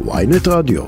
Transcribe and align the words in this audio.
ויינט 0.00 0.48
רדיו. 0.48 0.82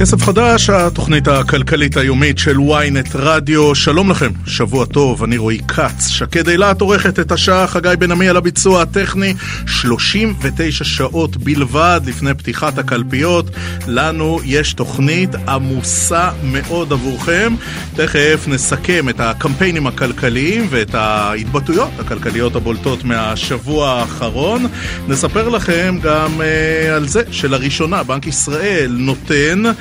כסף 0.00 0.22
חדש, 0.22 0.70
התוכנית 0.70 1.28
הכלכלית 1.28 1.96
היומית 1.96 2.38
של 2.38 2.56
ynet 2.56 3.10
רדיו. 3.14 3.74
שלום 3.74 4.10
לכם, 4.10 4.30
שבוע 4.46 4.86
טוב, 4.86 5.22
אני 5.22 5.38
רועי 5.38 5.58
כץ. 5.68 6.08
שקד 6.08 6.48
אילת 6.48 6.80
עורכת 6.80 7.18
את 7.18 7.32
השעה, 7.32 7.66
חגי 7.66 7.94
בן 7.98 8.12
עמי 8.12 8.28
על 8.28 8.36
הביצוע 8.36 8.82
הטכני. 8.82 9.34
39 9.66 10.84
שעות 10.84 11.36
בלבד 11.36 12.00
לפני 12.06 12.34
פתיחת 12.34 12.78
הקלפיות. 12.78 13.50
לנו 13.86 14.40
יש 14.44 14.72
תוכנית 14.72 15.34
עמוסה 15.48 16.30
מאוד 16.44 16.92
עבורכם. 16.92 17.54
תכף 17.96 18.44
נסכם 18.46 19.08
את 19.08 19.20
הקמפיינים 19.20 19.86
הכלכליים 19.86 20.66
ואת 20.70 20.94
ההתבטאויות 20.94 21.90
הכלכליות 21.98 22.56
הבולטות 22.56 23.04
מהשבוע 23.04 23.90
האחרון. 23.90 24.66
נספר 25.08 25.48
לכם 25.48 25.98
גם 26.02 26.40
uh, 26.40 26.90
על 26.96 27.08
זה 27.08 27.22
שלראשונה 27.30 28.02
בנק 28.02 28.26
ישראל 28.26 28.96
נותן 28.98 29.66
אה, 29.66 29.72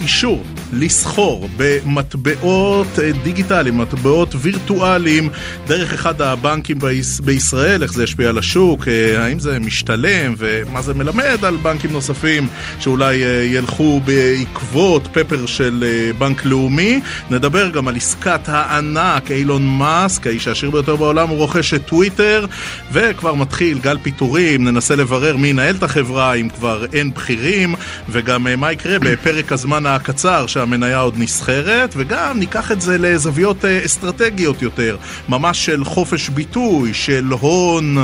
אישור 0.00 0.44
לסחור 0.72 1.48
במטבעות 1.56 2.98
אה, 2.98 3.10
דיגיטליים, 3.22 3.78
מטבעות 3.78 4.34
וירטואליים 4.38 5.28
דרך 5.66 5.92
אחד 5.92 6.22
הבנקים 6.22 6.78
ביש, 6.78 7.20
בישראל, 7.20 7.82
איך 7.82 7.92
זה 7.92 8.04
ישפיע 8.04 8.28
על 8.28 8.38
השוק, 8.38 8.88
אה, 8.88 9.24
האם 9.24 9.38
זה 9.38 9.58
משתלם 9.58 10.34
ומה 10.38 10.82
זה 10.82 10.94
מלמד 10.94 11.44
על 11.44 11.56
בנקים 11.56 11.92
נוספים 11.92 12.48
שאולי 12.80 13.24
אה, 13.24 13.28
ילכו 13.42 14.00
בעקבות 14.04 15.08
פפר 15.12 15.46
של 15.46 15.84
אה, 15.86 16.12
בנק 16.18 16.44
לאומי. 16.44 17.00
נדבר 17.30 17.70
גם 17.70 17.88
על 17.88 17.96
עסקת 17.96 18.40
הענק 18.46 19.30
אילון 19.30 19.78
מאסק, 19.78 20.26
האיש 20.26 20.48
העשיר 20.48 20.70
ביותר 20.70 20.96
בעולם, 20.96 21.28
הוא 21.28 21.38
רוכש 21.38 21.74
את 21.74 21.86
טוויטר 21.86 22.46
וכבר 22.92 23.34
מתחיל 23.34 23.78
גל 23.78 23.98
פיטורים, 24.02 24.64
ננסה 24.64 24.96
לברר 24.96 25.36
מי 25.36 25.48
ינהל 25.48 25.74
את 25.76 25.82
החברה 25.82 26.34
אם 26.34 26.48
כבר 26.48 26.84
אין 26.92 27.10
בכירים 27.14 27.74
וגם 28.08 28.46
אה, 28.46 28.56
מה 28.56 28.72
יקרה 28.72 28.98
בפרק 29.04 29.52
הזמן 29.52 29.86
הקצר 29.86 30.46
שהמניה 30.46 30.98
עוד 30.98 31.14
נסחרת, 31.18 31.94
וגם 31.96 32.38
ניקח 32.38 32.72
את 32.72 32.80
זה 32.80 32.98
לזוויות 32.98 33.64
אה, 33.64 33.84
אסטרטגיות 33.84 34.62
יותר, 34.62 34.96
ממש 35.28 35.66
של 35.66 35.84
חופש 35.84 36.28
ביטוי, 36.28 36.94
של 36.94 37.24
הון, 37.40 37.96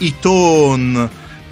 עיתון. 0.00 0.96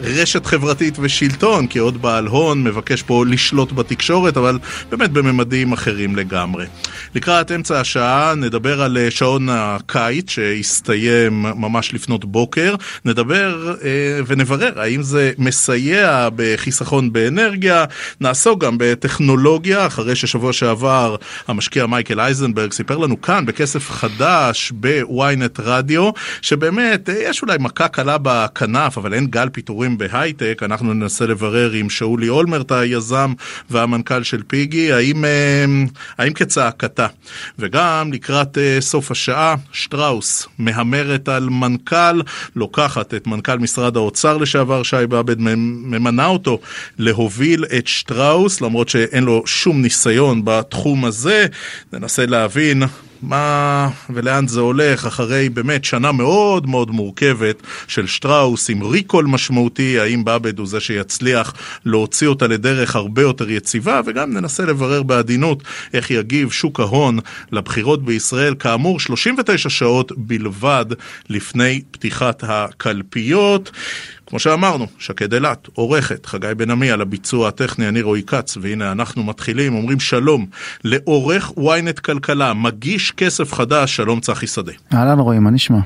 רשת 0.00 0.46
חברתית 0.46 0.94
ושלטון, 1.00 1.66
כי 1.66 1.78
עוד 1.78 2.02
בעל 2.02 2.26
הון 2.26 2.64
מבקש 2.64 3.02
פה 3.02 3.24
לשלוט 3.26 3.72
בתקשורת, 3.72 4.36
אבל 4.36 4.58
באמת 4.90 5.10
בממדים 5.10 5.72
אחרים 5.72 6.16
לגמרי. 6.16 6.66
לקראת 7.14 7.52
אמצע 7.52 7.80
השעה 7.80 8.34
נדבר 8.34 8.82
על 8.82 8.98
אה, 8.98 9.10
שעון 9.10 9.48
הקיץ 9.50 10.30
שהסתיים 10.30 11.42
ממש 11.42 11.94
לפנות 11.94 12.24
בוקר, 12.24 12.74
נדבר 13.04 13.74
אה, 13.84 14.20
ונברר 14.26 14.80
האם 14.80 15.02
זה 15.02 15.32
מסייע 15.38 16.28
בחיסכון 16.36 17.12
באנרגיה, 17.12 17.84
נעסוק 18.20 18.64
גם 18.64 18.76
בטכנולוגיה, 18.78 19.86
אחרי 19.86 20.16
ששבוע 20.16 20.52
שעבר 20.52 21.16
המשקיע 21.48 21.86
מייקל 21.86 22.20
אייזנברג 22.20 22.72
סיפר 22.72 22.96
לנו 22.96 23.20
כאן 23.20 23.46
בכסף 23.46 23.90
חדש 23.90 24.72
בוויינט 24.74 25.60
רדיו, 25.60 26.10
שבאמת 26.42 27.08
אה, 27.08 27.14
יש 27.22 27.42
אולי 27.42 27.56
מכה 27.60 27.88
קלה 27.88 28.16
בכנף, 28.22 28.98
אבל 28.98 29.14
אין 29.14 29.26
גל 29.26 29.48
פיטורים. 29.48 29.87
שקשורים 29.88 29.98
בהייטק, 29.98 30.62
אנחנו 30.62 30.94
ננסה 30.94 31.26
לברר 31.26 31.72
עם 31.72 31.90
שאולי 31.90 32.28
אולמרט 32.28 32.72
היזם 32.72 33.32
והמנכ"ל 33.70 34.22
של 34.22 34.42
פיגי, 34.46 34.92
האם, 34.92 35.24
אה, 35.24 35.64
האם 36.18 36.32
כצעקתה. 36.32 37.06
וגם 37.58 38.12
לקראת 38.12 38.58
אה, 38.58 38.80
סוף 38.80 39.10
השעה, 39.10 39.54
שטראוס 39.72 40.46
מהמרת 40.58 41.28
על 41.28 41.48
מנכ"ל, 41.48 42.20
לוקחת 42.56 43.14
את 43.14 43.26
מנכ"ל 43.26 43.58
משרד 43.58 43.96
האוצר 43.96 44.36
לשעבר, 44.36 44.82
שי 44.82 45.06
באבד, 45.08 45.40
ממנה 45.40 46.26
אותו 46.26 46.58
להוביל 46.98 47.64
את 47.78 47.86
שטראוס, 47.86 48.60
למרות 48.60 48.88
שאין 48.88 49.24
לו 49.24 49.42
שום 49.46 49.82
ניסיון 49.82 50.42
בתחום 50.44 51.04
הזה. 51.04 51.46
ננסה 51.92 52.26
להבין 52.26 52.82
מה 53.22 53.88
ולאן 54.10 54.48
זה 54.48 54.60
הולך 54.60 55.06
אחרי 55.06 55.48
באמת 55.48 55.84
שנה 55.84 56.12
מאוד 56.12 56.66
מאוד 56.66 56.90
מורכבת 56.90 57.62
של 57.86 58.06
שטראוס 58.06 58.70
עם 58.70 58.82
ריקול 58.82 59.26
משמעותי, 59.26 59.98
האם 60.00 60.24
באבד 60.24 60.58
הוא 60.58 60.66
זה 60.66 60.80
שיצליח 60.80 61.54
להוציא 61.84 62.26
אותה 62.28 62.46
לדרך 62.46 62.96
הרבה 62.96 63.22
יותר 63.22 63.50
יציבה, 63.50 64.00
וגם 64.06 64.32
ננסה 64.32 64.64
לברר 64.64 65.02
בעדינות 65.02 65.62
איך 65.94 66.10
יגיב 66.10 66.50
שוק 66.50 66.80
ההון 66.80 67.18
לבחירות 67.52 68.04
בישראל, 68.04 68.54
כאמור 68.58 69.00
39 69.00 69.68
שעות 69.68 70.12
בלבד 70.16 70.86
לפני 71.28 71.82
פתיחת 71.90 72.44
הקלפיות. 72.46 73.70
כמו 74.28 74.38
שאמרנו, 74.38 74.86
שקד 74.98 75.34
אילת, 75.34 75.68
עורכת, 75.74 76.26
חגי 76.26 76.54
בן 76.56 76.70
עמי 76.70 76.90
על 76.90 77.00
הביצוע 77.00 77.48
הטכני, 77.48 77.88
אני 77.88 78.02
רועי 78.02 78.22
כץ, 78.22 78.56
והנה 78.60 78.92
אנחנו 78.92 79.22
מתחילים, 79.22 79.74
אומרים 79.74 80.00
שלום 80.00 80.46
לעורך 80.84 81.50
ynet 81.50 82.00
כלכלה, 82.00 82.54
מגיש 82.54 83.10
כסף 83.10 83.52
חדש, 83.52 83.96
שלום 83.96 84.20
צחי 84.20 84.46
שדה. 84.46 84.72
אהלן 84.92 85.18
רועי, 85.18 85.38
מה 85.38 85.50
נשמע? 85.50 85.78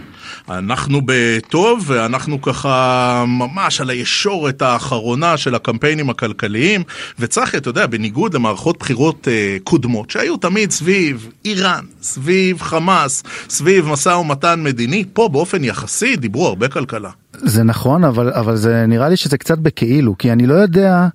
אנחנו 0.49 1.01
בטוב, 1.05 1.85
ואנחנו 1.87 2.43
ככה 2.43 3.25
ממש 3.29 3.81
על 3.81 3.91
הישורת 3.91 4.63
האחרונה 4.63 5.37
של 5.37 5.55
הקמפיינים 5.55 6.11
הכלכליים, 6.11 6.83
וצחי, 7.19 7.57
אתה 7.57 7.69
יודע, 7.69 7.87
בניגוד 7.87 8.35
למערכות 8.35 8.79
בחירות 8.79 9.29
אה, 9.29 9.57
קודמות, 9.65 10.11
שהיו 10.11 10.37
תמיד 10.37 10.71
סביב 10.71 11.29
איראן, 11.45 11.85
סביב 12.03 12.63
חמאס, 12.63 13.23
סביב 13.49 13.89
משא 13.89 14.09
ומתן 14.09 14.63
מדיני, 14.63 15.05
פה 15.13 15.29
באופן 15.29 15.65
יחסי 15.65 16.17
דיברו 16.17 16.47
הרבה 16.47 16.69
כלכלה. 16.69 17.11
זה 17.37 17.63
נכון 17.63 18.05
אבל 18.05 18.33
אבל 18.33 18.57
זה 18.57 18.87
נראה 18.87 19.09
לי 19.09 19.17
שזה 19.17 19.39
קצת 19.39 19.59
בכאילו 19.59 20.19
כי 20.19 20.33
אני 20.33 20.47
לא 20.47 20.55
יודע 20.55 21.09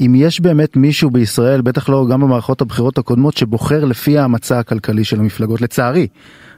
אם 0.00 0.14
יש 0.14 0.40
באמת 0.40 0.76
מישהו 0.76 1.10
בישראל 1.10 1.60
בטח 1.60 1.88
לא 1.88 2.06
גם 2.10 2.20
במערכות 2.20 2.60
הבחירות 2.60 2.98
הקודמות 2.98 3.36
שבוחר 3.36 3.84
לפי 3.84 4.18
המצע 4.18 4.58
הכלכלי 4.58 5.04
של 5.04 5.20
המפלגות 5.20 5.60
לצערי 5.60 6.06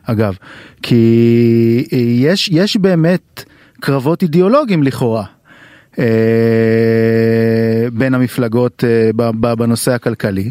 אגב 0.05 0.37
כי 0.83 1.87
יש 2.21 2.49
יש 2.49 2.77
באמת 2.77 3.44
קרבות 3.81 4.22
אידיאולוגיים 4.22 4.83
לכאורה. 4.83 5.25
אה, 5.99 6.05
בין 7.93 8.15
המפלגות 8.15 8.84
אה, 8.84 9.31
בנושא 9.55 9.93
הכלכלי 9.93 10.50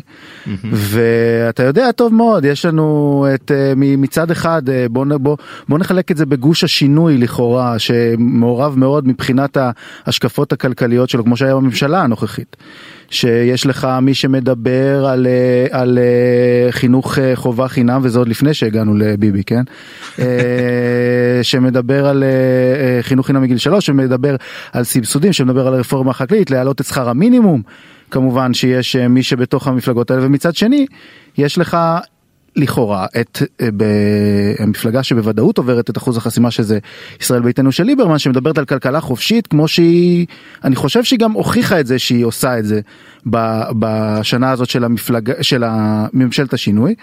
ואתה 0.72 1.64
יודע 1.64 1.92
טוב 1.92 2.14
מאוד 2.14 2.46
יש 2.46 2.66
לנו 2.66 3.28
את 3.34 3.52
אה, 3.52 3.74
מצד 3.76 4.32
אחד 4.32 4.62
בוא, 4.90 5.06
בוא, 5.06 5.38
בוא 5.70 5.80
נחלק 5.80 6.12
את 6.12 6.18
זה 6.18 6.26
בגוש 6.26 6.64
השינוי 6.64 7.18
לכאורה 7.18 7.80
שמעורב 7.80 8.78
מאוד 8.78 9.08
מבחינת 9.08 9.58
ההשקפות 10.06 10.54
הכלכליות 10.54 11.10
שלו 11.10 11.24
כמו 11.24 11.38
שהיה 11.38 11.56
בממשלה 11.56 12.04
הנוכחית. 12.04 12.56
שיש 13.09 13.66
לך 13.66 13.88
מי 14.02 14.14
שמדבר 14.14 15.06
על, 15.06 15.28
על 15.72 16.00
חינוך 16.72 17.18
חובה 17.36 17.68
חינם 17.68 18.02
וזה 18.03 18.20
עוד 18.20 18.28
לפני 18.28 18.53
שהגענו 18.53 18.96
לביבי 18.96 19.44
כן? 19.44 19.64
שמדבר 21.42 22.08
על 22.08 22.24
חינוך 23.02 23.28
חינם 23.28 23.42
מגיל 23.42 23.58
שלוש 23.58 23.86
שמדבר 23.86 24.36
על 24.74 24.84
סבסודים 24.84 25.34
שמדבר 25.34 25.68
על 25.68 25.74
הרפורמה 25.74 26.12
החקלאית 26.12 26.52
להעלות 26.52 26.81
את 26.81 26.86
שכר 26.86 27.09
המינימום. 27.09 27.62
כמובן 28.12 28.53
שיש 28.53 28.96
מי 28.96 29.24
שבתוך 29.24 29.68
המפלגות 29.68 30.12
האלה 30.12 30.25
ומצד 30.25 30.56
שני 30.56 30.86
יש 31.38 31.58
לך 31.58 31.78
לכאורה 32.59 33.06
את 33.22 33.42
המפלגה 34.59 35.03
שבוודאות 35.03 35.58
עוברת 35.58 35.90
את 35.90 35.97
אחוז 35.97 36.18
החסימה 36.18 36.52
שזה 36.52 36.80
ישראל 37.22 37.42
ביתנו 37.42 37.72
של 37.72 37.84
ליברמן 37.84 38.20
שמדברת 38.20 38.58
על 38.58 38.66
כלכלה 38.66 39.02
חופשית 39.02 39.47
כמו 39.47 39.68
שהיא 39.68 40.25
אני 40.64 40.75
חושב 40.75 41.03
שהיא 41.03 41.19
גם 41.19 41.31
הוכיחה 41.31 41.80
את 41.80 41.88
זה 41.88 42.00
שהיא 42.00 42.25
עושה 42.25 42.59
את 42.59 42.66
זה 42.66 42.81
בשנה 43.80 44.52
הזאת 44.52 44.69
של 44.69 44.84
המפלגה 44.84 45.34
של 45.42 45.64
ממשלת 46.14 46.53
השינוי. 46.53 46.96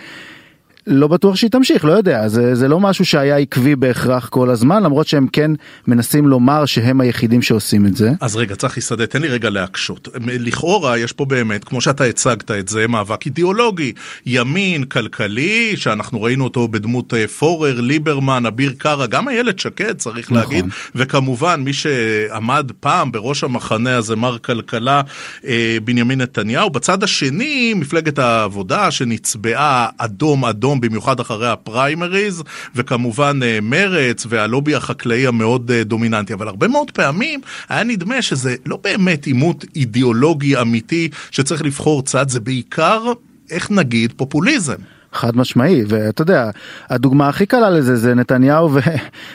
לא 0.86 1.08
בטוח 1.08 1.36
שהיא 1.36 1.50
תמשיך, 1.50 1.84
לא 1.84 1.92
יודע, 1.92 2.28
זה, 2.28 2.54
זה 2.54 2.68
לא 2.68 2.80
משהו 2.80 3.04
שהיה 3.04 3.36
עקבי 3.36 3.76
בהכרח 3.76 4.28
כל 4.28 4.50
הזמן, 4.50 4.82
למרות 4.82 5.06
שהם 5.06 5.26
כן 5.32 5.50
מנסים 5.86 6.28
לומר 6.28 6.66
שהם 6.66 7.00
היחידים 7.00 7.42
שעושים 7.42 7.86
את 7.86 7.96
זה. 7.96 8.10
אז 8.20 8.36
רגע, 8.36 8.56
צחי 8.56 8.80
שדה, 8.80 9.06
תן 9.06 9.22
לי 9.22 9.28
רגע 9.28 9.50
להקשות. 9.50 10.08
לכאורה 10.26 10.98
יש 10.98 11.12
פה 11.12 11.24
באמת, 11.24 11.64
כמו 11.64 11.80
שאתה 11.80 12.04
הצגת 12.04 12.50
את 12.50 12.68
זה, 12.68 12.88
מאבק 12.88 13.26
אידיאולוגי, 13.26 13.92
ימין, 14.26 14.84
כלכלי, 14.84 15.76
שאנחנו 15.76 16.22
ראינו 16.22 16.44
אותו 16.44 16.68
בדמות 16.68 17.14
אה, 17.14 17.28
פורר, 17.28 17.80
ליברמן, 17.80 18.46
אביר 18.46 18.72
קארה, 18.78 19.06
גם 19.06 19.28
איילת 19.28 19.58
שקד 19.58 19.96
צריך 19.96 20.32
נכון. 20.32 20.36
להגיד, 20.36 20.64
וכמובן 20.94 21.60
מי 21.60 21.72
שעמד 21.72 22.72
פעם 22.80 23.12
בראש 23.12 23.44
המחנה 23.44 23.96
הזה, 23.96 24.16
מר 24.16 24.38
כלכלה, 24.38 25.00
אה, 25.46 25.78
בנימין 25.84 26.20
נתניהו. 26.20 26.70
בצד 26.70 27.02
השני, 27.02 27.74
מפלגת 27.74 28.18
העבודה 28.18 28.90
שנצבעה 28.90 29.88
אדום 29.98 30.44
אדום. 30.44 30.75
היום, 30.76 30.80
במיוחד 30.80 31.20
אחרי 31.20 31.48
הפריימריז, 31.48 32.42
וכמובן 32.74 33.40
אה, 33.42 33.58
מרץ 33.62 34.26
והלובי 34.28 34.74
החקלאי 34.74 35.26
המאוד 35.26 35.70
אה, 35.70 35.84
דומיננטי. 35.84 36.32
אבל 36.32 36.48
הרבה 36.48 36.68
מאוד 36.68 36.90
פעמים 36.90 37.40
היה 37.68 37.84
נדמה 37.84 38.22
שזה 38.22 38.54
לא 38.66 38.78
באמת 38.82 39.26
עימות 39.26 39.64
אידיאולוגי 39.76 40.56
אמיתי 40.56 41.08
שצריך 41.30 41.62
לבחור 41.62 42.02
צד, 42.02 42.28
זה 42.28 42.40
בעיקר, 42.40 43.02
איך 43.50 43.70
נגיד, 43.70 44.12
פופוליזם. 44.16 44.80
חד 45.12 45.36
משמעי, 45.36 45.84
ואתה 45.88 46.22
יודע, 46.22 46.50
הדוגמה 46.90 47.28
הכי 47.28 47.46
קלה 47.46 47.70
לזה 47.70 47.96
זה 47.96 48.14
נתניהו 48.14 48.74
ו... 48.74 48.80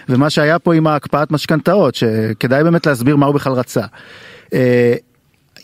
ומה 0.10 0.30
שהיה 0.30 0.60
פה 0.60 0.74
עם 0.74 0.88
ההקפאת 0.88 1.32
משכנתאות, 1.32 1.96
שכדאי 1.96 2.64
באמת 2.64 2.86
להסביר 2.86 3.16
מה 3.16 3.26
הוא 3.26 3.36
בכלל 3.36 3.54
רצה. 3.54 3.86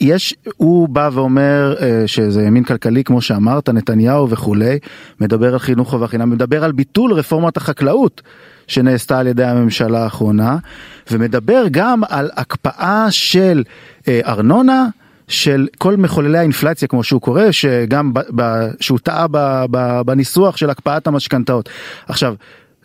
יש, 0.02 0.36
הוא 0.58 0.90
בא 0.90 1.10
ואומר 1.14 1.76
אה, 1.82 2.04
שזה 2.08 2.44
ימין 2.44 2.64
כלכלי 2.64 3.04
כמו 3.04 3.22
שאמרת, 3.22 3.70
נתניהו 3.70 4.30
וכולי, 4.30 4.80
מדבר 5.22 5.54
על 5.54 5.60
חינוך 5.60 5.90
חובה 5.90 6.08
חינם, 6.08 6.30
מדבר 6.30 6.64
על 6.64 6.72
ביטול 6.72 7.14
רפורמת 7.14 7.58
החקלאות 7.58 8.22
שנעשתה 8.68 9.20
על 9.20 9.28
ידי 9.28 9.44
הממשלה 9.44 10.04
האחרונה, 10.04 10.58
ומדבר 11.12 11.64
גם 11.72 12.02
על 12.10 12.30
הקפאה 12.36 13.08
של 13.10 13.64
אה, 14.08 14.20
ארנונה. 14.26 14.88
של 15.30 15.68
כל 15.78 15.96
מחוללי 15.96 16.38
האינפלציה 16.38 16.88
כמו 16.88 17.04
שהוא 17.04 17.22
קורא 17.22 17.52
שגם 17.52 18.14
ב, 18.14 18.20
ב, 18.36 18.68
שהוא 18.80 19.00
טעה 19.00 19.28
בניסוח 20.06 20.58
של 20.58 20.70
הקפאת 20.70 21.08
המשכנתאות. 21.08 21.70
עכשיו 22.08 22.36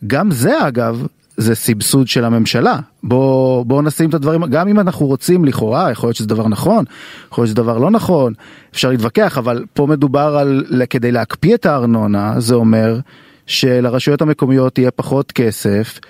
גם 0.06 0.31
זה 0.31 0.69
אגב 0.69 1.06
זה 1.43 1.55
סבסוד 1.55 2.09
של 2.09 2.25
הממשלה 2.25 2.77
בוא 3.03 3.65
בוא 3.67 3.83
נשים 3.83 4.09
את 4.09 4.15
הדברים 4.15 4.44
גם 4.44 4.69
אם 4.69 4.81
אנחנו 4.81 5.06
רוצים 5.06 5.44
לכאורה 5.44 5.91
יכול 5.91 6.06
להיות 6.06 6.17
שזה 6.17 6.27
דבר 6.27 6.49
נכון 6.49 6.85
יכול 7.33 7.43
להיות 7.43 7.49
שזה 7.49 7.56
דבר 7.56 7.79
לא 7.79 7.91
נכון 7.91 8.33
אפשר 8.73 8.91
להתווכח 8.91 9.39
אבל 9.39 9.65
פה 9.75 9.87
מדובר 9.87 10.37
על 10.37 10.83
כדי 10.91 11.12
להקפיא 11.12 11.55
את 11.55 11.67
הארנונה 11.67 12.41
זה 12.41 12.55
אומר 12.55 13.00
שלרשויות 13.47 14.23
המקומיות 14.23 14.79
יהיה 14.79 14.91
פחות 14.91 15.33
כסף 15.33 16.00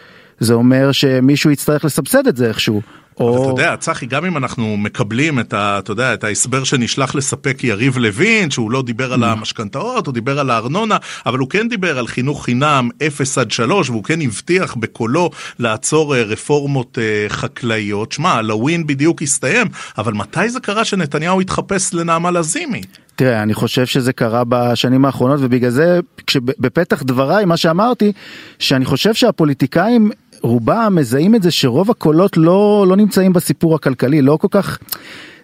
זה 0.43 0.55
אומר 0.55 0.93
שמישהו 0.93 1.51
יצטרך 1.51 1.85
לסבסד 1.85 2.27
את 2.27 2.37
זה 2.37 2.49
איכשהו. 2.49 2.83
או... 3.21 3.43
אתה 3.43 3.63
יודע, 3.63 3.77
צחי, 3.77 4.07
גם 4.07 4.25
אם 4.25 4.37
אנחנו 4.37 4.77
מקבלים 4.77 5.41
את, 5.41 5.53
ה, 5.53 5.79
אתה 5.79 5.93
יודע, 5.93 6.15
את 6.15 6.25
ההסבר 6.25 6.65
שנשלח 6.65 7.15
לספק 7.15 7.65
יריב 7.65 7.99
לוין, 7.99 8.51
שהוא 8.51 8.71
לא 8.71 8.83
דיבר 8.83 9.13
על 9.13 9.25
mm. 9.25 9.27
המשכנתאות, 9.27 10.07
הוא 10.07 10.15
דיבר 10.15 10.39
על 10.39 10.51
הארנונה, 10.51 10.97
אבל 11.27 11.39
הוא 11.39 11.49
כן 11.49 11.69
דיבר 11.69 11.99
על 11.99 12.07
חינוך 12.07 12.45
חינם 12.45 12.89
0 13.07 13.39
עד 13.39 13.51
3, 13.51 13.91
והוא 13.91 14.05
כן 14.05 14.21
הבטיח 14.21 14.75
בקולו 14.75 15.31
לעצור 15.59 16.17
אה, 16.17 16.23
רפורמות 16.23 16.99
אה, 16.99 17.29
חקלאיות. 17.29 18.13
שמע, 18.13 18.43
לווין 18.43 18.87
בדיוק 18.87 19.23
הסתיים, 19.23 19.67
אבל 19.99 20.13
מתי 20.13 20.49
זה 20.49 20.61
קרה 20.61 20.85
שנתניהו 20.85 21.41
התחפש 21.41 21.95
לנעמה 21.95 22.31
לזימי? 22.31 22.83
תראה, 23.17 23.43
אני 23.43 23.55
חושב 23.55 23.87
שזה 23.87 24.13
קרה 24.13 24.43
בשנים 24.49 25.05
האחרונות 25.05 25.41
ובגלל 25.43 25.71
זה 25.71 26.01
בפתח 26.37 27.03
דבריי 27.03 27.45
מה 27.45 27.57
שאמרתי 27.57 28.13
שאני 28.59 28.85
חושב 28.85 29.15
שהפוליטיקאים 29.15 30.11
רובם 30.43 30.93
מזהים 30.97 31.35
את 31.35 31.43
זה 31.43 31.51
שרוב 31.51 31.91
הקולות 31.91 32.37
לא, 32.37 32.85
לא 32.89 32.97
נמצאים 32.97 33.33
בסיפור 33.33 33.75
הכלכלי, 33.75 34.23
לא 34.23 34.37
כל 34.37 34.49
כך... 34.51 34.79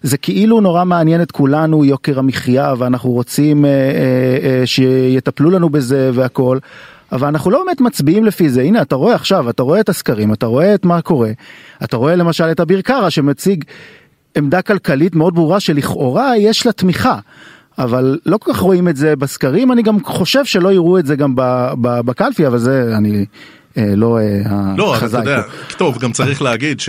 זה 0.03 0.17
כאילו 0.17 0.61
נורא 0.61 0.85
מעניין 0.85 1.23
את 1.23 1.33
כולנו 1.33 1.85
יוקר 1.85 2.19
המחיה 2.19 2.75
ואנחנו 2.79 3.11
רוצים 3.11 3.65
אה, 3.65 3.71
אה, 3.71 4.61
אה, 4.61 4.67
שיטפלו 4.67 5.51
לנו 5.51 5.69
בזה 5.69 6.11
והכל. 6.15 6.59
אבל 7.13 7.29
אנחנו 7.29 7.51
לא 7.51 7.63
באמת 7.65 7.81
מצביעים 7.81 8.25
לפי 8.25 8.49
זה 8.49 8.63
הנה 8.63 8.83
אתה 8.83 8.95
רואה 8.95 9.15
עכשיו 9.15 9.51
אתה 9.51 9.63
רואה 9.63 9.81
את 9.81 9.89
הסקרים 9.89 10.33
אתה 10.33 10.47
רואה 10.47 10.75
את 10.75 10.85
מה 10.85 11.01
קורה 11.03 11.31
אתה 11.85 11.97
רואה 11.97 12.17
למשל 12.17 12.45
את 12.45 12.61
אביר 12.61 12.81
קארה 12.81 13.11
שמציג 13.11 13.65
עמדה 14.37 14.63
כלכלית 14.63 15.15
מאוד 15.15 15.35
ברורה 15.35 15.61
שלכאורה 15.61 16.37
יש 16.37 16.67
לה 16.67 16.73
תמיכה 16.73 17.19
אבל 17.79 18.19
לא 18.27 18.39
כל 18.39 18.53
כך 18.53 18.59
רואים 18.59 18.89
את 18.89 18.97
זה 18.97 19.17
בסקרים 19.17 19.73
אני 19.73 19.83
גם 19.83 20.05
חושב 20.05 20.45
שלא 20.45 20.73
יראו 20.73 20.99
את 20.99 21.07
זה 21.07 21.17
גם 21.17 21.33
בקלפי 21.81 22.47
אבל 22.47 22.59
זה 22.59 22.95
אני 22.97 23.25
לא 23.97 24.19
אה, 24.19 24.75
לא, 24.77 24.97
אתה 24.97 25.19
יודע, 25.19 25.43
טוב, 25.77 25.99
גם 25.99 26.13
צריך 26.13 26.43
להגיד 26.43 26.81
ש, 26.81 26.89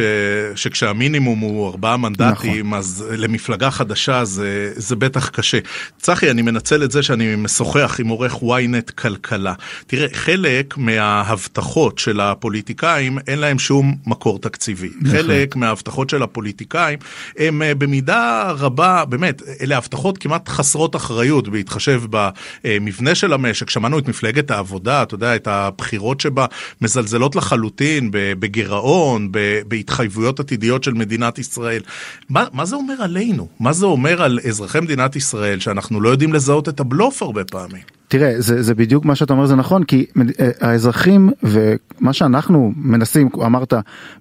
שכשהמינימום 0.55 1.39
הוא 1.39 1.69
ארבעה 1.69 1.97
מנדטים, 1.97 2.67
נכון. 2.67 2.79
אז 2.79 3.05
למפלגה 3.11 3.71
חדשה 3.71 4.25
זה, 4.25 4.71
זה 4.75 4.95
בטח 4.95 5.29
קשה. 5.29 5.59
צחי, 5.97 6.31
אני 6.31 6.41
מנצל 6.41 6.83
את 6.83 6.91
זה 6.91 7.03
שאני 7.03 7.35
משוחח 7.35 7.99
עם 7.99 8.07
עורך 8.07 8.35
ynet 8.35 8.91
כלכלה. 8.95 9.53
תראה, 9.87 10.07
חלק 10.13 10.77
מההבטחות 10.77 11.97
של 11.99 12.19
הפוליטיקאים, 12.19 13.19
אין 13.27 13.39
להם 13.39 13.59
שום 13.59 13.95
מקור 14.05 14.39
תקציבי. 14.39 14.89
נכון. 15.01 15.17
חלק 15.17 15.55
מההבטחות 15.55 16.09
של 16.09 16.23
הפוליטיקאים 16.23 16.99
הם 17.37 17.61
אה, 17.61 17.75
במידה 17.75 18.51
רבה, 18.51 19.05
באמת, 19.05 19.41
אלה 19.61 19.77
הבטחות 19.77 20.17
כמעט 20.17 20.49
חסרות 20.49 20.95
אחריות, 20.95 21.47
בהתחשב 21.47 22.01
במבנה 22.09 23.15
של 23.15 23.33
המשק. 23.33 23.69
שמענו 23.69 23.99
את 23.99 24.07
מפלגת 24.07 24.51
העבודה, 24.51 25.03
אתה 25.03 25.15
יודע, 25.15 25.35
את 25.35 25.47
הבחירות 25.47 26.21
שבה. 26.21 26.45
מזלזלות 26.81 27.35
לחלוטין 27.35 28.09
בגירעון, 28.11 29.31
בהתחייבויות 29.67 30.39
עתידיות 30.39 30.83
של 30.83 30.93
מדינת 30.93 31.39
ישראל. 31.39 31.81
מה, 32.29 32.45
מה 32.53 32.65
זה 32.65 32.75
אומר 32.75 32.93
עלינו? 32.99 33.47
מה 33.59 33.73
זה 33.73 33.85
אומר 33.85 34.21
על 34.21 34.39
אזרחי 34.47 34.79
מדינת 34.79 35.15
ישראל 35.15 35.59
שאנחנו 35.59 36.01
לא 36.01 36.09
יודעים 36.09 36.33
לזהות 36.33 36.69
את 36.69 36.79
הבלוף 36.79 37.23
הרבה 37.23 37.43
פעמים? 37.45 37.98
תראה 38.09 38.33
זה, 38.37 38.63
זה 38.63 38.75
בדיוק 38.75 39.05
מה 39.05 39.15
שאתה 39.15 39.33
אומר 39.33 39.45
זה 39.45 39.55
נכון 39.55 39.83
כי 39.83 40.05
אה, 40.39 40.49
האזרחים 40.61 41.29
ומה 41.43 42.13
שאנחנו 42.13 42.71
מנסים 42.75 43.29
אמרת 43.45 43.73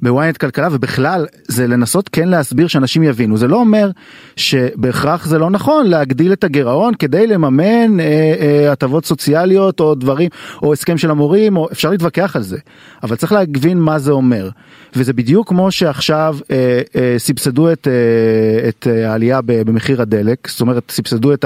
בוויינט 0.03 0.37
כלכלה 0.37 0.69
ובכלל 0.73 1.27
זה 1.49 1.67
לנסות 1.67 2.09
כן 2.09 2.29
להסביר 2.29 2.67
שאנשים 2.67 3.03
יבינו 3.03 3.37
זה 3.37 3.49
לא 3.49 3.57
אומר 3.57 3.91
שבהכרח 4.37 5.27
זה 5.27 5.39
לא 5.39 5.51
נכון 5.51 5.87
להגדיל 5.87 6.33
את 6.33 6.45
הגירעון 6.45 6.95
כדי 6.95 7.27
לממן 7.27 8.01
אה, 8.01 8.73
הטבות 8.73 9.05
אה, 9.05 9.09
סוציאליות 9.09 9.81
או 9.81 9.95
דברים 9.95 10.31
או 10.63 10.73
הסכם 10.73 10.99
של 10.99 11.11
המורים 11.11 11.57
או 11.57 11.69
אפשר 11.73 11.91
להתווכח 11.91 12.37
על 12.37 12.43
זה 12.43 12.59
אבל 13.03 13.17
צריך 13.17 13.33
להבין 13.33 13.79
מה 13.79 13.99
זה 13.99 14.13
אומר 14.13 14.51
וזה 14.97 15.13
בדיוק 15.13 15.49
כמו 15.49 15.71
שעכשיו 15.71 16.37
אה, 16.51 16.81
אה, 16.97 17.15
סבסדו 17.19 17.73
את, 17.73 17.89
אה, 17.89 18.69
את 18.69 18.87
העלייה 18.87 19.41
במחיר 19.45 20.03
הדלק 20.03 20.49
זאת 20.49 20.61
אומרת 20.61 20.91
סבסדו 20.91 21.33
את 21.33 21.45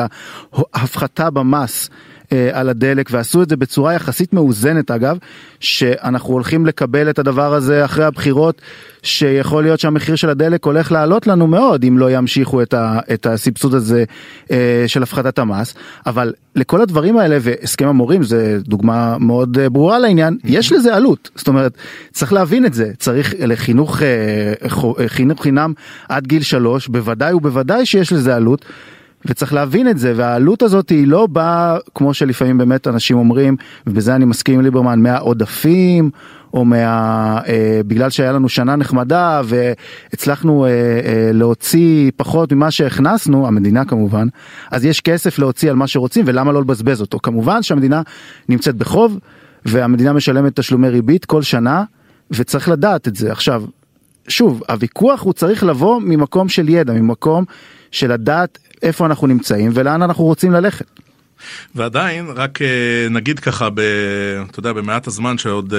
ההפחתה 0.74 1.30
במס. 1.30 1.90
אה, 2.32 2.50
על 2.52 2.69
הדלק 2.69 3.08
ועשו 3.11 3.43
את 3.43 3.49
זה 3.49 3.56
בצורה 3.56 3.94
יחסית 3.94 4.32
מאוזנת 4.32 4.90
אגב, 4.90 5.17
שאנחנו 5.61 6.32
הולכים 6.32 6.67
לקבל 6.67 7.11
את 7.11 7.19
הדבר 7.19 7.55
הזה 7.55 7.84
אחרי 7.84 8.05
הבחירות, 8.05 8.62
שיכול 9.02 9.62
להיות 9.62 9.81
שהמחיר 9.81 10.17
של 10.17 10.31
הדלק 10.31 10.64
הולך 10.64 10.93
לעלות 10.93 11.26
לנו 11.26 11.46
מאוד 11.46 11.84
אם 11.84 11.99
לא 11.99 12.11
ימשיכו 12.11 12.62
את, 12.62 12.75
ה, 12.75 12.99
את 13.14 13.26
הסבסוד 13.26 13.75
הזה 13.75 14.05
אה, 14.50 14.84
של 14.87 15.02
הפחתת 15.02 15.38
המס, 15.38 15.75
אבל 16.06 16.32
לכל 16.56 16.82
הדברים 16.82 17.19
האלה 17.19 17.38
והסכם 17.40 17.88
המורים 17.88 18.23
זה 18.23 18.58
דוגמה 18.61 19.19
מאוד 19.19 19.58
אה, 19.58 19.69
ברורה 19.69 19.99
לעניין, 19.99 20.38
יש 20.44 20.73
לזה 20.73 20.94
עלות, 20.94 21.31
זאת 21.34 21.49
אומרת 21.49 21.73
צריך 22.12 22.32
להבין 22.32 22.67
את 22.67 22.75
זה, 22.75 22.90
צריך 22.99 23.34
לחינוך 23.38 24.02
חינוך 25.06 25.43
חינם 25.43 25.73
עד 26.08 26.26
גיל 26.26 26.43
שלוש, 26.43 26.88
בוודאי 26.88 27.34
ובוודאי 27.34 27.87
שיש 27.87 28.12
לזה 28.12 28.37
עלות. 28.37 28.64
וצריך 29.26 29.52
להבין 29.52 29.88
את 29.88 29.98
זה 29.98 30.12
והעלות 30.16 30.62
הזאת 30.62 30.88
היא 30.88 31.06
לא 31.06 31.26
באה 31.26 31.76
כמו 31.94 32.14
שלפעמים 32.14 32.58
באמת 32.58 32.88
אנשים 32.88 33.19
אומרים 33.19 33.56
ובזה 33.86 34.14
אני 34.14 34.24
מסכים 34.24 34.54
עם 34.54 34.60
ליברמן 34.60 35.00
מהעודפים 35.00 36.10
או 36.54 36.64
מה... 36.64 37.38
אה, 37.48 37.80
בגלל 37.86 38.10
שהיה 38.10 38.32
לנו 38.32 38.48
שנה 38.48 38.76
נחמדה 38.76 39.41
והצלחנו 39.44 40.64
אה, 40.64 40.70
אה, 40.70 41.31
להוציא 41.32 42.10
פחות 42.17 42.52
ממה 42.52 42.70
שהכנסנו 42.70 43.46
המדינה 43.46 43.84
כמובן 43.84 44.29
אז 44.70 44.84
יש 44.84 45.00
כסף 45.00 45.38
להוציא 45.38 45.70
על 45.70 45.76
מה 45.76 45.86
שרוצים 45.86 46.24
ולמה 46.29 46.52
לא 46.52 46.60
לבזבז 46.60 47.00
אותו? 47.00 47.19
כמובן 47.19 47.62
שהמדינה 47.62 48.02
נמצאת 48.48 48.76
בחוב 48.76 49.19
והמדינה 49.64 50.12
משלמת 50.12 50.60
תשלומי 50.60 50.88
ריבית 50.88 51.24
כל 51.24 51.43
שנה 51.43 51.84
וצריך 52.31 52.69
לדעת 52.69 53.08
את 53.08 53.17
זה. 53.17 53.32
עכשיו 53.32 53.64
שוב 54.29 54.62
הוויכוח 54.69 55.22
הוא 55.22 55.32
צריך 55.32 55.64
לבוא 55.64 56.00
ממקום 56.00 56.48
של 56.48 56.69
ידע 56.69 56.93
ממקום 56.93 57.44
של 57.91 58.12
לדעת 58.12 58.58
איפה 58.82 59.06
אנחנו 59.06 59.27
נמצאים 59.27 59.70
ולאן 59.74 60.03
אנחנו 60.03 60.24
רוצים 60.24 60.53
ללכת. 60.53 60.86
ועדיין, 61.75 62.27
רק 62.34 62.63
אה, 62.63 62.67
נגיד 63.11 63.39
ככה, 63.39 63.70
ב, 63.70 63.81
אתה 64.51 64.58
יודע, 64.58 64.72
במעט 64.72 65.06
הזמן 65.06 65.39
שעוד 65.39 65.75
אה, 65.75 65.79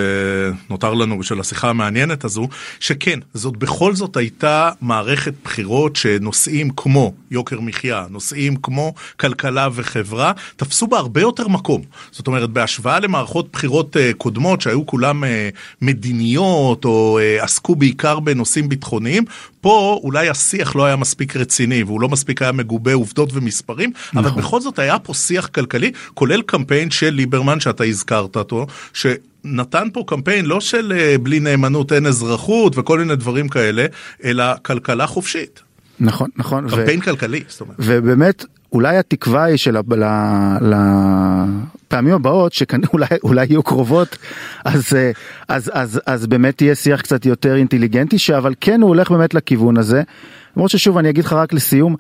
נותר 0.70 0.94
לנו 0.94 1.20
בשביל 1.20 1.40
השיחה 1.40 1.70
המעניינת 1.70 2.24
הזו, 2.24 2.48
שכן, 2.80 3.20
זאת 3.34 3.58
בכל 3.58 3.96
זאת 3.96 4.18
הייתה 4.18 4.72
מערכת 4.82 5.34
בחירות 5.44 5.96
שנושאים 5.96 6.70
כמו 6.70 7.14
יוקר 7.32 7.60
מחיה, 7.60 8.06
נושאים 8.10 8.56
כמו 8.56 8.94
כלכלה 9.20 9.68
וחברה, 9.74 10.32
תפסו 10.56 10.88
בה 10.88 10.98
הרבה 10.98 11.22
יותר 11.22 11.48
מקום. 11.48 11.82
זאת 12.12 12.28
אומרת, 12.28 12.50
בהשוואה 12.50 13.00
למערכות 13.00 13.52
בחירות 13.54 13.98
אה, 13.98 14.12
קודמות 14.18 14.62
שהיו 14.62 14.86
כולם 14.86 15.24
מדיניות 15.82 16.86
או 16.86 17.20
עסקו 17.40 17.76
בעיקר 17.76 18.20
בנושאים 18.20 18.70
ביטחוניים, 18.70 19.26
פה 19.64 20.00
אולי 20.04 20.30
השיח 20.30 20.76
לא 20.76 20.86
היה 20.86 20.96
מספיק 20.96 21.36
רציני 21.36 21.84
והוא 21.84 22.02
לא 22.02 22.10
מספיק 22.10 22.42
היה 22.42 22.52
מגובה 22.52 22.94
עובדות 22.94 23.30
ומספרים, 23.34 23.92
נכון. 24.14 24.26
אבל 24.26 24.42
בכל 24.42 24.62
זאת 24.62 24.80
היה 24.80 25.00
פה 25.00 25.14
שיח 25.14 25.48
כלכלי, 25.56 25.92
כולל 26.14 26.42
קמפיין 26.42 26.92
של 26.92 27.10
ליברמן 27.10 27.60
שאתה 27.60 27.84
הזכרת 27.84 28.36
אותו, 28.36 28.68
ש... 28.94 29.06
נתן 29.46 29.88
פה 29.94 30.04
קמפיין 30.08 30.46
לא 30.46 30.60
של 30.60 30.94
אה, 30.96 31.16
בלי 31.18 31.40
נאמנות 31.40 31.92
אין 31.92 32.06
אזרחות 32.06 32.78
וכל 32.78 33.00
מיני 33.00 33.16
דברים 33.16 33.50
כאלה, 33.50 33.86
אלא 34.24 34.44
כלכלה 34.62 35.08
חופשית. 35.08 35.62
נכון, 36.00 36.30
נכון. 36.38 36.70
קמפיין 36.70 37.00
ו... 37.00 37.04
כלכלי, 37.04 37.44
זאת 37.48 37.62
אומרת. 37.62 37.76
ובאמת, 37.80 38.46
אולי 38.74 38.98
התקווה 38.98 39.44
היא 39.44 39.58
של 39.58 39.78
לפעמים 40.62 42.14
הבאות 42.14 42.54
שאולי 42.54 43.06
אולי 43.24 43.46
יהיו 43.50 43.64
קרובות 43.64 44.18
אז 44.66 44.94
אה, 44.96 45.12
אז 45.48 45.72
אז 45.74 46.02
אז 46.06 46.28
באמת 46.28 46.62
יהיה 46.62 46.76
שיח 46.76 47.02
קצת 47.02 47.26
יותר 47.26 47.56
אינטליגנטי 47.56 48.20
שאבל 48.20 48.54
כן 48.62 48.82
הוא 48.82 48.88
הולך 48.88 49.12
באמת 49.12 49.34
לכיוון 49.34 49.78
הזה. 49.78 50.02
למרות 50.56 50.72
ששוב 50.72 50.98
אני 50.98 51.10
אגיד 51.10 51.26
לך 51.26 51.34
רק 51.34 51.54
לסיום 51.54 51.96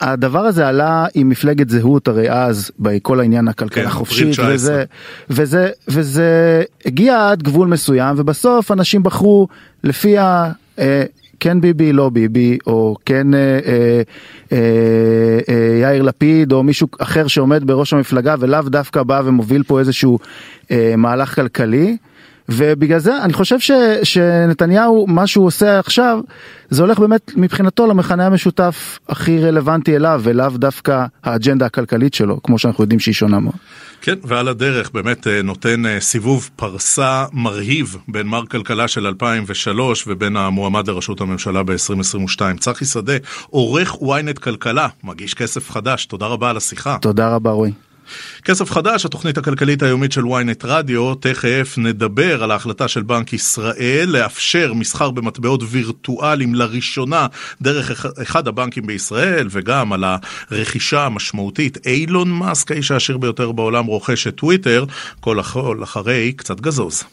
הדבר 0.00 0.40
הזה 0.40 0.68
עלה 0.68 1.06
עם 1.14 1.28
מפלגת 1.28 1.68
זהות 1.68 2.08
הרי 2.08 2.30
אז 2.30 2.70
בכל 2.78 3.20
העניין 3.20 3.48
הכלכלה 3.48 3.82
כן, 3.82 3.88
החופשית 3.88 4.38
אפריל 4.38 4.54
וזה, 4.54 4.84
וזה 5.30 5.70
וזה 5.88 6.62
הגיע 6.86 7.30
עד 7.30 7.42
גבול 7.42 7.68
מסוים 7.68 8.14
ובסוף 8.18 8.72
אנשים 8.72 9.02
בחרו 9.02 9.48
לפי 9.84 10.18
ה... 10.18 10.52
אה, 10.78 11.04
כן 11.40 11.60
ביבי 11.60 11.92
לא 11.92 12.08
ביבי 12.08 12.58
או 12.66 12.96
כן 13.06 13.34
אה, 13.34 13.58
אה, 13.66 14.02
אה, 14.52 14.58
אה, 15.48 15.78
יאיר 15.82 16.02
לפיד 16.02 16.52
או 16.52 16.62
מישהו 16.62 16.88
אחר 16.98 17.26
שעומד 17.26 17.66
בראש 17.66 17.92
המפלגה 17.92 18.34
ולאו 18.38 18.62
דווקא 18.62 19.02
בא 19.02 19.22
ומוביל 19.24 19.62
פה 19.62 19.78
איזשהו 19.78 20.18
אה, 20.70 20.94
מהלך 20.96 21.34
כלכלי. 21.34 21.96
ובגלל 22.50 22.98
זה 22.98 23.22
אני 23.22 23.32
חושב 23.32 23.60
ש, 23.60 23.70
שנתניהו 24.02 25.06
מה 25.06 25.26
שהוא 25.26 25.46
עושה 25.46 25.78
עכשיו 25.78 26.20
זה 26.70 26.82
הולך 26.82 26.98
באמת 26.98 27.32
מבחינתו 27.36 27.86
למכנה 27.86 28.26
המשותף 28.26 28.98
הכי 29.08 29.38
רלוונטי 29.38 29.96
אליו 29.96 30.20
ולאו 30.24 30.48
דווקא 30.50 31.04
האג'נדה 31.24 31.66
הכלכלית 31.66 32.14
שלו 32.14 32.42
כמו 32.42 32.58
שאנחנו 32.58 32.84
יודעים 32.84 33.00
שהיא 33.00 33.14
שונה 33.14 33.40
מאוד. 33.40 33.54
כן, 34.00 34.14
ועל 34.24 34.48
הדרך 34.48 34.90
באמת 34.90 35.26
אה, 35.26 35.42
נותן 35.42 35.86
אה, 35.86 36.00
סיבוב 36.00 36.50
פרסה 36.56 37.24
מרהיב 37.32 37.96
בין 38.08 38.26
מר 38.26 38.46
כלכלה 38.46 38.88
של 38.88 39.06
2003 39.06 40.04
ובין 40.06 40.36
המועמד 40.36 40.88
לראשות 40.88 41.20
הממשלה 41.20 41.62
ב-2022. 41.62 42.58
צחי 42.58 42.84
שדה, 42.84 43.12
עורך 43.50 43.94
ynet 43.94 44.40
כלכלה, 44.40 44.88
מגיש 45.04 45.34
כסף 45.34 45.70
חדש, 45.70 46.06
תודה 46.06 46.26
רבה 46.26 46.50
על 46.50 46.56
השיחה. 46.56 46.96
תודה 47.00 47.34
רבה 47.34 47.50
רועי. 47.50 47.72
כסף 48.44 48.70
חדש, 48.70 49.04
התוכנית 49.04 49.38
הכלכלית 49.38 49.82
היומית 49.82 50.12
של 50.12 50.24
ynet 50.24 50.64
רדיו, 50.64 51.14
תכף 51.14 51.74
נדבר 51.78 52.42
על 52.42 52.50
ההחלטה 52.50 52.88
של 52.88 53.02
בנק 53.02 53.32
ישראל 53.32 54.08
לאפשר 54.08 54.72
מסחר 54.72 55.10
במטבעות 55.10 55.62
וירטואליים 55.68 56.54
לראשונה 56.54 57.26
דרך 57.62 58.06
אחד 58.22 58.48
הבנקים 58.48 58.86
בישראל, 58.86 59.48
וגם 59.50 59.92
על 59.92 60.04
הרכישה 60.50 61.06
המשמעותית. 61.06 61.86
אילון 61.86 62.30
מאסק, 62.30 62.70
האיש 62.70 62.90
העשיר 62.90 63.18
ביותר 63.18 63.52
בעולם, 63.52 63.86
רוכש 63.86 64.26
את 64.26 64.34
טוויטר, 64.34 64.84
כל 65.20 65.40
אחרי 65.82 66.32
קצת 66.32 66.60
גזוז. 66.60 67.04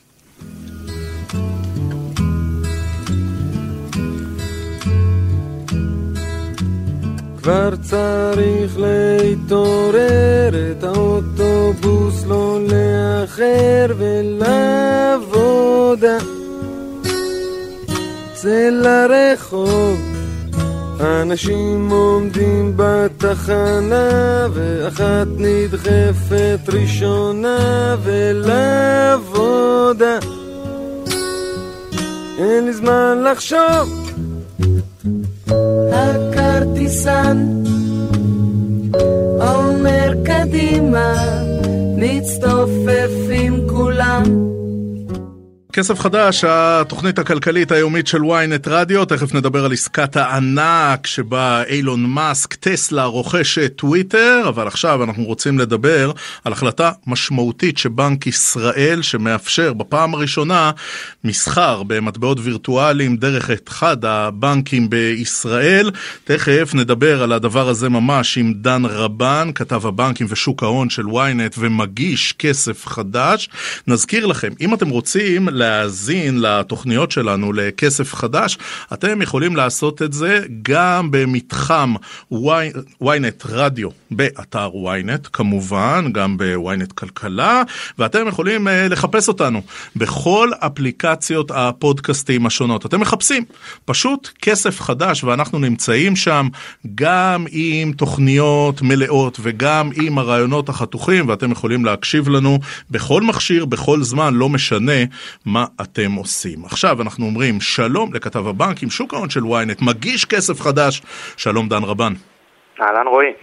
כבר 7.47 7.75
צריך 7.81 8.77
להתעורר, 8.77 10.49
את 10.71 10.83
האוטובוס 10.83 12.25
לא 12.25 12.59
לאחר 12.61 13.93
ולעבודה. 13.97 15.37
צא 18.33 18.69
לרחוב, 18.71 19.99
אנשים 20.99 21.89
עומדים 21.89 22.73
בתחנה, 22.75 24.47
ואחת 24.53 25.27
נדחפת 25.37 26.59
ראשונה 26.67 27.95
ולעבודה. 28.03 29.49
אין 32.37 32.65
לי 32.65 32.73
זמן 32.73 33.23
לחשוב 33.31 34.07
הכרטיסן 35.93 37.47
אומר 39.41 40.13
קדימה, 40.25 41.13
נצטופף 41.97 43.11
עם 43.31 43.67
כולם. 43.69 44.23
כסף 45.77 45.99
חדש, 45.99 46.43
התוכנית 46.43 47.19
הכלכלית 47.19 47.71
היומית 47.71 48.07
של 48.07 48.21
ynet 48.21 48.69
רדיו, 48.69 49.05
תכף 49.05 49.33
נדבר 49.33 49.65
על 49.65 49.73
עסקת 49.73 50.15
הענק 50.15 51.07
שבה 51.07 51.63
אילון 51.63 52.05
מאסק, 52.05 52.53
טסלה, 52.53 53.05
רוכש 53.05 53.57
את 53.57 53.73
טוויטר, 53.75 54.45
אבל 54.47 54.67
עכשיו 54.67 55.03
אנחנו 55.03 55.23
רוצים 55.23 55.59
לדבר 55.59 56.11
על 56.43 56.53
החלטה 56.53 56.91
משמעותית 57.07 57.77
שבנק 57.77 58.27
ישראל, 58.27 59.01
שמאפשר 59.01 59.73
בפעם 59.73 60.13
הראשונה 60.13 60.71
מסחר 61.23 61.83
במטבעות 61.83 62.37
וירטואליים 62.41 63.17
דרך 63.17 63.49
אחד 63.67 64.05
הבנקים 64.05 64.89
בישראל. 64.89 65.91
תכף 66.23 66.71
נדבר 66.73 67.23
על 67.23 67.31
הדבר 67.31 67.69
הזה 67.69 67.89
ממש 67.89 68.37
עם 68.37 68.53
דן 68.53 68.85
רבן, 68.85 69.51
כתב 69.55 69.85
הבנקים 69.85 70.27
ושוק 70.29 70.63
ההון 70.63 70.89
של 70.89 71.05
ynet 71.05 71.55
ומגיש 71.57 72.33
כסף 72.39 72.87
חדש. 72.87 73.49
נזכיר 73.87 74.25
לכם, 74.25 74.49
אם 74.61 74.73
אתם 74.73 74.89
רוצים 74.89 75.49
להאזין 75.67 76.41
לתוכניות 76.41 77.11
שלנו 77.11 77.53
לכסף 77.53 78.13
חדש, 78.13 78.57
אתם 78.93 79.21
יכולים 79.21 79.55
לעשות 79.55 80.01
את 80.01 80.13
זה 80.13 80.39
גם 80.61 81.11
במתחם 81.11 81.93
ynet 83.03 83.45
רדיו 83.45 83.89
באתר 84.11 84.69
ynet, 84.69 85.29
כמובן, 85.33 86.09
גם 86.13 86.37
ב-ynet 86.37 86.93
כלכלה, 86.95 87.63
ואתם 87.99 88.27
יכולים 88.27 88.67
uh, 88.67 88.71
לחפש 88.89 89.27
אותנו 89.27 89.61
בכל 89.95 90.49
אפליקציות 90.59 91.51
הפודקאסטים 91.55 92.45
השונות. 92.45 92.85
אתם 92.85 92.99
מחפשים 92.99 93.43
פשוט 93.85 94.29
כסף 94.41 94.81
חדש, 94.81 95.23
ואנחנו 95.23 95.59
נמצאים 95.59 96.15
שם 96.15 96.47
גם 96.95 97.45
עם 97.49 97.91
תוכניות 97.91 98.81
מלאות 98.81 99.39
וגם 99.41 99.89
עם 99.95 100.17
הרעיונות 100.17 100.69
החתוכים, 100.69 101.29
ואתם 101.29 101.51
יכולים 101.51 101.85
להקשיב 101.85 102.29
לנו 102.29 102.59
בכל 102.91 103.21
מכשיר, 103.21 103.65
בכל 103.65 104.03
זמן, 104.03 104.33
לא 104.33 104.49
משנה 104.49 105.01
אתם 105.81 106.11
עושים. 106.17 106.65
עכשיו 106.65 107.01
אנחנו 107.01 107.25
אומרים 107.25 107.61
שלום 107.61 108.13
לכתב 108.13 108.47
הבנקים, 108.47 108.89
שוק 108.89 109.13
ההון 109.13 109.29
של 109.29 109.39
ynet, 109.39 109.85
מגיש 109.85 110.25
כסף 110.25 110.61
חדש, 110.61 111.01
שלום 111.37 111.69
דן 111.69 111.83
רבן. 111.83 112.13
אהלן 112.81 113.07
רועי. 113.07 113.33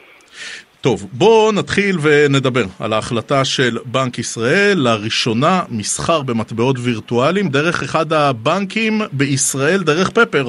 טוב, 0.80 1.08
בואו 1.12 1.52
נתחיל 1.52 1.96
ונדבר 2.02 2.64
על 2.80 2.92
ההחלטה 2.92 3.44
של 3.44 3.78
בנק 3.84 4.18
ישראל, 4.18 4.74
לראשונה 4.76 5.60
מסחר 5.70 6.22
במטבעות 6.22 6.76
וירטואליים 6.84 7.48
דרך 7.48 7.82
אחד 7.82 8.12
הבנקים 8.12 8.92
בישראל, 9.12 9.80
דרך 9.82 10.10
פפר. 10.10 10.44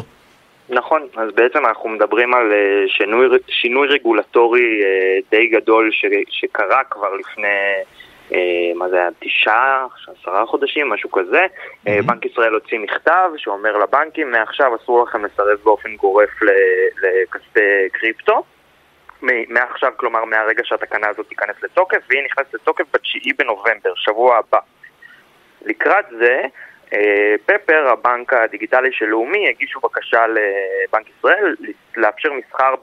נכון, 0.69 1.01
אז 1.17 1.29
בעצם 1.35 1.65
אנחנו 1.65 1.89
מדברים 1.89 2.33
על 2.33 2.51
אה, 2.51 2.83
שינוי, 2.87 3.27
שינוי 3.49 3.87
רגולטורי 3.87 4.81
אה, 4.83 5.19
די 5.31 5.47
גדול 5.47 5.89
ש, 5.91 6.05
שקרה 6.29 6.81
כבר 6.89 7.15
לפני 7.15 7.47
מה 8.75 8.89
זה 8.89 8.95
היה, 8.95 9.09
תשעה, 9.19 9.85
עשרה 10.21 10.45
חודשים, 10.45 10.89
משהו 10.89 11.11
כזה. 11.11 11.45
Mm-hmm. 11.45 11.89
בנק 12.05 12.25
ישראל 12.25 12.53
הוציא 12.53 12.79
מכתב 12.79 13.29
שאומר 13.37 13.77
לבנקים, 13.77 14.31
מעכשיו 14.31 14.75
אסור 14.75 15.03
לכם 15.03 15.25
לסרב 15.25 15.57
באופן 15.63 15.95
גורף 15.95 16.29
לכספי 17.01 17.89
קריפטו. 17.91 18.43
מעכשיו, 19.49 19.91
כלומר 19.97 20.25
מהרגע 20.25 20.63
שהתקנה 20.65 21.07
הזאת 21.07 21.27
תיכנס 21.29 21.55
לתוקף, 21.63 21.97
והיא 22.09 22.23
נכנסת 22.25 22.53
לתוקף 22.53 22.83
ב-9 22.93 23.33
בנובמבר, 23.37 23.93
שבוע 23.95 24.37
הבא. 24.37 24.59
לקראת 25.65 26.05
זה, 26.19 26.41
אה, 26.41 26.47
פפר, 27.45 27.87
הבנק 27.87 28.33
הדיגיטלי 28.33 28.91
של 28.91 29.05
לאומי, 29.05 29.49
הגישו 29.49 29.79
בקשה 29.79 30.25
לבנק 30.27 31.05
ישראל 31.17 31.55
לאפשר 31.97 32.29
מסחר 32.33 32.73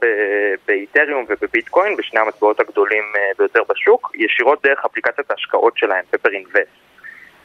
באיתריום 0.67 1.25
ובביטקוין, 1.29 1.95
בשני 1.95 2.19
המטבעות 2.19 2.59
הגדולים 2.59 3.03
אה, 3.15 3.31
ביותר 3.37 3.61
בשוק, 3.69 4.11
ישירות 4.15 4.63
דרך 4.63 4.85
אפליקציית 4.85 5.31
ההשקעות 5.31 5.77
שלהם, 5.77 6.05
פפר 6.11 6.29
אינבסט. 6.29 6.83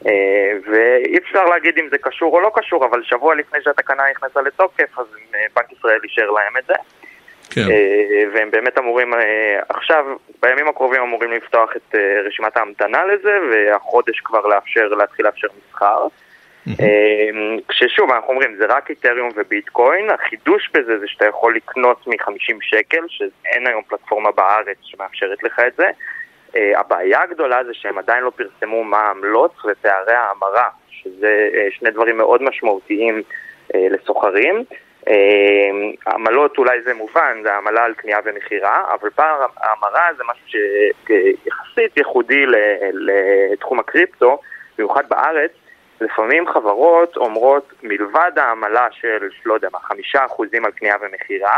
אה, 0.05 0.51
ואי 0.71 1.17
אפשר 1.17 1.45
להגיד 1.45 1.77
אם 1.77 1.87
זה 1.91 1.97
קשור 1.97 2.33
או 2.33 2.41
לא 2.41 2.51
קשור, 2.55 2.85
אבל 2.85 3.03
שבוע 3.03 3.35
לפני 3.35 3.59
שהתקנה 3.63 4.03
נכנסה 4.11 4.41
לתוקף, 4.41 4.99
אז 4.99 5.05
בנק 5.55 5.71
ישראל 5.71 5.99
אישר 6.03 6.31
להם 6.31 6.57
את 6.57 6.65
זה. 6.65 6.73
כן. 7.51 7.67
והם 8.33 8.51
באמת 8.51 8.77
אמורים 8.77 9.13
עכשיו, 9.69 10.05
בימים 10.41 10.67
הקרובים 10.67 11.01
אמורים 11.01 11.31
לפתוח 11.31 11.69
את 11.75 11.95
רשימת 12.25 12.57
ההמתנה 12.57 13.05
לזה, 13.05 13.37
והחודש 13.51 14.19
כבר 14.19 14.47
לאפשר, 14.47 14.87
להתחיל 14.87 15.25
לאפשר 15.25 15.47
מסחר. 15.57 16.07
אמ, 16.69 17.57
כששוב, 17.67 18.11
אנחנו 18.11 18.29
אומרים, 18.29 18.55
זה 18.57 18.65
רק 18.69 18.89
איתריום 18.89 19.29
וביטקוין, 19.35 20.09
החידוש 20.09 20.69
בזה 20.73 20.99
זה 20.99 21.07
שאתה 21.07 21.25
יכול 21.25 21.55
לקנות 21.55 22.07
מ-50 22.07 22.57
שקל, 22.61 23.05
שאין 23.07 23.67
היום 23.67 23.81
פלטפורמה 23.87 24.31
בארץ 24.31 24.77
שמאפשרת 24.81 25.43
לך 25.43 25.59
את 25.67 25.75
זה. 25.75 25.89
אה, 26.55 26.79
הבעיה 26.79 27.21
הגדולה 27.21 27.63
זה 27.63 27.73
שהם 27.73 27.97
עדיין 27.97 28.23
לא 28.23 28.31
פרסמו 28.35 28.83
מה 28.83 28.97
העמלות 28.97 29.53
ופערי 29.65 30.13
ההמרה, 30.13 30.69
שזה 30.89 31.49
אה, 31.53 31.67
שני 31.71 31.91
דברים 31.91 32.17
מאוד 32.17 32.43
משמעותיים 32.43 33.21
אה, 33.75 33.87
לסוחרים. 33.89 34.63
עמלות 36.07 36.57
אולי 36.57 36.81
זה 36.81 36.93
מובן, 36.93 37.37
זה 37.43 37.53
עמלה 37.53 37.83
על 37.83 37.93
קנייה 37.93 38.17
ומכירה, 38.25 38.93
אבל 38.93 39.09
פער 39.09 39.45
ההמרה 39.57 40.07
זה 40.17 40.23
משהו 40.23 40.61
שיחסית 41.07 41.97
ייחודי 41.97 42.45
לתחום 42.93 43.79
הקריפטו, 43.79 44.39
במיוחד 44.77 45.03
בארץ. 45.09 45.51
לפעמים 46.01 46.47
חברות 46.47 47.17
אומרות, 47.17 47.73
מלבד 47.83 48.31
העמלה 48.35 48.87
של, 48.91 49.29
לא 49.45 49.53
יודע 49.53 49.67
מה, 49.73 49.79
חמישה 49.79 50.25
אחוזים 50.25 50.65
על 50.65 50.71
קנייה 50.71 50.95
ומכירה, 51.01 51.57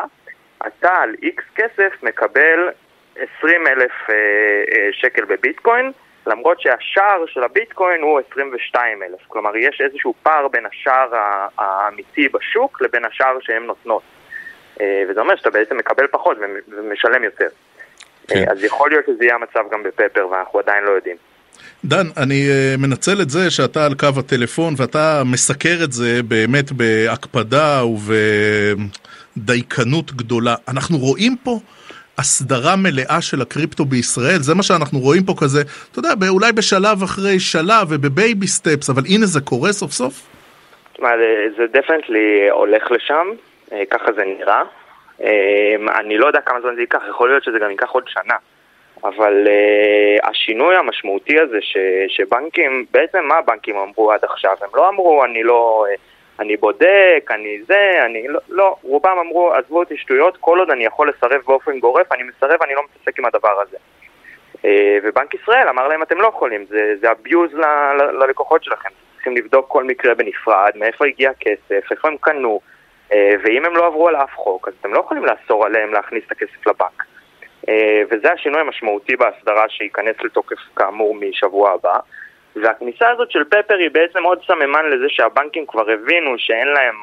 אתה 0.68 0.94
על 0.94 1.16
איקס 1.22 1.44
כסף 1.56 2.04
מקבל 2.04 2.70
20 3.40 3.68
אלף 3.68 3.92
אה, 4.10 4.16
אה, 4.16 4.90
שקל 4.92 5.26
בביטקוין, 5.26 5.92
למרות 6.28 6.62
שהשער 6.62 7.26
של 7.28 7.44
הביטקוין 7.44 8.02
הוא 8.02 8.20
22 8.32 9.04
אלף. 9.04 9.20
כלומר, 9.28 9.58
יש 9.58 9.82
איזשהו 9.82 10.14
פער 10.24 10.48
בין 10.48 10.66
השער 10.66 11.10
האמיתי 11.58 12.30
בשוק 12.30 12.82
לבין 12.82 13.06
השער 13.06 13.38
שהן 13.40 13.64
נותנות. 13.64 14.02
וזה 15.10 15.20
אומר 15.20 15.36
שאתה 15.36 15.50
בעצם 15.50 15.78
מקבל 15.78 16.08
פחות 16.08 16.38
ומשלם 16.68 17.24
יותר. 17.24 17.48
כן. 18.28 18.50
אז 18.52 18.64
יכול 18.64 18.90
להיות 18.90 19.06
שזה 19.06 19.24
יהיה 19.26 19.36
המצב 19.36 19.70
גם 19.72 19.84
בפפר, 19.84 20.28
ואנחנו 20.28 20.60
עדיין 20.60 20.84
לא 20.84 20.92
יודעים. 20.92 21.18
דן, 21.86 22.06
אני 22.18 22.50
מנצל 22.78 23.22
את 23.22 23.30
זה 23.30 23.52
שאתה 23.52 23.86
על 23.86 23.94
קו 23.94 24.08
הטלפון 24.20 24.74
ואתה 24.78 25.22
מסקר 25.26 25.78
את 25.84 25.92
זה 25.92 26.24
באמת 26.28 26.72
בהקפדה 26.72 27.82
ובדייקנות 29.38 30.12
גדולה. 30.12 30.56
אנחנו 30.68 30.98
רואים 30.98 31.36
פה 31.44 31.60
הסדרה 32.18 32.76
מלאה 32.76 33.22
של 33.22 33.42
הקריפטו 33.42 33.86
בישראל, 33.86 34.40
זה 34.40 34.56
מה 34.56 34.64
שאנחנו 34.64 35.00
רואים 35.00 35.24
פה 35.24 35.34
כזה, 35.42 35.62
אתה 35.92 36.00
יודע, 36.00 36.10
אולי 36.30 36.52
בשלב 36.52 37.04
אחרי 37.04 37.40
שלב 37.40 37.88
וב 37.90 38.09
baby 38.09 38.48
steps, 38.48 38.90
אבל 38.90 39.04
הנה 39.10 39.26
זה 39.26 39.42
קורה 39.42 39.72
סוף 39.72 39.92
סוף. 39.92 40.14
זה 41.58 41.66
דפנטלי 41.74 42.50
הולך 42.50 42.92
לשם, 42.92 43.28
אה, 43.72 43.84
ככה 43.92 44.14
זה 44.16 44.24
נראה. 44.38 44.62
אה, 45.24 46.00
אני 46.00 46.18
לא 46.18 46.28
יודע 46.28 46.42
כמה 46.42 46.62
זמן 46.62 46.76
זה 46.76 46.82
ייקח, 46.82 47.02
יכול 47.10 47.30
להיות 47.30 47.44
שזה 47.44 47.60
גם 47.60 47.70
ייקח 47.70 47.90
עוד 47.90 48.04
שנה. 48.08 48.36
אבל 49.04 49.48
uh, 49.48 50.30
השינוי 50.30 50.76
המשמעותי 50.76 51.40
הזה 51.40 51.58
ש, 51.62 51.78
שבנקים, 52.08 52.86
בעצם 52.92 53.24
מה 53.24 53.36
הבנקים 53.36 53.78
אמרו 53.78 54.12
עד 54.12 54.24
עכשיו? 54.24 54.56
הם 54.62 54.70
לא 54.74 54.90
אמרו 54.90 55.26
אני 55.26 55.44
לא, 55.44 55.86
אני 56.40 56.58
בודק, 56.58 57.30
אני 57.30 57.62
זה, 57.68 57.92
אני 58.06 58.28
לא, 58.28 58.40
לא, 58.50 58.76
רובם 58.84 59.18
אמרו 59.22 59.54
עזבו 59.54 59.80
אותי 59.80 59.98
שטויות, 59.98 60.38
כל 60.38 60.60
עוד 60.60 60.70
אני 60.70 60.86
יכול 60.86 61.10
לסרב 61.10 61.42
באופן 61.48 61.80
גורף, 61.80 62.12
אני 62.12 62.24
מסרב, 62.24 62.64
אני 62.64 62.74
לא 62.74 62.82
מתעסק 62.84 63.20
עם 63.20 63.26
הדבר 63.26 63.62
הזה. 63.62 63.78
Uh, 64.56 64.68
ובנק 65.04 65.34
ישראל 65.34 65.68
אמר 65.70 65.88
להם 65.88 66.04
אתם 66.04 66.22
לא 66.22 66.28
יכולים, 66.28 66.66
זה, 66.70 66.94
זה 67.02 67.12
abuse 67.12 67.56
ל, 67.56 67.66
ל, 67.98 68.24
ללקוחות 68.24 68.64
שלכם, 68.64 68.90
צריכים 69.14 69.38
לבדוק 69.38 69.66
כל 69.68 69.84
מקרה 69.84 70.16
בנפרד, 70.16 70.72
מאיפה 70.76 71.06
הגיע 71.06 71.30
הכסף, 71.30 71.92
איפה 71.92 72.08
הם 72.08 72.18
קנו, 72.22 72.60
uh, 73.10 73.14
ואם 73.44 73.66
הם 73.66 73.76
לא 73.76 73.88
עברו 73.88 74.08
על 74.08 74.16
אף 74.16 74.36
חוק, 74.36 74.68
אז 74.68 74.74
אתם 74.82 74.94
לא 74.94 75.00
יכולים 75.00 75.26
לאסור 75.26 75.66
עליהם 75.66 75.94
להכניס 75.94 76.24
את 76.28 76.32
הכסף 76.32 76.68
לבנק. 76.68 77.11
אה, 77.70 78.02
וזה 78.12 78.32
השינוי 78.32 78.62
המשמעותי 78.62 79.16
בהסדרה 79.16 79.70
שייכנס 79.70 80.16
לתוקף 80.24 80.58
כאמור 80.76 81.16
משבוע 81.16 81.72
הבא. 81.72 82.00
והכניסה 82.56 83.10
הזאת 83.10 83.32
של 83.32 83.44
פפר 83.44 83.78
היא 83.78 83.90
בעצם 83.92 84.24
עוד 84.24 84.40
סממן 84.48 84.86
לזה 84.90 85.06
שהבנקים 85.10 85.66
כבר 85.66 85.90
הבינו 85.92 86.38
שאין 86.38 86.68
להם, 86.68 86.96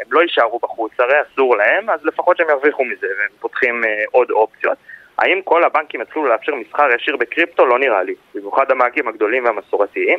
הם 0.00 0.06
לא 0.10 0.20
יישארו 0.20 0.58
בחוץ, 0.58 0.92
הרי 0.98 1.14
אסור 1.22 1.56
להם, 1.56 1.90
אז 1.90 2.04
לפחות 2.04 2.36
שהם 2.36 2.48
ירוויחו 2.50 2.84
מזה 2.84 3.06
והם 3.18 3.28
פותחים 3.40 3.84
אה, 3.84 4.04
עוד 4.10 4.30
אופציות. 4.30 4.78
האם 5.18 5.40
כל 5.44 5.64
הבנקים 5.64 6.00
יתחילו 6.00 6.26
לאפשר 6.26 6.54
מסחר 6.54 6.88
ישיר 6.94 7.16
בקריפטו? 7.16 7.66
לא 7.66 7.78
נראה 7.78 8.02
לי, 8.02 8.14
במיוחד 8.34 8.70
המאגים 8.70 9.08
הגדולים 9.08 9.44
והמסורתיים. 9.44 10.18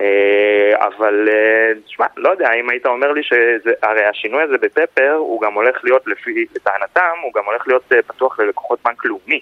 אה, 0.00 0.86
אבל 0.86 1.28
תשמע, 1.86 2.06
לא 2.16 2.30
יודע, 2.30 2.52
אם 2.60 2.70
היית 2.70 2.86
אומר 2.86 3.12
לי 3.12 3.22
שהרי 3.22 4.04
השינוי 4.04 4.42
הזה 4.42 4.54
בפפר 4.62 5.12
הוא 5.12 5.40
גם 5.40 5.54
הולך 5.54 5.84
להיות, 5.84 6.06
לפי 6.06 6.46
טענתם, 6.62 7.16
הוא 7.22 7.32
גם 7.34 7.44
הולך 7.44 7.62
להיות 7.66 7.92
אה, 7.92 8.02
פתוח 8.02 8.40
ללקוחות 8.40 8.78
בנק 8.84 9.04
לאומי. 9.04 9.40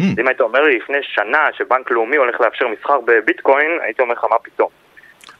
Hmm. 0.00 0.02
אם 0.20 0.28
היית 0.28 0.40
אומר 0.40 0.62
לי 0.62 0.78
לפני 0.78 0.98
שנה 1.02 1.48
שבנק 1.58 1.90
לאומי 1.90 2.16
הולך 2.16 2.40
לאפשר 2.40 2.68
מסחר 2.68 3.00
בביטקוין, 3.04 3.70
הייתי 3.82 4.02
אומר 4.02 4.14
לך 4.14 4.24
מה 4.30 4.36
פתאום. 4.42 4.68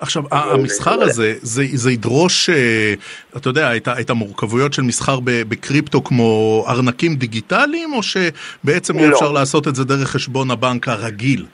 עכשיו, 0.01 0.23
המסחר 0.31 1.03
הזה, 1.03 1.35
זה, 1.43 1.63
זה 1.73 1.93
ידרוש, 1.93 2.51
אה, 2.51 2.95
אתה 3.37 3.49
יודע, 3.49 3.77
את, 3.77 3.89
את 4.01 4.11
המורכבויות 4.11 4.73
של 4.73 4.83
מסחר 4.83 5.19
בקריפטו 5.25 6.05
כמו 6.05 6.65
ארנקים 6.69 7.15
דיגיטליים, 7.15 7.93
או 7.93 8.03
שבעצם 8.03 8.99
לא. 8.99 9.13
אפשר 9.13 9.33
לעשות 9.33 9.69
את 9.69 9.75
זה 9.75 9.85
דרך 9.85 10.09
חשבון 10.09 10.51
הבנק 10.51 10.89
הרגיל? 10.89 11.47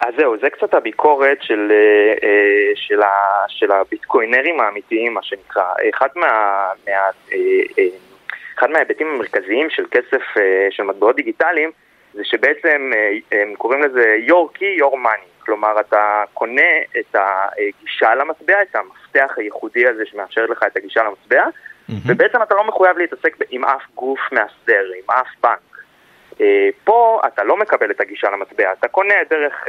אז 0.00 0.14
זהו, 0.18 0.36
זה 0.40 0.50
קצת 0.50 0.74
הביקורת 0.74 1.38
של, 1.42 1.72
אה, 1.72 2.28
אה, 2.28 2.72
של, 2.74 3.02
ה, 3.02 3.44
של 3.48 3.72
הביטקוינרים 3.72 4.60
האמיתיים, 4.60 5.14
מה 5.14 5.22
שנקרא. 5.22 5.64
אחד, 5.94 6.08
מה, 6.14 6.26
מה, 6.86 6.92
אה, 7.32 7.84
אחד 8.58 8.70
מההיבטים 8.70 9.06
המרכזיים 9.06 9.70
של 9.70 9.84
כסף, 9.90 10.22
של 10.70 10.82
מטבעות 10.82 11.16
דיגיטליים, 11.16 11.70
זה 12.14 12.24
שבעצם 12.24 12.92
הם 13.32 13.54
קוראים 13.54 13.82
לזה 13.82 14.16
your 14.26 14.58
key, 14.58 14.82
your 14.82 14.94
money. 14.94 15.38
כלומר, 15.40 15.80
אתה 15.80 16.22
קונה 16.34 16.72
את 17.00 17.16
הגישה 17.16 18.14
למטבע, 18.14 18.62
את 18.62 18.76
המפתח 18.76 19.34
הייחודי 19.36 19.86
הזה 19.86 20.06
שמאפשר 20.06 20.46
לך 20.46 20.62
את 20.66 20.76
הגישה 20.76 21.02
למטבע, 21.02 21.44
mm-hmm. 21.44 21.92
ובעצם 22.06 22.42
אתה 22.42 22.54
לא 22.54 22.64
מחויב 22.64 22.98
להתעסק 22.98 23.36
עם 23.50 23.64
אף 23.64 23.82
גוף 23.94 24.20
מאסדר, 24.32 24.84
עם 24.96 25.10
אף 25.10 25.26
בנק. 25.42 25.67
אה, 26.40 26.68
פה 26.84 27.20
אתה 27.26 27.44
לא 27.44 27.56
מקבל 27.56 27.90
את 27.90 28.00
הגישה 28.00 28.30
למטבע, 28.30 28.72
אתה 28.72 28.88
קונה 28.88 29.14
דרך 29.30 29.64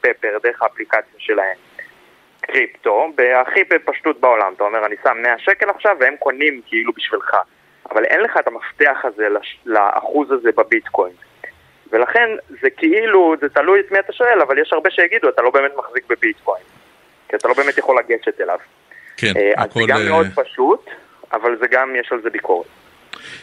פפר, 0.00 0.28
אה, 0.28 0.34
אה, 0.34 0.38
דרך 0.42 0.62
האפליקציה 0.62 1.18
שלהם. 1.18 1.56
קריפטו, 2.40 3.12
בהכי 3.14 3.64
בפשטות 3.64 4.20
בעולם, 4.20 4.52
אתה 4.56 4.64
אומר 4.64 4.86
אני 4.86 4.96
שם 5.02 5.16
100 5.22 5.38
שקל 5.38 5.70
עכשיו 5.70 5.96
והם 6.00 6.14
קונים 6.18 6.60
כאילו 6.66 6.92
בשבילך, 6.92 7.36
אבל 7.90 8.04
אין 8.04 8.20
לך 8.20 8.36
את 8.36 8.46
המפתח 8.46 8.98
הזה 9.04 9.28
לאחוז 9.66 10.32
הזה 10.32 10.50
בביטקוין. 10.56 11.12
ולכן 11.92 12.28
זה 12.62 12.70
כאילו, 12.70 13.34
זה 13.40 13.48
תלוי 13.48 13.80
את 13.80 13.92
מי 13.92 13.98
אתה 13.98 14.12
שואל, 14.12 14.40
אבל 14.40 14.58
יש 14.58 14.72
הרבה 14.72 14.90
שיגידו, 14.90 15.28
אתה 15.28 15.42
לא 15.42 15.50
באמת 15.50 15.72
מחזיק 15.76 16.04
בביטקוין, 16.08 16.62
כי 17.28 17.36
אתה 17.36 17.48
לא 17.48 17.54
באמת 17.54 17.78
יכול 17.78 17.98
לגשת 17.98 18.40
אליו. 18.40 18.58
כן, 19.16 19.32
אז 19.56 19.70
הכל... 19.70 19.80
זה 19.80 19.86
גם 19.88 20.00
מאוד 20.08 20.26
פשוט, 20.34 20.90
אבל 21.32 21.56
זה 21.60 21.66
גם, 21.70 21.96
יש 21.96 22.12
על 22.12 22.22
זה 22.22 22.30
ביקורת. 22.30 22.66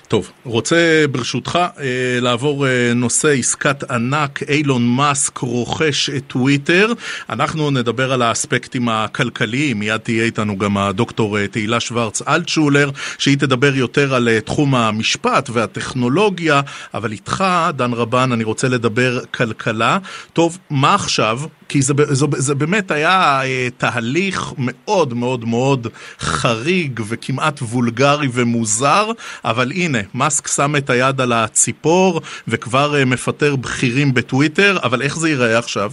טוב, 0.10 0.32
רוצה 0.46 1.06
ברשותך 1.12 1.60
אה, 1.80 2.20
לעבור 2.22 2.68
אה, 2.68 2.94
נושא 2.96 3.28
עסקת 3.28 3.92
ענק, 3.92 4.44
אילון 4.44 4.88
מאסק 4.88 5.38
רוכש 5.38 6.10
את 6.10 6.24
טוויטר. 6.28 6.94
אנחנו 7.30 7.72
נדבר 7.72 8.14
על 8.14 8.22
האספקטים 8.22 8.90
הכלכליים, 8.90 9.80
מיד 9.80 9.98
תהיה 9.98 10.24
איתנו 10.24 10.58
גם 10.58 10.78
הדוקטור 10.78 11.38
אה, 11.40 11.48
תהילה 11.48 11.80
שוורץ 11.80 12.22
אלטשולר, 12.22 12.90
שהיא 13.18 13.38
תדבר 13.38 13.76
יותר 13.76 14.14
על 14.16 14.40
תחום 14.40 14.76
המשפט 14.76 15.50
והטכנולוגיה, 15.54 16.62
אבל 16.94 17.12
איתך, 17.12 17.44
דן 17.76 17.94
רבן, 17.94 18.32
אני 18.32 18.44
רוצה 18.44 18.68
לדבר 18.68 19.20
כלכלה. 19.26 19.98
טוב, 20.34 20.58
מה 20.70 20.96
עכשיו? 20.96 21.40
כי 21.70 21.82
זה, 21.82 21.94
זה, 22.10 22.26
זה 22.38 22.56
באמת 22.56 22.92
היה 22.92 23.42
אה, 23.44 23.68
תהליך 23.78 24.54
מאוד 24.58 25.14
מאוד 25.14 25.46
מאוד 25.46 25.88
חריג 26.20 27.02
וכמעט 27.08 27.62
וולגרי 27.62 28.28
ומוזר, 28.34 29.12
אבל 29.46 29.72
הנה, 29.72 29.99
מאסק 30.16 30.48
שם 30.48 30.72
את 30.78 30.90
היד 30.90 31.22
על 31.22 31.34
הציפור 31.34 32.22
וכבר 32.48 32.96
אה, 32.96 33.06
מפטר 33.06 33.56
בכירים 33.56 34.14
בטוויטר, 34.14 34.72
אבל 34.84 35.02
איך 35.02 35.16
זה 35.16 35.30
ייראה 35.30 35.58
עכשיו? 35.58 35.90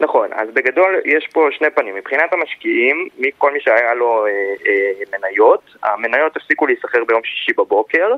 נכון, 0.00 0.28
אז 0.32 0.48
בגדול 0.54 0.94
יש 1.04 1.28
פה 1.32 1.48
שני 1.58 1.70
פנים. 1.70 1.94
מבחינת 1.94 2.32
המשקיעים, 2.32 3.08
כל 3.38 3.52
מי 3.52 3.60
שהיה 3.60 3.94
לו 3.94 4.26
אה, 4.26 4.30
אה, 4.66 5.18
מניות, 5.18 5.62
המניות 5.82 6.36
הפסיקו 6.36 6.66
להיסחר 6.66 7.04
ביום 7.04 7.20
שישי 7.24 7.52
בבוקר, 7.58 8.08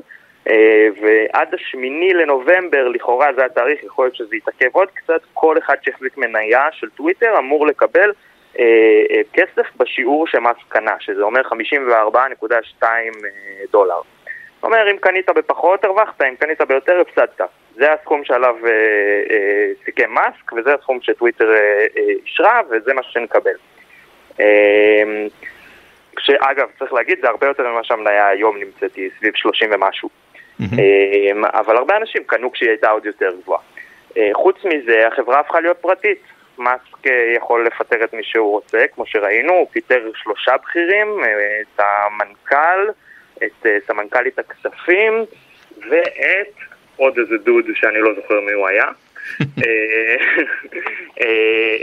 אה, 0.47 0.87
ועד 1.01 1.53
השמיני 1.53 2.13
לנובמבר, 2.13 2.87
לכאורה 2.87 3.27
זה 3.35 3.45
התאריך, 3.45 3.83
יכול 3.83 4.05
להיות 4.05 4.15
שזה 4.15 4.35
יתעכב 4.35 4.69
עוד 4.71 4.87
קצת, 4.93 5.21
כל 5.33 5.57
אחד 5.57 5.75
שהחזיק 5.81 6.17
מניה 6.17 6.67
של 6.71 6.89
טוויטר 6.89 7.39
אמור 7.39 7.67
לקבל 7.67 8.11
אה, 8.59 8.65
אה, 9.11 9.21
כסף 9.33 9.67
בשיעור 9.77 10.27
שמס 10.27 10.57
קנה, 10.69 10.95
שזה 10.99 11.21
אומר 11.21 11.41
54.2 12.81 12.83
דולר. 13.71 14.01
זאת 14.59 14.63
אומרת, 14.63 14.87
אם 14.91 14.97
קנית 14.97 15.29
בפחות 15.29 15.85
הרווחת, 15.85 16.21
אם 16.21 16.35
קנית 16.35 16.61
ביותר 16.61 17.01
הפסדת. 17.01 17.41
זה 17.75 17.93
הסכום 17.93 18.23
שעליו 18.23 18.55
אה, 18.65 18.71
אה, 19.31 19.71
סיכם 19.85 20.11
מאסק, 20.11 20.53
וזה 20.53 20.73
הסכום 20.73 20.99
שטוויטר 21.01 21.53
אה, 21.53 21.85
אישרה, 22.25 22.61
וזה 22.69 22.93
מה 22.93 23.03
שנקבל. 23.03 23.55
אה, 24.39 25.03
שאגב, 26.19 26.67
צריך 26.79 26.93
להגיד, 26.93 27.17
זה 27.21 27.27
הרבה 27.27 27.47
יותר 27.47 27.71
ממה 27.71 27.83
שהמניה 27.83 28.27
היום 28.27 28.57
נמצאת, 28.57 28.95
היא 28.95 29.09
סביב 29.17 29.33
30 29.35 29.69
ומשהו. 29.73 30.09
Mm-hmm. 30.61 31.49
אבל 31.53 31.77
הרבה 31.77 31.97
אנשים 31.97 32.23
קנו 32.23 32.51
כשהיא 32.51 32.69
הייתה 32.69 32.89
עוד 32.89 33.05
יותר 33.05 33.31
גבוהה. 33.41 33.61
אה, 34.17 34.29
חוץ 34.33 34.55
מזה, 34.65 35.07
החברה 35.07 35.39
הפכה 35.39 35.59
להיות 35.59 35.77
פרטית. 35.77 36.21
מאסק 36.57 37.07
אה, 37.07 37.33
יכול 37.37 37.65
לפטר 37.67 38.03
את 38.03 38.13
מי 38.13 38.23
שהוא 38.23 38.51
רוצה, 38.51 38.85
כמו 38.95 39.05
שראינו, 39.05 39.53
הוא 39.53 39.67
פיטר 39.71 40.11
שלושה 40.15 40.57
בכירים, 40.57 41.19
את 41.61 41.79
המנכ"ל, 41.79 42.89
את 43.43 43.65
סמנכ"לית 43.87 44.39
הכספים 44.39 45.25
ואת 45.89 46.53
עוד 46.95 47.17
איזה 47.19 47.37
דוד 47.37 47.65
שאני 47.75 47.99
לא 48.01 48.13
זוכר 48.15 48.39
מי 48.39 48.51
הוא 48.51 48.67
היה. 48.67 48.85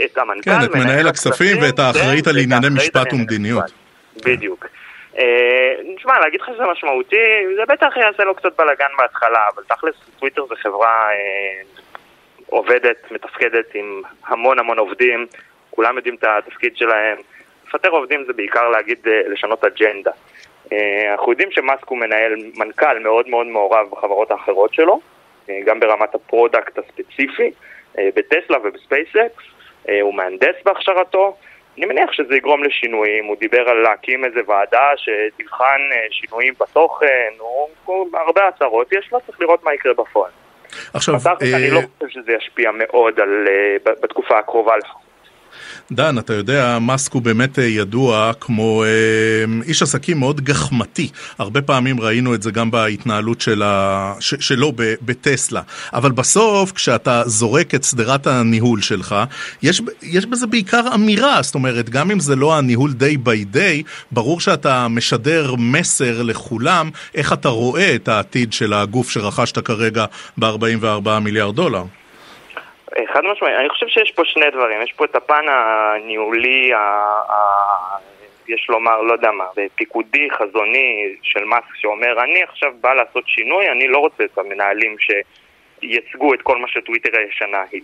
את 0.05 0.17
המנכ"ל, 0.17 0.51
כן, 0.51 0.65
את 0.65 0.75
מנהל 0.75 1.07
הכספים 1.07 1.61
ואת 1.61 1.79
האחראית 1.79 2.27
על 2.27 2.37
ענייני 2.37 2.67
משפט 2.69 3.13
ומדיניות. 3.13 3.71
בדיוק. 4.25 4.65
נשמע, 5.95 6.13
אה, 6.13 6.19
להגיד 6.19 6.41
לך 6.41 6.47
שזה 6.53 6.63
משמעותי, 6.71 7.15
זה 7.55 7.61
בטח 7.67 7.97
יעשה 7.97 8.23
לו 8.23 8.35
קצת 8.35 8.57
בלאגן 8.57 8.89
בהתחלה, 8.97 9.39
אבל 9.55 9.63
תכלס 9.63 9.95
טוויטר 10.19 10.45
זה 10.49 10.55
חברה 10.55 11.09
אה, 11.09 11.61
עובדת, 12.45 13.11
מתפקדת 13.11 13.75
עם 13.75 14.01
המון 14.27 14.59
המון 14.59 14.79
עובדים, 14.79 15.27
כולם 15.69 15.95
יודעים 15.95 16.15
את 16.15 16.23
התפקיד 16.23 16.77
שלהם. 16.77 17.17
לפטר 17.67 17.89
עובדים 17.89 18.23
זה 18.27 18.33
בעיקר 18.33 18.69
להגיד, 18.69 18.97
אה, 19.07 19.21
לשנות 19.29 19.63
אג'נדה. 19.63 20.11
אה, 20.73 21.11
אנחנו 21.11 21.31
יודעים 21.31 21.51
שמאסק 21.51 21.87
הוא 21.87 21.97
מנהל, 21.97 22.35
מנכ"ל 22.55 22.99
מאוד 22.99 23.27
מאוד 23.29 23.47
מעורב 23.47 23.87
בחברות 23.91 24.31
האחרות 24.31 24.73
שלו, 24.73 24.99
אה, 25.49 25.59
גם 25.65 25.79
ברמת 25.79 26.15
ה 26.15 26.23
product 26.23 26.77
הספציפי, 26.77 27.51
אה, 27.99 28.09
בטסלה 28.15 28.57
ובספייסקס, 28.63 29.43
הוא 30.01 30.13
מהנדס 30.13 30.55
בהכשרתו, 30.65 31.35
אני 31.77 31.85
מניח 31.85 32.11
שזה 32.11 32.35
יגרום 32.35 32.63
לשינויים, 32.63 33.25
הוא 33.25 33.35
דיבר 33.39 33.69
על 33.69 33.77
להקים 33.77 34.25
איזה 34.25 34.39
ועדה 34.47 34.89
שתבחן 34.95 35.81
שינויים 36.11 36.53
בתוכן, 36.59 37.29
הוא 37.37 38.09
הרבה 38.13 38.47
הצהרות, 38.47 38.93
יש 38.93 39.09
לו, 39.11 39.19
צריך 39.25 39.41
לראות 39.41 39.63
מה 39.63 39.73
יקרה 39.73 39.93
בפועל. 39.93 40.31
עכשיו, 40.93 41.15
אה... 41.27 41.57
אני 41.57 41.71
לא 41.71 41.79
חושב 41.79 42.09
שזה 42.09 42.31
ישפיע 42.31 42.71
מאוד 42.73 43.19
על, 43.19 43.47
בתקופה 43.83 44.39
הקרובה 44.39 44.77
לפחות. 44.77 45.06
דן, 45.91 46.17
אתה 46.17 46.33
יודע, 46.33 46.79
מאסק 46.79 47.13
הוא 47.13 47.21
באמת 47.21 47.59
אה, 47.59 47.63
ידוע 47.63 48.31
כמו 48.39 48.83
אה, 48.83 48.89
איש 49.63 49.81
עסקים 49.81 50.19
מאוד 50.19 50.41
גחמתי. 50.41 51.09
הרבה 51.37 51.61
פעמים 51.61 52.01
ראינו 52.01 52.35
את 52.35 52.41
זה 52.41 52.51
גם 52.51 52.71
בהתנהלות 52.71 53.41
של 53.41 53.63
ה... 53.63 54.13
ש... 54.19 54.33
שלו 54.39 54.71
ב... 54.75 54.93
בטסלה. 55.01 55.61
אבל 55.93 56.11
בסוף, 56.11 56.71
כשאתה 56.71 57.23
זורק 57.25 57.75
את 57.75 57.83
שדרת 57.83 58.27
הניהול 58.27 58.81
שלך, 58.81 59.15
יש, 59.63 59.81
יש 60.03 60.25
בזה 60.25 60.47
בעיקר 60.47 60.83
אמירה. 60.93 61.41
זאת 61.41 61.55
אומרת, 61.55 61.89
גם 61.89 62.11
אם 62.11 62.19
זה 62.19 62.35
לא 62.35 62.57
הניהול 62.57 62.93
day 62.99 63.27
by 63.27 63.55
day, 63.55 63.83
ברור 64.11 64.39
שאתה 64.39 64.87
משדר 64.87 65.55
מסר 65.57 66.21
לכולם 66.21 66.89
איך 67.15 67.33
אתה 67.33 67.49
רואה 67.49 67.95
את 67.95 68.07
העתיד 68.07 68.53
של 68.53 68.73
הגוף 68.73 69.09
שרכשת 69.09 69.65
כרגע 69.65 70.05
ב-44 70.37 71.19
מיליארד 71.21 71.55
דולר. 71.55 71.83
חד 73.05 73.21
משמעית, 73.23 73.55
אני 73.55 73.69
חושב 73.69 73.87
שיש 73.87 74.11
פה 74.11 74.25
שני 74.25 74.51
דברים, 74.51 74.81
יש 74.81 74.93
פה 74.93 75.05
את 75.05 75.15
הפן 75.15 75.45
הניהולי, 75.49 76.73
ה... 76.73 76.77
ה... 77.29 77.97
יש 78.47 78.69
לומר, 78.69 79.01
לא 79.01 79.13
יודע 79.13 79.31
מה, 79.31 79.45
פיקודי, 79.75 80.27
חזוני 80.31 81.15
של 81.21 81.43
מאסק 81.43 81.75
שאומר, 81.75 82.23
אני 82.23 82.43
עכשיו 82.43 82.73
בא 82.81 82.93
לעשות 82.93 83.23
שינוי, 83.27 83.69
אני 83.69 83.87
לא 83.87 83.97
רוצה 83.97 84.23
את 84.23 84.37
המנהלים 84.37 84.95
שייצגו 84.99 86.33
את 86.33 86.41
כל 86.41 86.57
מה 86.57 86.67
שטוויטר 86.67 87.17
הישנה 87.17 87.63
היא. 87.71 87.81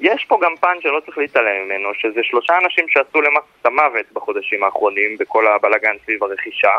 יש 0.00 0.24
פה 0.24 0.38
גם 0.42 0.56
פן 0.56 0.76
שלא 0.80 1.00
צריך 1.00 1.18
להתעלם 1.18 1.64
ממנו, 1.64 1.94
שזה 1.94 2.20
שלושה 2.22 2.58
אנשים 2.64 2.88
שעשו 2.88 3.20
למאסק 3.20 3.46
את 3.60 3.66
המוות 3.66 4.06
בחודשים 4.12 4.64
האחרונים 4.64 5.16
בכל 5.18 5.46
הבלאגן 5.46 5.96
סביב 6.04 6.24
הרכישה. 6.24 6.72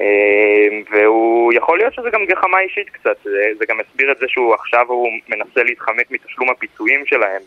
אמ, 0.00 0.82
והוא, 0.90 1.52
יכול 1.52 1.78
להיות 1.78 1.94
שזה 1.94 2.10
גם 2.12 2.20
גחמה 2.26 2.60
אישית 2.60 2.90
קצת, 2.90 3.16
זה, 3.24 3.42
זה 3.58 3.64
גם 3.68 3.76
הסביר 3.80 4.12
את 4.12 4.18
זה 4.18 4.26
שהוא 4.28 4.54
עכשיו 4.54 4.86
הוא 4.88 5.08
מנסה 5.28 5.62
להתחמק 5.62 6.10
מתשלום 6.10 6.50
הפיצויים 6.50 7.06
שלהם 7.06 7.42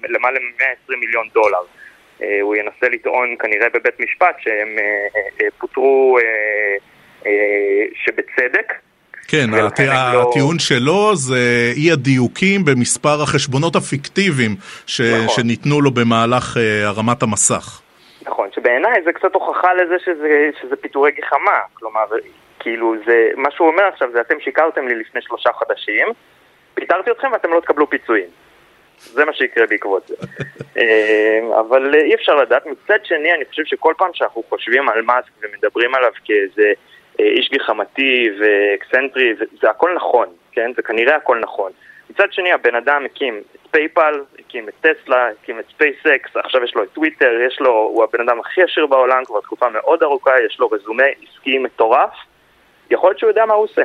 בלמעלה 0.00 0.38
מ-120 0.40 0.96
מיליון 0.96 1.28
דולר. 1.34 1.62
אה, 2.22 2.38
הוא 2.42 2.56
ינסה 2.56 2.88
לטעון 2.92 3.36
כנראה 3.38 3.68
בבית 3.68 4.00
משפט 4.00 4.36
שהם 4.38 4.68
אה, 4.78 5.20
אה, 5.40 5.48
פוטרו 5.58 6.18
שבצדק. 7.94 8.72
כן, 9.28 9.54
הט... 9.54 9.80
לא- 9.80 10.28
הטיעון 10.30 10.54
לא... 10.54 10.60
שלו 10.60 11.16
זה 11.16 11.72
אי 11.76 11.92
הדיוקים 11.92 12.64
במספר 12.64 13.22
החשבונות 13.22 13.76
הפיקטיביים 13.76 14.56
ש... 14.86 15.00
נכון. 15.00 15.28
שניתנו 15.28 15.80
לו 15.80 15.90
במהלך 15.90 16.56
הרמת 16.84 17.22
המסך. 17.22 17.80
נכון, 18.24 18.52
שבעיניי 18.52 19.02
זה 19.04 19.12
קצת 19.12 19.34
הוכחה 19.34 19.74
לזה 19.74 19.98
שזה, 19.98 20.50
שזה 20.60 20.76
פיטורי 20.76 21.12
גחמה. 21.12 21.60
כלומר, 21.74 22.04
כאילו, 22.58 22.94
זה, 23.06 23.30
מה 23.36 23.50
שהוא 23.50 23.68
אומר 23.68 23.84
עכשיו 23.84 24.10
זה 24.12 24.20
אתם 24.20 24.40
שיקרתם 24.40 24.88
לי 24.88 24.94
לפני 24.94 25.22
שלושה 25.22 25.52
חודשים, 25.52 26.08
פיטרתי 26.74 27.10
אתכם 27.10 27.32
ואתם 27.32 27.52
לא 27.52 27.60
תקבלו 27.60 27.90
פיצויים. 27.90 28.28
זה 28.98 29.24
מה 29.24 29.32
שיקרה 29.32 29.66
בעקבות 29.66 30.06
זה. 30.06 30.14
אמ, 30.78 31.52
אבל 31.52 31.94
אי 31.94 32.14
אפשר 32.14 32.34
לדעת. 32.34 32.66
מצד 32.66 33.04
שני, 33.04 33.32
אני 33.34 33.44
חושב 33.44 33.64
שכל 33.64 33.94
פעם 33.98 34.10
שאנחנו 34.14 34.42
חושבים 34.48 34.88
על 34.88 35.02
מאסק 35.02 35.30
ומדברים 35.42 35.94
עליו 35.94 36.10
כאיזה 36.24 36.72
אה, 37.20 37.24
איש 37.24 37.50
גחמתי 37.52 38.30
ואקסנטרי, 38.40 39.34
זה 39.60 39.70
הכל 39.70 39.94
נכון, 39.94 40.28
כן? 40.52 40.70
זה 40.76 40.82
כנראה 40.82 41.16
הכל 41.16 41.38
נכון. 41.38 41.72
מצד 42.10 42.32
שני, 42.32 42.52
הבן 42.52 42.74
אדם 42.74 43.02
הקים 43.04 43.42
את 43.54 43.68
פייפל, 43.70 44.14
הקים 44.38 44.68
את 44.68 44.74
טסלה, 44.80 45.28
הקים 45.42 45.58
את 45.58 45.64
ספייסקס, 45.74 46.36
עכשיו 46.36 46.64
יש 46.64 46.74
לו 46.74 46.82
את 46.82 46.88
טוויטר, 46.92 47.30
יש 47.46 47.60
לו, 47.60 47.70
הוא 47.70 48.04
הבן 48.04 48.28
אדם 48.28 48.40
הכי 48.40 48.62
עשיר 48.62 48.86
בעולם 48.86 49.24
כבר 49.24 49.40
תקופה 49.40 49.68
מאוד 49.68 50.02
ארוכה, 50.02 50.30
יש 50.46 50.60
לו 50.60 50.68
רזומה 50.68 51.04
עסקי 51.22 51.58
מטורף, 51.58 52.10
יכול 52.90 53.10
להיות 53.10 53.18
שהוא 53.18 53.30
יודע 53.30 53.46
מה 53.46 53.54
הוא 53.54 53.64
עושה. 53.64 53.82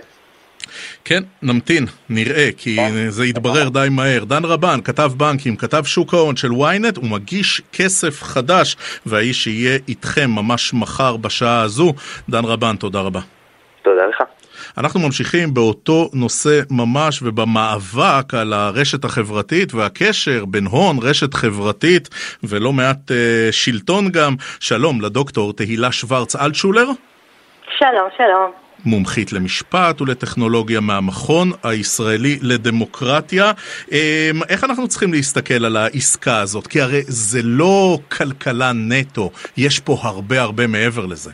כן, 1.05 1.23
נמתין, 1.41 1.85
נראה, 2.09 2.49
כי 2.57 2.75
כן. 2.75 3.09
זה 3.09 3.25
יתברר 3.25 3.69
די 3.69 3.87
מהר. 3.91 4.23
דן 4.23 4.45
רבן, 4.45 4.81
כתב 4.83 5.11
בנקים, 5.17 5.55
כתב 5.55 5.83
שוק 5.83 6.13
ההון 6.13 6.35
של 6.35 6.47
ynet, 6.47 6.97
הוא 6.97 7.09
מגיש 7.09 7.61
כסף 7.73 8.23
חדש, 8.23 8.75
והאיש 9.05 9.47
יהיה 9.47 9.79
איתכם 9.87 10.29
ממש 10.29 10.73
מחר 10.73 11.17
בשעה 11.17 11.61
הזו. 11.61 11.93
דן 12.29 12.45
רבן, 12.45 12.75
תודה 12.75 12.99
רבה. 12.99 13.19
תודה 13.81 14.05
לך. 14.05 14.18
אנחנו 14.77 14.99
ממשיכים 14.99 15.53
באותו 15.53 16.09
נושא 16.13 16.61
ממש 16.71 17.21
ובמאבק 17.21 18.33
על 18.33 18.53
הרשת 18.53 19.05
החברתית 19.05 19.73
והקשר 19.73 20.45
בין 20.45 20.65
הון, 20.65 20.97
רשת 21.01 21.33
חברתית 21.33 22.09
ולא 22.43 22.73
מעט 22.73 23.11
אה, 23.11 23.51
שלטון 23.51 24.11
גם. 24.11 24.35
שלום 24.59 25.01
לדוקטור 25.01 25.53
תהילה 25.53 25.91
שוורץ 25.91 26.35
אלטשולר. 26.35 26.85
שלום, 27.77 28.09
שלום. 28.17 28.51
מומחית 28.85 29.33
למשפט 29.33 30.01
ולטכנולוגיה 30.01 30.79
מהמכון 30.79 31.47
הישראלי 31.63 32.39
לדמוקרטיה. 32.41 33.51
אה, 33.91 34.29
איך 34.49 34.63
אנחנו 34.63 34.87
צריכים 34.87 35.13
להסתכל 35.13 35.65
על 35.65 35.77
העסקה 35.77 36.41
הזאת? 36.41 36.67
כי 36.67 36.81
הרי 36.81 37.01
זה 37.07 37.39
לא 37.43 37.97
כלכלה 38.17 38.71
נטו, 38.73 39.29
יש 39.57 39.79
פה 39.79 39.95
הרבה 40.01 40.41
הרבה 40.41 40.67
מעבר 40.67 41.05
לזה. 41.05 41.31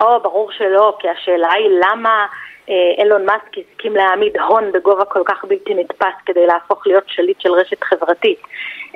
או, 0.00 0.22
ברור 0.22 0.50
שלא, 0.58 0.96
כי 1.00 1.08
השאלה 1.08 1.52
היא 1.52 1.68
למה 1.84 2.26
אילון 2.68 3.20
אה, 3.20 3.26
מאסק 3.26 3.58
הסכים 3.58 3.96
להעמיד 3.96 4.36
הון 4.36 4.72
בגובה 4.72 5.04
כל 5.04 5.22
כך 5.24 5.44
בלתי 5.44 5.74
נתפס 5.74 6.14
כדי 6.26 6.46
להפוך 6.46 6.86
להיות 6.86 7.04
שליט 7.06 7.40
של 7.40 7.52
רשת 7.52 7.84
חברתית. 7.84 8.38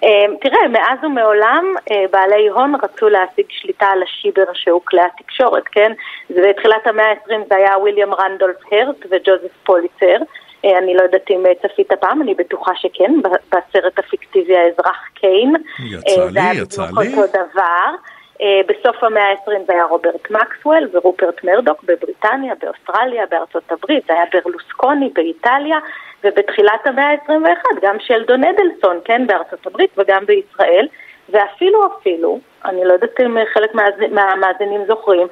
אה, 0.04 0.36
תראה, 0.40 0.68
מאז 0.68 0.98
ומעולם 1.02 1.64
אה, 1.90 2.04
בעלי 2.10 2.48
הון 2.48 2.74
רצו 2.82 3.08
להשיג 3.08 3.46
שליטה 3.48 3.86
על 3.86 4.02
השיבר 4.02 4.44
שהוא 4.52 4.80
כלי 4.84 5.00
התקשורת, 5.00 5.64
כן? 5.72 5.92
בתחילת 6.30 6.86
המאה 6.86 7.10
ה-20 7.10 7.48
זה 7.48 7.56
היה 7.56 7.78
ויליאם 7.78 8.14
רנדולף 8.14 8.56
הרט 8.72 9.06
וג'וזף 9.10 9.52
פוליצר. 9.64 10.16
אני 10.64 10.94
לא 10.94 11.02
יודעת 11.02 11.30
אם 11.30 11.42
צפית 11.62 11.92
פעם, 12.00 12.22
אני 12.22 12.34
בטוחה 12.34 12.72
שכן, 12.74 13.12
בסרט 13.22 13.98
הפיקטיבי 13.98 14.56
האזרח 14.56 15.08
קיין. 15.14 15.54
יצא 15.78 15.90
לי, 15.94 16.00
יצא 16.00 16.22
לי. 16.22 16.30
זה 16.32 16.40
היה 16.40 16.52
בדיוק 16.92 17.18
אותו 17.18 17.32
דבר. 17.32 17.94
אה, 18.42 18.60
בסוף 18.68 19.04
המאה 19.04 19.30
ה-20 19.30 19.66
זה 19.66 19.72
היה 19.72 19.84
רוברט 19.84 20.30
מקסוול 20.30 20.88
ורופרט 20.92 21.44
מרדוק 21.44 21.82
בבריטניה, 21.82 22.54
באוסטרליה, 22.62 23.26
בארצות 23.30 23.72
הברית, 23.72 24.04
זה 24.06 24.12
היה 24.12 24.24
ברלוסקוני 24.32 25.10
באיטליה, 25.14 25.78
ובתחילת 26.24 26.86
המאה 26.86 27.10
ה-21 27.10 27.80
גם 27.82 27.96
שלדון 28.00 28.44
אדלסון, 28.44 29.00
כן, 29.04 29.26
בארצות 29.26 29.66
הברית 29.66 29.90
וגם 29.98 30.26
בישראל, 30.26 30.88
ואפילו 31.28 31.86
אפילו, 31.86 32.38
אני 32.64 32.84
לא 32.84 32.92
יודעת 32.92 33.20
אם 33.20 33.36
חלק 33.54 33.74
מהמאזינים 34.10 34.84
זוכרים, 34.86 35.26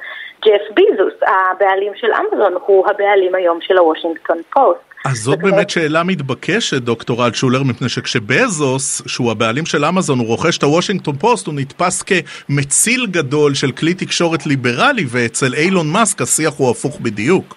ג'ף 0.45 0.61
ביזוס, 0.73 1.13
הבעלים 1.27 1.95
של 1.95 2.11
אמזון, 2.13 2.53
הוא 2.65 2.87
הבעלים 2.89 3.35
היום 3.35 3.61
של 3.61 3.77
הוושינגטון 3.77 4.37
פוסט. 4.53 4.86
אז 5.09 5.17
זאת 5.17 5.39
באמת 5.39 5.69
שאלה 5.69 6.03
מתבקשת, 6.03 6.81
דוקטור 6.81 7.25
אלטשולר, 7.25 7.63
מפני 7.63 7.89
שכשבזוס, 7.89 9.01
שהוא 9.07 9.31
הבעלים 9.31 9.65
של 9.65 9.85
אמזון, 9.85 10.19
הוא 10.19 10.27
רוכש 10.27 10.57
את 10.57 10.63
הוושינגטון 10.63 11.15
פוסט, 11.15 11.47
הוא 11.47 11.55
נתפס 11.57 12.03
כמציל 12.03 13.05
גדול 13.11 13.53
של 13.53 13.71
כלי 13.71 13.93
תקשורת 13.93 14.45
ליברלי, 14.45 15.05
ואצל 15.11 15.53
אילון 15.53 15.87
מאסק 15.93 16.21
השיח 16.21 16.53
הוא 16.57 16.71
הפוך 16.71 16.99
בדיוק. 17.01 17.55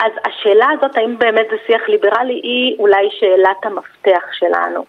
אז 0.00 0.12
השאלה 0.26 0.66
הזאת, 0.78 0.96
האם 0.96 1.18
באמת 1.18 1.46
זה 1.50 1.56
שיח 1.66 1.82
ליברלי, 1.88 2.40
היא 2.42 2.76
אולי 2.78 3.08
שאלת 3.18 3.60
המפתח 3.64 4.24
שלנו. 4.38 4.84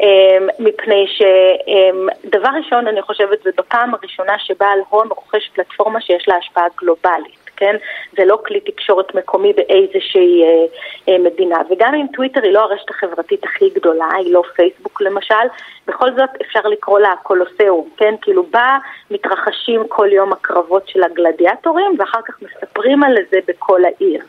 אמ, 0.00 0.46
מפני 0.58 1.04
שדבר 1.16 2.48
ראשון, 2.58 2.86
אני 2.86 3.02
חושבת, 3.02 3.42
זה 3.42 3.50
בפעם 3.58 3.94
הראשונה 3.94 4.38
שבעל 4.38 4.78
הון 4.88 5.08
רוכש 5.08 5.50
פלטפורמה 5.54 6.00
שיש 6.00 6.28
לה 6.28 6.34
השפעה 6.36 6.64
גלובלית. 6.80 7.41
כן? 7.62 7.76
זה 8.16 8.24
לא 8.24 8.38
כלי 8.46 8.60
תקשורת 8.60 9.14
מקומי 9.14 9.52
באיזושהי 9.52 10.42
אה, 10.42 10.64
אה, 11.08 11.18
מדינה. 11.18 11.58
וגם 11.70 11.94
אם 11.94 12.06
טוויטר 12.12 12.42
היא 12.42 12.52
לא 12.52 12.60
הרשת 12.60 12.90
החברתית 12.90 13.44
הכי 13.44 13.70
גדולה, 13.70 14.08
היא 14.16 14.32
לא 14.32 14.42
פייסבוק 14.56 15.02
למשל, 15.02 15.46
בכל 15.86 16.10
זאת 16.16 16.30
אפשר 16.42 16.60
לקרוא 16.60 16.98
לה 16.98 17.14
קולוסיאום, 17.22 17.88
כן? 17.96 18.14
כאילו 18.22 18.42
בה 18.42 18.78
מתרחשים 19.10 19.88
כל 19.88 20.12
יום 20.12 20.32
הקרבות 20.32 20.88
של 20.88 21.02
הגלדיאטורים, 21.02 21.94
ואחר 21.98 22.20
כך 22.28 22.34
מספרים 22.42 23.02
על 23.04 23.16
זה 23.30 23.38
בכל 23.48 23.80
העיר. 23.84 24.22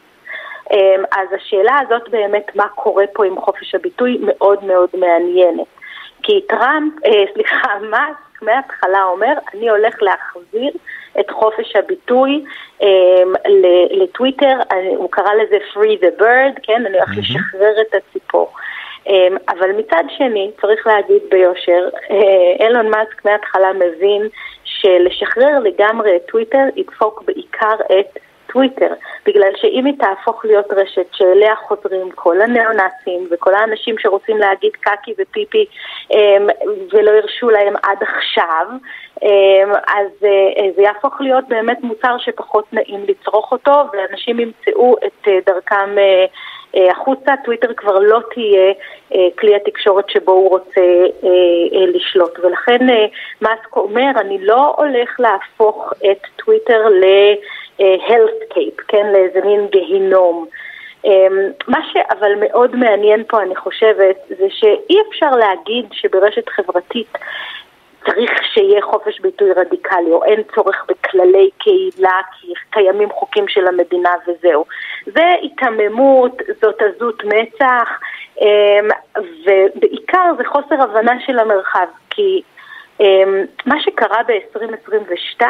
אה, 0.72 0.96
אז 1.12 1.28
השאלה 1.36 1.80
הזאת 1.88 2.10
באמת, 2.10 2.56
מה 2.56 2.68
קורה 2.68 3.06
פה 3.14 3.26
עם 3.26 3.42
חופש 3.42 3.76
הביטוי, 3.76 4.18
מאוד 4.22 4.64
מאוד 4.64 4.90
מעניינת. 4.94 5.68
כי 6.24 6.42
טראמפ, 6.48 6.94
אה, 7.06 7.24
סליחה, 7.34 7.68
מאסק 7.90 8.42
מההתחלה 8.42 9.04
אומר, 9.04 9.34
אני 9.54 9.70
הולך 9.70 9.96
להחזיר 10.02 10.72
את 11.20 11.32
חופש 11.32 11.76
הביטוי 11.76 12.44
um, 12.82 12.86
לטוויטר, 13.92 14.58
הוא 14.98 15.12
קרא 15.12 15.34
לזה 15.34 15.58
Free 15.74 16.04
the 16.04 16.22
Bird, 16.22 16.60
כן, 16.64 16.86
אני 16.86 16.98
הולך 16.98 17.10
mm-hmm. 17.10 17.20
לשחרר 17.20 17.82
את 17.82 17.96
הציפור. 17.96 18.52
Um, 19.08 19.12
אבל 19.50 19.72
מצד 19.72 20.04
שני, 20.18 20.52
צריך 20.62 20.88
להגיד 20.88 21.22
ביושר, 21.30 21.90
אה, 22.12 22.66
אילון 22.66 22.90
מאסק 22.90 23.26
מההתחלה 23.26 23.74
מבין 23.74 24.28
שלשחרר 24.64 25.60
לגמרי 25.60 26.16
את 26.16 26.22
טוויטר 26.32 26.64
ידפוק 26.76 27.24
בעיקר 27.26 27.76
את 28.00 28.20
טוויטר, 28.54 28.94
בגלל 29.26 29.52
שאם 29.56 29.86
היא 29.86 29.94
תהפוך 30.00 30.46
להיות 30.46 30.66
רשת 30.72 31.06
שאליה 31.12 31.56
חוזרים 31.56 32.12
כל 32.16 32.42
הניאו-נאצים 32.42 33.28
וכל 33.32 33.54
האנשים 33.54 33.96
שרוצים 34.00 34.38
להגיד 34.38 34.72
קקי 34.72 35.14
ופיפי 35.20 35.66
אמ, 36.12 36.48
ולא 36.92 37.12
הרשו 37.12 37.50
להם 37.50 37.74
עד 37.84 37.98
עכשיו, 38.02 38.68
אמ, 39.24 39.72
אז 39.88 40.08
אה, 40.24 40.70
זה 40.76 40.82
יהפוך 40.82 41.22
להיות 41.22 41.48
באמת 41.48 41.78
מוצר 41.84 42.18
שפחות 42.18 42.74
נעים 42.74 43.06
לצרוך 43.08 43.52
אותו 43.52 43.84
ואנשים 43.94 44.40
ימצאו 44.40 44.96
את 45.06 45.28
אה, 45.28 45.40
דרכם 45.46 45.98
אה, 45.98 46.26
החוצה, 46.92 47.34
טוויטר 47.46 47.74
כבר 47.78 48.00
לא 48.00 48.20
תהיה 48.34 48.74
אה, 49.16 49.28
כלי 49.40 49.56
התקשורת 49.56 50.10
שבו 50.10 50.32
הוא 50.32 50.50
רוצה 50.50 50.82
אה, 51.24 51.86
לשלוט. 51.94 52.40
ולכן 52.40 52.88
מאסק 53.42 53.76
אומר, 53.76 54.12
אני 54.20 54.46
לא 54.46 54.76
הולך 54.78 55.20
להפוך 55.20 55.94
את 56.12 56.28
טוויטר 56.36 56.86
ל-healthcape, 56.90 58.82
כן, 58.88 59.12
לאיזה 59.14 59.40
מין 59.46 59.68
גיהינום. 59.68 60.46
מה 61.68 61.80
שאבל 61.94 62.32
מאוד 62.40 62.76
מעניין 62.76 63.24
פה, 63.28 63.42
אני 63.42 63.56
חושבת, 63.56 64.16
זה 64.30 64.48
שאי 64.50 64.98
אפשר 65.10 65.32
להגיד 65.32 65.86
שברשת 65.92 66.50
חברתית 66.50 67.18
צריך 68.06 68.32
שיהיה 68.54 68.82
חופש 68.82 69.20
ביטוי 69.20 69.52
רדיקלי, 69.52 70.12
או 70.12 70.24
אין 70.24 70.42
צורך 70.56 70.86
בכללי 70.88 71.50
קהילה, 71.58 72.22
כי 72.40 72.48
קיימים 72.70 73.10
חוקים 73.10 73.48
של 73.48 73.68
המדינה 73.68 74.10
וזהו. 74.28 74.66
זה 75.06 75.26
היתממות, 75.42 76.42
זאת 76.62 76.82
עזות 76.82 77.24
מצח, 77.24 77.90
אמ, 78.42 78.88
ובעיקר 79.46 80.32
זה 80.38 80.44
חוסר 80.46 80.82
הבנה 80.82 81.20
של 81.26 81.40
המרחב, 81.40 81.88
כי 82.10 82.42
מה 83.66 83.76
שקרה 83.82 84.22
ב-2022, 84.28 85.42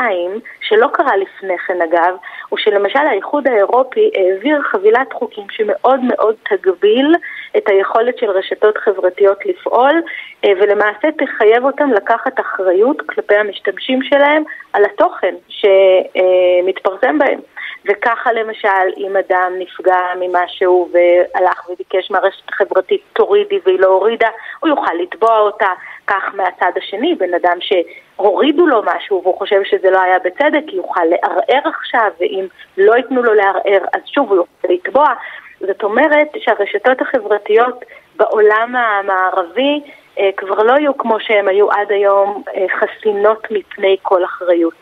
שלא 0.62 0.88
קרה 0.94 1.18
לפני 1.18 1.58
כן 1.58 1.82
אגב, 1.82 2.16
הוא 2.50 2.60
שלמשל 2.60 3.00
האיחוד 3.00 3.48
האירופי 3.48 4.12
העביר 4.16 4.62
חבילת 4.62 5.14
חוקים 5.14 5.48
שמאוד 5.52 6.00
מאוד 6.04 6.36
תגביל 6.50 7.16
את 7.58 7.70
היכולת 7.70 8.18
של 8.18 8.30
רשתות 8.30 8.78
חברתיות 8.78 9.46
לפעול, 9.46 10.02
אה, 10.46 10.52
ולמעשה 10.60 11.08
תחייב 11.12 11.66
אותם 11.66 11.92
לקחת 11.92 12.40
אחריות 12.40 13.02
כלפי 13.02 13.36
המשתמשים 13.36 14.04
שלהם 14.04 14.44
על 14.74 14.86
התוכן 14.86 15.36
שמתפרסם 15.48 17.18
בהם. 17.18 17.40
וככה 17.86 18.34
למשל, 18.34 18.88
אם 18.98 19.18
אדם 19.18 19.54
נפגע 19.60 20.00
ממשהו 20.20 20.90
והלך 20.94 21.70
וביקש 21.70 22.12
מהרשת 22.12 22.50
החברתית 22.50 23.02
תורידי 23.14 23.60
והיא 23.66 23.80
לא 23.80 23.88
הורידה, 23.88 24.30
הוא 24.60 24.70
יוכל 24.70 24.94
לתבוע 25.02 25.40
אותה. 25.40 25.68
כך 26.08 26.24
מהצד 26.34 26.72
השני, 26.78 27.16
בן 27.16 27.34
אדם 27.34 27.58
שהורידו 27.60 28.68
לו 28.68 28.82
משהו 28.86 29.22
והוא 29.24 29.38
חושב 29.38 29.64
שזה 29.64 29.90
לא 29.90 30.02
היה 30.02 30.20
בצדק, 30.20 30.74
יוכל 30.74 31.06
לערער 31.06 31.70
עכשיו, 31.70 32.12
ואם 32.20 32.46
לא 32.78 32.96
ייתנו 32.96 33.24
לו 33.24 33.34
לערער, 33.34 33.86
אז 33.94 34.02
שוב 34.06 34.30
הוא 34.30 34.38
יוכל 34.38 34.74
לתבוע. 34.74 35.14
זאת 35.60 35.84
אומרת 35.84 36.28
שהרשתות 36.38 37.02
החברתיות 37.02 37.86
בעולם 38.16 38.76
המערבי 38.76 39.82
אה, 40.20 40.30
כבר 40.38 40.64
לא 40.64 40.74
יהיו 40.74 40.98
כמו 40.98 41.20
שהם 41.20 41.48
היו 41.48 41.72
עד 41.72 41.92
היום 41.92 42.44
אה, 42.56 42.66
חסינות 42.80 43.48
מפני 43.52 43.98
כל 44.02 44.26
אחריות. 44.26 44.74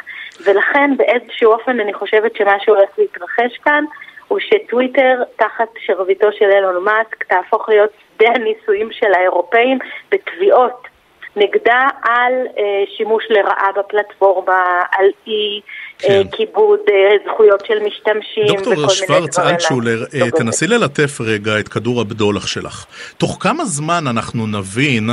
ולכן 0.43 0.97
באיזשהו 0.97 1.51
אופן 1.51 1.79
אני 1.79 1.93
חושבת 1.93 2.35
שמה 2.35 2.55
שהולך 2.59 2.89
להתרחש 2.97 3.57
כאן 3.63 3.83
הוא 4.27 4.39
שטוויטר 4.39 5.23
תחת 5.35 5.69
שרביטו 5.79 6.31
של 6.31 6.45
אילון 6.45 6.83
מאסק 6.83 7.23
תהפוך 7.23 7.69
להיות 7.69 7.89
שדה 8.15 8.29
הניסויים 8.35 8.91
של 8.91 9.13
האירופאים 9.13 9.79
בתביעות 10.11 10.87
נגדה 11.35 11.87
על 12.01 12.33
אה, 12.57 12.63
שימוש 12.97 13.23
לרעה 13.29 13.67
בפלטפורמה, 13.77 14.81
על 14.91 15.05
אי 15.27 15.61
אה, 16.03 16.07
כן. 16.07 16.27
כיבוד 16.31 16.79
אה, 16.89 16.93
זכויות 17.25 17.65
של 17.65 17.79
משתמשים 17.83 18.43
וכל 18.43 18.51
מיני 18.51 18.61
דברים. 18.61 18.75
דוקטור 18.75 18.89
שוורץ 18.89 19.39
אלטשולר, 19.39 20.03
אה, 20.13 20.31
תנסי 20.31 20.67
ללטף 20.67 21.21
רגע 21.21 21.59
את 21.59 21.67
כדור 21.67 22.01
הבדולח 22.01 22.47
שלך. 22.47 22.85
תוך 23.17 23.37
כמה 23.39 23.65
זמן 23.65 24.07
אנחנו 24.07 24.47
נבין 24.47 25.09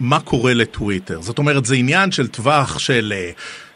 מה 0.00 0.20
קורה 0.20 0.54
לטוויטר? 0.54 1.20
זאת 1.20 1.38
אומרת, 1.38 1.64
זה 1.64 1.74
עניין 1.74 2.12
של 2.12 2.28
טווח 2.28 2.78
של... 2.78 3.12
אה, 3.16 3.30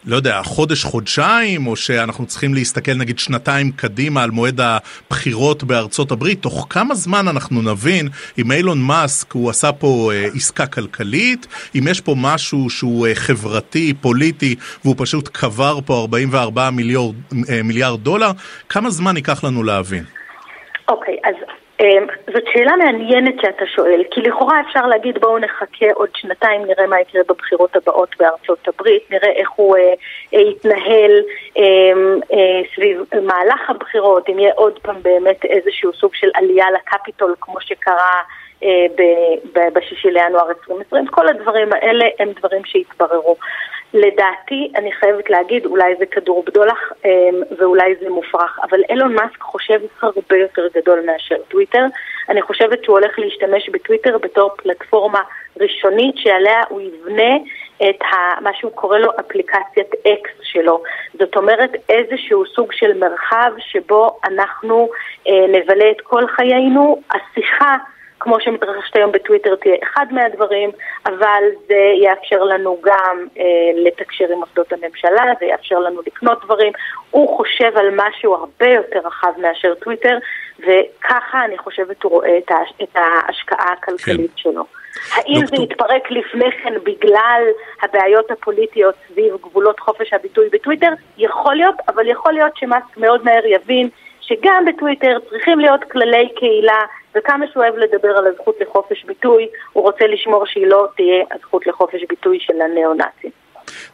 לא 0.07 0.17
יודע, 0.17 0.43
חודש, 0.43 0.85
חודשיים, 0.85 1.67
או 1.67 1.77
שאנחנו 1.77 2.27
צריכים 2.27 2.55
להסתכל 2.55 2.95
נגיד 2.95 3.19
שנתיים 3.19 3.73
קדימה 3.73 4.23
על 4.23 4.31
מועד 4.31 4.61
הבחירות 4.61 5.65
בארצות 5.65 6.11
הברית, 6.11 6.43
תוך 6.43 6.67
כמה 6.71 6.95
זמן 6.95 7.29
אנחנו 7.29 7.63
נבין 7.63 8.09
אם 8.39 8.53
אילון 8.53 8.79
מאסק 8.83 9.33
הוא 9.33 9.51
עשה 9.51 9.73
פה 9.73 10.11
אה, 10.13 10.27
עסקה 10.35 10.67
כלכלית, 10.67 11.47
אם 11.75 11.85
יש 11.91 12.01
פה 12.01 12.15
משהו 12.19 12.71
שהוא 12.71 13.07
אה, 13.07 13.15
חברתי, 13.15 13.95
פוליטי, 14.01 14.57
והוא 14.85 14.95
פשוט 14.99 15.29
קבר 15.29 15.79
פה 15.87 16.01
44 16.01 16.71
מיליארד, 16.71 17.15
אה, 17.51 17.63
מיליארד 17.63 18.01
דולר, 18.01 18.31
כמה 18.69 18.91
זמן 18.91 19.17
ייקח 19.17 19.45
לנו 19.45 19.63
להבין? 19.63 20.05
אוקיי, 20.89 21.15
okay, 21.15 21.29
אז 21.29 21.35
זאת 22.33 22.43
שאלה 22.53 22.77
מעניינת 22.77 23.35
שאתה 23.41 23.67
שואל, 23.67 24.03
כי 24.11 24.21
לכאורה 24.21 24.61
אפשר 24.61 24.87
להגיד 24.87 25.19
בואו 25.19 25.39
נחכה 25.39 25.87
עוד 25.95 26.09
שנתיים, 26.17 26.65
נראה 26.65 26.87
מה 26.87 27.01
יקרה 27.01 27.23
בבחירות 27.29 27.77
הבאות 27.77 28.09
בארצות 28.19 28.69
הברית, 28.69 29.11
נראה 29.11 29.31
איך 29.31 29.51
הוא 29.51 29.77
אה, 29.77 29.95
אה, 30.35 30.41
יתנהל 30.41 31.23
אה, 31.59 31.63
אה, 32.33 32.61
סביב 32.75 33.01
מהלך 33.23 33.71
הבחירות, 33.71 34.29
אם 34.29 34.39
יהיה 34.39 34.53
עוד 34.55 34.79
פעם 34.79 34.97
באמת 35.03 35.45
איזשהו 35.45 35.93
סוג 35.93 36.15
של 36.15 36.31
עלייה 36.35 36.67
לקפיטול 36.71 37.35
כמו 37.41 37.61
שקרה 37.61 38.23
אה, 38.63 38.87
בשישי 39.73 40.11
לינואר 40.11 40.49
2020, 40.49 41.07
כל 41.07 41.29
הדברים 41.29 41.73
האלה 41.73 42.05
הם 42.19 42.29
דברים 42.39 42.63
שהתבררו. 42.65 43.37
לדעתי, 43.95 44.73
אני 44.77 44.93
חייבת 44.93 45.31
להגיד, 45.31 45.67
אולי 45.67 45.95
זה 45.99 46.07
כדור 46.07 46.45
בדולח 46.47 46.93
אמ, 47.05 47.43
ואולי 47.59 47.95
זה 48.01 48.11
מופרך, 48.11 48.59
אבל 48.71 48.81
אילון 48.89 49.15
מאסק 49.15 49.41
חושב 49.41 49.81
הרבה 50.03 50.37
יותר 50.37 50.69
גדול 50.75 51.01
מאשר 51.07 51.37
טוויטר. 51.49 51.85
אני 52.29 52.43
חושבת 52.43 52.85
שהוא 52.85 52.99
הולך 52.99 53.19
להשתמש 53.19 53.69
בטוויטר 53.69 54.19
בתור 54.19 54.51
פלטפורמה 54.57 55.21
ראשונית 55.61 56.17
שעליה 56.19 56.61
הוא 56.69 56.81
יבנה 56.81 57.37
את 57.91 58.03
ה, 58.03 58.41
מה 58.41 58.51
שהוא 58.55 58.73
קורא 58.73 58.99
לו 58.99 59.11
אפליקציית 59.21 59.95
אקס 59.95 60.33
שלו. 60.43 60.83
זאת 61.19 61.37
אומרת 61.37 61.71
איזשהו 61.89 62.47
סוג 62.47 62.73
של 62.73 62.99
מרחב 62.99 63.53
שבו 63.59 64.19
אנחנו 64.25 64.89
אה, 65.29 65.47
נבלה 65.49 65.91
את 65.91 66.01
כל 66.01 66.27
חיינו. 66.27 67.03
השיחה 67.11 67.77
כמו 68.25 68.41
שמתרחשת 68.41 68.97
היום 68.97 69.13
בטוויטר 69.13 69.55
תהיה 69.55 69.77
אחד 69.83 70.07
מהדברים, 70.11 70.71
אבל 71.07 71.43
זה 71.69 71.81
יאפשר 72.03 72.43
לנו 72.45 72.79
גם 72.83 73.27
אה, 73.39 73.45
לתקשר 73.75 74.25
עם 74.33 74.39
מוסדות 74.39 74.73
הממשלה, 74.73 75.33
זה 75.41 75.47
יאפשר 75.47 75.79
לנו 75.79 76.01
לקנות 76.07 76.45
דברים. 76.45 76.73
הוא 77.11 77.37
חושב 77.37 77.77
על 77.77 77.89
משהו 77.97 78.35
הרבה 78.35 78.69
יותר 78.69 78.99
רחב 79.05 79.33
מאשר 79.39 79.75
טוויטר, 79.75 80.19
וככה 80.59 81.45
אני 81.45 81.59
חושבת 81.59 82.03
הוא 82.03 82.13
רואה 82.13 82.39
את, 82.39 82.51
ההש... 82.51 82.73
את 82.83 82.97
ההשקעה 82.97 83.73
הכלכלית 83.73 84.31
כן. 84.31 84.37
שלו. 84.37 84.65
האם 85.13 85.41
דוקטור... 85.41 85.59
זה 85.59 85.65
יתפרק 85.65 86.11
לפני 86.11 86.53
כן 86.63 86.75
בגלל 86.85 87.43
הבעיות 87.83 88.31
הפוליטיות 88.31 88.95
סביב 89.09 89.35
גבולות 89.43 89.81
חופש 89.81 90.13
הביטוי 90.13 90.49
בטוויטר? 90.53 90.91
יכול 91.19 91.55
להיות, 91.55 91.75
אבל 91.89 92.09
יכול 92.09 92.33
להיות 92.33 92.57
שמאסק 92.57 92.97
מאוד 92.97 93.25
מהר 93.25 93.47
יבין 93.47 93.89
שגם 94.21 94.65
בטוויטר 94.67 95.19
צריכים 95.31 95.61
להיות 95.61 95.85
כללי 95.85 96.29
קהילה, 96.37 96.85
וכמה 97.17 97.45
שהוא 97.53 97.63
אוהב 97.63 97.75
לדבר 97.77 98.09
על 98.19 98.27
הזכות 98.27 98.57
לחופש 98.61 99.05
ביטוי, 99.05 99.49
הוא 99.73 99.83
רוצה 99.83 100.07
לשמור 100.07 100.47
שהיא 100.47 100.67
לא 100.67 100.89
תהיה 100.97 101.25
הזכות 101.35 101.67
לחופש 101.67 102.01
ביטוי 102.09 102.39
של 102.41 102.61
הניאו-נאצים. 102.61 103.31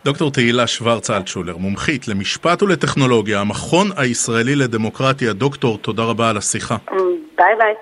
דוקטור 0.04 0.30
תהילה 0.30 0.66
שוורץ 0.66 1.10
אלטשולר, 1.10 1.56
מומחית 1.56 2.08
למשפט 2.08 2.62
ולטכנולוגיה, 2.62 3.40
המכון 3.40 3.86
הישראלי 3.96 4.56
לדמוקרטיה. 4.56 5.32
דוקטור, 5.32 5.78
תודה 5.78 6.02
רבה 6.02 6.30
על 6.30 6.36
השיחה. 6.36 6.76
ביי 7.36 7.54
ביי. 7.58 7.74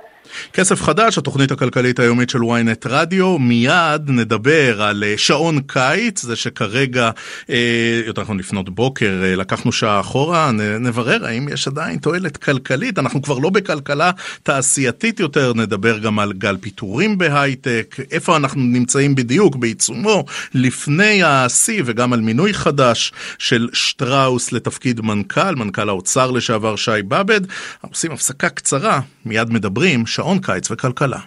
כסף 0.53 0.83
חדש, 0.83 1.19
התוכנית 1.19 1.51
הכלכלית 1.51 1.99
היומית 1.99 2.31
של 2.31 2.39
ynet 2.39 2.89
רדיו, 2.89 3.39
מיד 3.39 4.03
נדבר 4.11 4.83
על 4.83 5.05
אה, 5.05 5.15
שעון 5.17 5.61
קיץ, 5.61 6.23
זה 6.23 6.37
שכרגע, 6.37 7.11
אה, 7.51 8.01
יותר 8.07 8.23
נכון 8.23 8.39
לפנות 8.39 8.69
בוקר, 8.69 9.21
אה, 9.23 9.37
לקחנו 9.37 9.73
שעה 9.73 10.01
אחורה, 10.01 10.51
נברר 10.81 11.27
האם 11.27 11.49
יש 11.49 11.69
עדיין 11.69 11.99
תועלת 11.99 12.37
כלכלית, 12.37 12.99
אנחנו 12.99 13.23
כבר 13.23 13.39
לא 13.39 13.51
בכלכלה 13.51 14.11
תעשייתית 14.43 15.21
יותר, 15.21 15.53
נדבר 15.55 15.99
גם 15.99 16.19
על 16.19 16.33
גל 16.33 16.57
פיטורים 16.61 17.19
בהייטק, 17.19 17.97
איפה 18.11 18.37
אנחנו 18.37 18.61
נמצאים 18.61 19.15
בדיוק 19.15 19.57
בעיצומו, 19.57 20.25
לפני 20.55 21.23
השיא 21.23 21.83
וגם 21.87 22.13
על 22.13 22.21
מינוי 22.21 22.55
חדש 22.55 23.13
של 23.39 23.69
שטראוס 23.73 24.53
לתפקיד 24.53 25.01
מנכ"ל, 25.01 25.55
מנכ"ל 25.55 25.89
האוצר 25.89 26.31
לשעבר 26.31 26.77
שי 26.77 27.03
באבד, 27.05 27.41
עושים 27.81 28.13
הפסקה 28.13 28.49
קצרה, 28.49 29.01
מיד 29.25 29.51
מדברים. 29.51 30.07
שעון 30.19 30.39
קיץ 30.39 30.71
וכלכלה. 30.71 31.19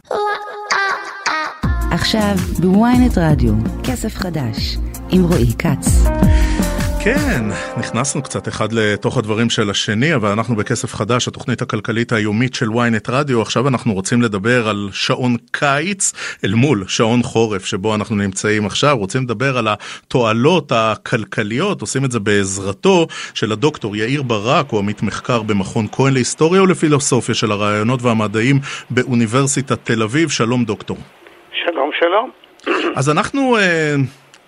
עכשיו 1.92 2.36
בוויינט 2.60 3.18
רדיו, 3.18 3.54
כסף 3.84 4.16
חדש, 4.16 4.78
עם 5.10 5.24
רועי 5.24 5.54
כץ. 5.60 5.88
כן, 7.04 7.44
נכנסנו 7.78 8.22
קצת 8.24 8.48
אחד 8.48 8.74
לתוך 8.74 9.18
הדברים 9.18 9.50
של 9.50 9.70
השני, 9.70 10.16
אבל 10.16 10.30
אנחנו 10.30 10.56
בכסף 10.56 10.94
חדש, 10.94 11.28
התוכנית 11.28 11.62
הכלכלית 11.62 12.12
היומית 12.12 12.54
של 12.54 12.66
ynet 12.66 13.12
רדיו. 13.12 13.42
עכשיו 13.42 13.68
אנחנו 13.68 13.94
רוצים 13.94 14.22
לדבר 14.22 14.70
על 14.70 14.90
שעון 14.92 15.36
קיץ 15.52 16.14
אל 16.46 16.54
מול 16.54 16.84
שעון 16.88 17.24
חורף, 17.24 17.66
שבו 17.66 17.96
אנחנו 17.96 18.16
נמצאים 18.16 18.66
עכשיו. 18.66 18.98
רוצים 18.98 19.24
לדבר 19.24 19.58
על 19.58 19.68
התועלות 19.68 20.72
הכלכליות, 20.72 21.82
עושים 21.82 22.06
את 22.06 22.12
זה 22.12 22.20
בעזרתו 22.20 23.08
של 23.34 23.52
הדוקטור 23.52 23.96
יאיר 23.96 24.22
ברק, 24.22 24.70
הוא 24.70 24.80
עמית 24.80 25.04
מחקר 25.04 25.42
במכון 25.42 25.88
כהן 25.92 26.14
להיסטוריה 26.14 26.64
ולפילוסופיה 26.64 27.36
של 27.36 27.52
הרעיונות 27.52 28.02
והמדעים 28.02 28.56
באוניברסיטת 28.90 29.80
תל 29.84 30.04
אביב. 30.04 30.30
שלום 30.30 30.66
דוקטור. 30.66 30.98
שלום, 31.66 31.90
שלום. 32.00 32.32
אז 32.96 33.10
אנחנו... 33.10 33.58
אה, 33.58 33.96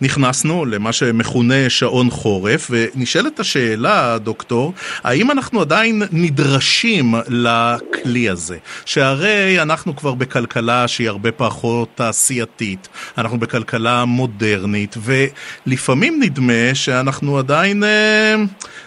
נכנסנו 0.03 0.65
למה 0.65 0.91
שמכונה 0.93 1.69
שעון 1.69 2.09
חורף, 2.09 2.67
ונשאלת 2.71 3.39
השאלה, 3.39 4.17
דוקטור, 4.17 4.73
האם 5.03 5.31
אנחנו 5.31 5.61
עדיין 5.61 6.01
נדרשים 6.11 7.05
לכלי 7.29 8.29
הזה? 8.29 8.57
שהרי 8.85 9.61
אנחנו 9.61 9.95
כבר 9.95 10.13
בכלכלה 10.13 10.87
שהיא 10.87 11.09
הרבה 11.09 11.31
פחות 11.31 11.89
תעשייתית, 11.95 12.87
אנחנו 13.17 13.37
בכלכלה 13.39 14.05
מודרנית, 14.07 14.95
ולפעמים 15.05 16.19
נדמה 16.21 16.63
שאנחנו 16.73 17.37
עדיין 17.37 17.83
אה, 17.83 18.35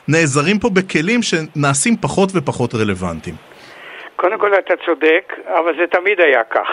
נעזרים 0.09 0.59
פה 0.59 0.69
בכלים 0.71 1.21
שנעשים 1.23 1.97
פחות 2.01 2.29
ופחות 2.35 2.75
רלוונטיים. 2.75 3.37
קודם 4.17 4.39
כל 4.39 4.51
אתה 4.59 4.75
צודק, 4.87 5.33
אבל 5.49 5.73
זה 5.79 5.87
תמיד 5.91 6.21
היה 6.21 6.45
כך. 6.45 6.69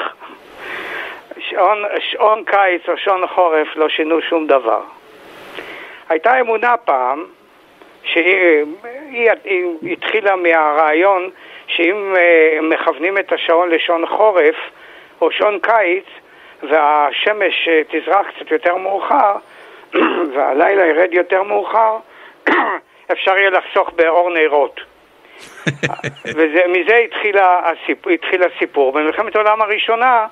שעון, 1.54 1.84
שעון 2.00 2.44
קיץ 2.46 2.82
או 2.90 2.98
שעון 2.98 3.28
חורף 3.28 3.68
לא 3.76 3.90
שינו 3.90 4.22
שום 4.22 4.48
דבר. 4.48 4.82
הייתה 6.10 6.40
אמונה 6.40 6.78
פעם, 6.78 7.26
שהיא 8.04 8.66
היא, 9.10 9.30
היא 9.44 9.94
התחילה 9.94 10.36
מהרעיון 10.36 11.30
שאם 11.68 12.16
uh, 12.16 12.62
מכוונים 12.62 13.18
את 13.18 13.34
השעון 13.34 13.70
לשעון 13.70 14.08
חורף 14.08 14.56
או 15.22 15.32
שעון 15.32 15.60
קיץ 15.60 16.06
והשמש 16.64 17.68
uh, 17.68 17.98
תזרח 17.98 18.28
קצת 18.36 18.52
יותר 18.52 18.76
מאוחר 18.76 19.36
והלילה 20.36 20.86
ירד 20.86 21.14
יותר 21.14 21.44
מאוחר, 21.44 21.98
אפשר 23.12 23.38
יהיה 23.38 23.50
לחסוך 23.50 23.92
באור 23.96 24.30
נרות. 24.30 24.80
ומזה 26.36 27.06
התחיל 28.14 28.44
הסיפור. 28.44 28.92
במלחמת 28.92 29.36
העולם 29.36 29.62
הראשונה 29.62 30.28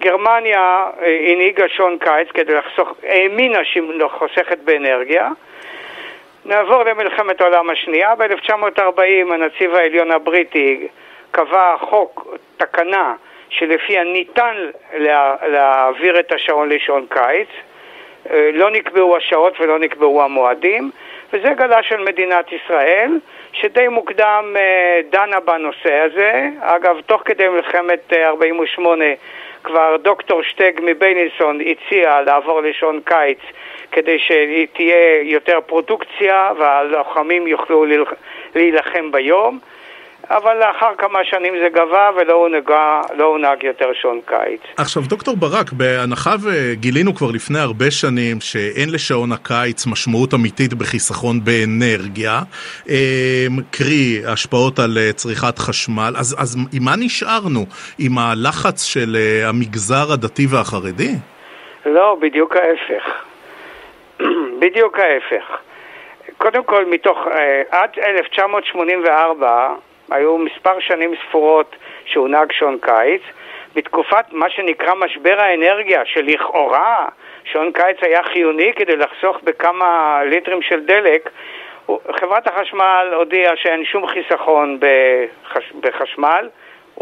גרמניה 0.00 0.86
אה, 1.02 1.18
הנהיגה 1.32 1.68
שעון 1.68 1.98
קיץ 1.98 2.28
כדי 2.34 2.54
לחסוך, 2.54 2.88
האמינה 3.02 3.64
שהיא 3.64 3.82
חוסכת 4.08 4.58
באנרגיה. 4.58 5.28
נעבור 6.44 6.82
למלחמת 6.82 7.40
העולם 7.40 7.70
השנייה. 7.70 8.14
ב-1940 8.14 9.34
הנציב 9.34 9.74
העליון 9.74 10.10
הבריטי 10.10 10.88
קבע 11.30 11.76
חוק, 11.80 12.36
תקנה, 12.56 13.14
שלפיה 13.48 14.04
ניתן 14.04 14.54
לה, 14.94 15.36
להעביר 15.46 16.20
את 16.20 16.32
השעון 16.32 16.68
לשעון 16.68 17.06
קיץ. 17.08 17.48
אה, 18.30 18.50
לא 18.52 18.70
נקבעו 18.70 19.16
השעות 19.16 19.60
ולא 19.60 19.78
נקבעו 19.78 20.22
המועדים, 20.22 20.90
וזה 21.32 21.48
גלה 21.48 21.82
של 21.82 22.00
מדינת 22.00 22.52
ישראל, 22.52 23.10
שדי 23.52 23.88
מוקדם 23.88 24.56
אה, 24.56 25.00
דנה 25.10 25.40
בנושא 25.40 25.94
הזה. 25.94 26.48
אגב, 26.60 26.96
תוך 27.06 27.22
כדי 27.24 27.48
מלחמת 27.48 28.12
48' 28.12 29.04
כבר 29.66 29.96
דוקטור 30.02 30.42
שטג 30.42 30.72
מבייניסון 30.82 31.60
הציע 31.60 32.20
לעבור 32.20 32.60
לשעון 32.60 33.00
קיץ 33.04 33.38
כדי 33.92 34.18
שתהיה 34.18 35.22
יותר 35.22 35.58
פרודוקציה 35.66 36.50
והלוחמים 36.58 37.46
יוכלו 37.46 37.84
להילחם 38.54 39.12
ביום. 39.12 39.58
אבל 40.30 40.56
לאחר 40.56 40.94
כמה 40.98 41.18
שנים 41.24 41.54
זה 41.62 41.68
גבה 41.68 42.10
ולא 42.16 42.32
הונהגה, 42.32 43.00
לא 43.16 43.24
הונהג 43.24 43.64
יותר 43.64 43.90
שעון 44.00 44.20
קיץ. 44.26 44.60
עכשיו 44.76 45.02
דוקטור 45.08 45.36
ברק, 45.36 45.72
בהנחה 45.72 46.34
וגילינו 46.44 47.14
כבר 47.14 47.30
לפני 47.34 47.58
הרבה 47.58 47.90
שנים 47.90 48.40
שאין 48.40 48.88
לשעון 48.92 49.32
הקיץ 49.32 49.86
משמעות 49.86 50.34
אמיתית 50.34 50.74
בחיסכון 50.74 51.40
באנרגיה, 51.44 52.40
אמ, 52.88 52.94
קרי 53.70 54.22
השפעות 54.32 54.78
על 54.78 54.98
אה, 54.98 55.12
צריכת 55.12 55.58
חשמל, 55.58 56.12
אז, 56.18 56.36
אז 56.38 56.56
עם 56.72 56.82
מה 56.84 56.94
נשארנו? 56.98 57.60
עם 57.98 58.18
הלחץ 58.18 58.84
של 58.84 59.16
אה, 59.16 59.48
המגזר 59.48 60.12
הדתי 60.12 60.46
והחרדי? 60.50 61.12
לא, 61.86 62.16
בדיוק 62.20 62.56
ההפך. 62.56 63.04
בדיוק 64.62 64.98
ההפך. 64.98 65.58
קודם 66.38 66.64
כל, 66.64 66.84
מתוך, 66.84 67.18
אה, 67.30 67.62
עד 67.70 67.90
1984 67.98 69.74
היו 70.10 70.38
מספר 70.38 70.80
שנים 70.80 71.14
ספורות 71.28 71.76
שהונהג 72.04 72.52
שעון 72.52 72.78
קיץ. 72.80 73.22
בתקופת 73.74 74.24
מה 74.32 74.50
שנקרא 74.50 74.94
משבר 74.94 75.40
האנרגיה, 75.40 76.04
שלכאורה 76.04 77.08
שעון 77.44 77.72
קיץ 77.72 77.96
היה 78.02 78.22
חיוני 78.22 78.72
כדי 78.76 78.96
לחסוך 78.96 79.40
בכמה 79.44 80.20
ליטרים 80.24 80.62
של 80.62 80.80
דלק, 80.80 81.30
חברת 82.20 82.46
החשמל 82.46 83.12
הודיעה 83.14 83.56
שאין 83.56 83.84
שום 83.84 84.06
חיסכון 84.06 84.78
בחש... 84.80 85.72
בחשמל, 85.80 86.48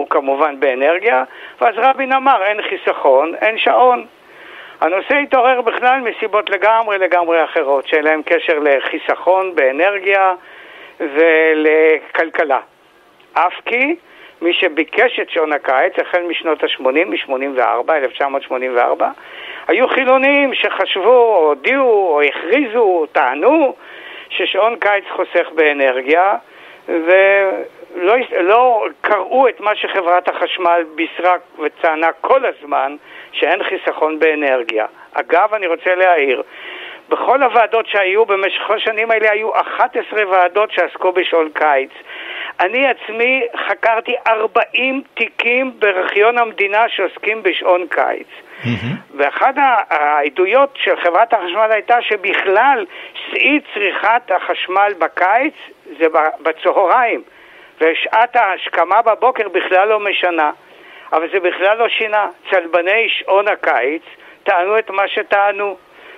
וכמובן 0.01 0.61
באנרגיה, 0.61 1.25
ואז 1.61 1.75
רבין 1.79 2.12
אמר 2.12 2.43
אין 2.45 2.62
חיסכון, 2.62 3.35
אין 3.35 3.59
שעון. 3.59 4.07
הנושא 4.81 5.14
התעורר 5.14 5.61
בכלל 5.61 6.01
מסיבות 6.01 6.51
לגמרי 6.51 6.99
לגמרי 6.99 7.45
אחרות, 7.45 7.87
שאין 7.87 8.05
להם 8.05 8.23
קשר 8.23 8.59
לחיסכון 8.59 9.55
באנרגיה 9.55 10.35
ולכלכלה. 11.01 12.61
אף 13.35 13.53
כי 13.64 13.97
מי 14.42 14.53
שביקש 14.53 15.20
את 15.20 15.31
שעון 15.31 15.53
הקיץ, 15.53 15.92
החל 15.99 16.23
משנות 16.29 16.64
ה-80, 16.64 16.85
מ-84, 16.85 17.92
1984, 17.92 19.11
היו 19.68 19.88
חילונים 19.88 20.55
שחשבו, 20.55 21.37
או 21.37 21.47
הודיעו, 21.49 22.09
או 22.09 22.23
הכריזו, 22.23 22.81
או 22.81 23.07
טענו, 23.07 23.75
ששעון 24.29 24.77
קיץ 24.77 25.05
חוסך 25.11 25.49
באנרגיה, 25.55 26.37
ולא 26.88 28.14
לא 28.40 28.87
קראו 29.01 29.49
את 29.49 29.61
מה 29.61 29.77
שחברת 29.77 30.29
החשמל 30.29 30.85
בישרה 30.94 31.35
וטענה 31.59 32.12
כל 32.20 32.47
הזמן, 32.47 32.97
שאין 33.33 33.62
חיסכון 33.62 34.18
באנרגיה. 34.18 34.87
אגב, 35.12 35.55
אני 35.55 35.66
רוצה 35.66 35.94
להעיר, 35.94 36.42
בכל 37.09 37.42
הוועדות 37.42 37.87
שהיו 37.87 38.27
במשך 38.27 38.70
השנים 38.70 39.11
האלה 39.11 39.31
היו 39.31 39.61
11 39.61 40.31
ועדות 40.31 40.70
שעסקו 40.73 41.12
בשעון 41.12 41.49
קיץ. 41.55 41.90
אני 42.61 42.87
עצמי 42.87 43.43
חקרתי 43.69 44.14
40 44.27 45.03
תיקים 45.14 45.73
בארכיון 45.79 46.38
המדינה 46.38 46.88
שעוסקים 46.88 47.43
בשעון 47.43 47.87
קיץ. 47.90 48.27
Mm-hmm. 48.27 48.67
ואחת 49.17 49.55
העדויות 49.90 50.75
של 50.77 50.97
חברת 50.97 51.33
החשמל 51.33 51.69
הייתה 51.71 52.03
שבכלל 52.03 52.87
שיא 53.14 53.61
צריכת 53.75 54.31
החשמל 54.31 54.93
בקיץ 54.99 55.55
זה 55.99 56.07
בצהריים, 56.43 57.23
ושעת 57.81 58.37
ההשכמה 58.37 59.03
בבוקר 59.03 59.49
בכלל 59.49 59.88
לא 59.88 60.01
משנה. 60.01 60.51
אבל 61.12 61.29
זה 61.33 61.40
בכלל 61.40 61.79
לא 61.79 61.88
שינה. 61.88 62.27
צלבני 62.51 63.09
שעון 63.09 63.49
הקיץ 63.49 64.03
טענו 64.43 64.79
את 64.79 64.90
מה 64.90 65.09
שטענו, 65.09 65.77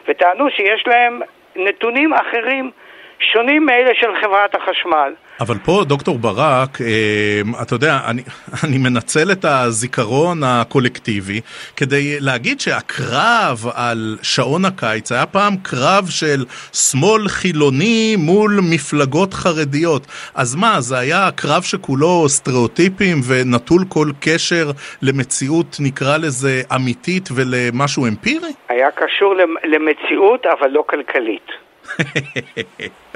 וטענו 0.09 0.51
שיש 0.51 0.87
להם 0.87 1.21
נתונים 1.57 2.15
אחרים, 2.15 2.71
שונים 3.19 3.67
מאלה 3.67 3.95
של 3.95 4.17
חברת 4.21 4.55
החשמל. 4.55 5.15
אבל 5.41 5.57
פה, 5.65 5.85
דוקטור 5.87 6.19
ברק, 6.19 6.81
אה, 6.81 7.63
אתה 7.63 7.75
יודע, 7.75 8.01
אני, 8.07 8.23
אני 8.65 8.79
מנצל 8.79 9.33
את 9.33 9.45
הזיכרון 9.45 10.43
הקולקטיבי 10.45 11.41
כדי 11.77 12.21
להגיד 12.21 12.61
שהקרב 12.61 13.67
על 13.75 14.19
שעון 14.23 14.65
הקיץ 14.65 15.13
היה 15.13 15.27
פעם 15.27 15.57
קרב 15.63 16.07
של 16.11 16.45
שמאל 16.73 17.29
חילוני 17.29 18.17
מול 18.19 18.59
מפלגות 18.63 19.35
חרדיות. 19.35 20.07
אז 20.35 20.55
מה, 20.55 20.81
זה 20.81 20.99
היה 20.99 21.29
קרב 21.37 21.63
שכולו 21.63 22.29
סטריאוטיפים 22.29 23.17
ונטול 23.29 23.83
כל 23.89 24.09
קשר 24.21 24.71
למציאות, 25.03 25.77
נקרא 25.81 26.17
לזה, 26.17 26.63
אמיתית 26.75 27.29
ולמשהו 27.35 28.07
אמפירי? 28.07 28.53
היה 28.69 28.91
קשור 28.91 29.35
למציאות, 29.65 30.47
אבל 30.47 30.71
לא 30.71 30.85
כלכלית. 30.87 31.47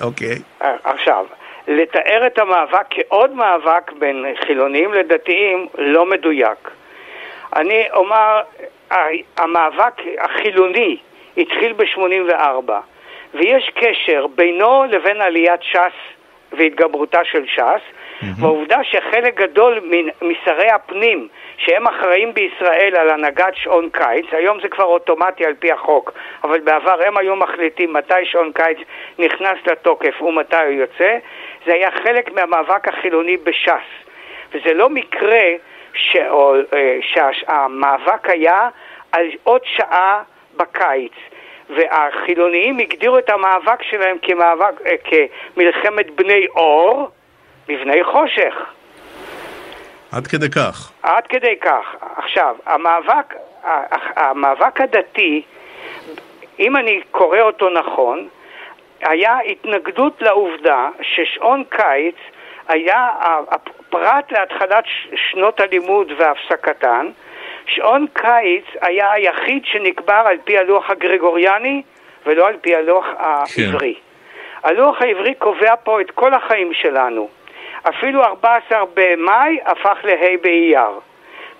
אוקיי. 0.02 0.36
okay. 0.36 0.64
עכשיו, 0.84 1.24
לתאר 1.68 2.26
את 2.26 2.38
המאבק 2.38 2.86
כעוד 2.90 3.34
מאבק 3.34 3.92
בין 3.92 4.26
חילונים 4.46 4.92
לדתיים 4.92 5.66
לא 5.78 6.06
מדויק. 6.06 6.70
אני 7.56 7.90
אומר, 7.94 8.40
המאבק 9.36 10.02
החילוני 10.18 10.96
התחיל 11.36 11.72
ב-84, 11.72 12.72
ויש 13.34 13.70
קשר 13.74 14.26
בינו 14.34 14.84
לבין 14.84 15.20
עליית 15.20 15.62
ש"ס 15.62 16.16
והתגברותה 16.52 17.24
של 17.24 17.46
ש"ס, 17.46 17.60
mm-hmm. 17.60 18.24
והעובדה 18.40 18.84
שחלק 18.84 19.40
גדול 19.40 19.80
משרי 20.22 20.70
הפנים, 20.70 21.28
שהם 21.56 21.86
אחראים 21.86 22.34
בישראל 22.34 22.96
על 22.96 23.10
הנהגת 23.10 23.54
שעון 23.54 23.88
קיץ, 23.92 24.26
היום 24.32 24.60
זה 24.62 24.68
כבר 24.68 24.84
אוטומטי 24.84 25.46
על 25.46 25.54
פי 25.54 25.72
החוק, 25.72 26.12
אבל 26.44 26.60
בעבר 26.60 26.96
הם 27.06 27.16
היו 27.16 27.36
מחליטים 27.36 27.92
מתי 27.92 28.24
שעון 28.24 28.52
קיץ 28.52 28.78
נכנס 29.18 29.58
לתוקף 29.66 30.22
ומתי 30.22 30.56
הוא 30.56 30.72
יוצא, 30.72 31.18
זה 31.66 31.74
היה 31.74 31.90
חלק 31.90 32.32
מהמאבק 32.32 32.88
החילוני 32.88 33.36
בש"ס. 33.36 34.10
וזה 34.52 34.74
לא 34.74 34.90
מקרה 34.90 35.44
ש... 35.94 36.16
אה, 36.16 36.98
שהמאבק 37.02 38.30
היה 38.30 38.68
על 39.12 39.26
עוד 39.42 39.60
שעה 39.64 40.22
בקיץ. 40.56 41.12
והחילוניים 41.76 42.78
הגדירו 42.78 43.18
את 43.18 43.30
המאבק 43.30 43.82
שלהם 43.82 44.16
כמאבק, 44.22 44.74
אה, 44.86 44.94
כמלחמת 45.04 46.10
בני 46.10 46.46
אור, 46.46 47.08
מבני 47.68 48.04
חושך. 48.04 48.54
עד 50.12 50.26
כדי 50.26 50.50
כך. 50.50 50.92
עד 51.02 51.26
כדי 51.26 51.56
כך. 51.60 51.94
עכשיו, 52.16 52.56
המאבק, 52.66 53.34
המאבק 54.16 54.80
הדתי, 54.80 55.42
אם 56.60 56.76
אני 56.76 57.00
קורא 57.10 57.40
אותו 57.40 57.70
נכון, 57.70 58.28
היה 59.02 59.38
התנגדות 59.38 60.22
לעובדה 60.22 60.88
ששעון 61.02 61.64
קיץ 61.68 62.16
היה 62.68 63.08
הפרט 63.48 64.32
להתחלת 64.32 64.84
שנות 65.14 65.60
הלימוד 65.60 66.12
והפסקתן, 66.18 67.06
שעון 67.66 68.06
קיץ 68.12 68.64
היה 68.80 69.12
היחיד 69.12 69.64
שנקבר 69.64 70.22
על 70.26 70.38
פי 70.44 70.58
הלוח 70.58 70.90
הגרגוריאני 70.90 71.82
ולא 72.26 72.48
על 72.48 72.56
פי 72.60 72.76
הלוח 72.76 73.06
העברי. 73.18 73.94
כן. 73.94 74.68
הלוח 74.68 75.02
העברי 75.02 75.34
קובע 75.34 75.74
פה 75.84 76.00
את 76.00 76.10
כל 76.10 76.34
החיים 76.34 76.72
שלנו. 76.72 77.28
אפילו 77.88 78.24
14 78.24 78.84
במאי 78.94 79.58
הפך 79.64 79.98
לה' 80.04 80.36
באייר. 80.42 80.90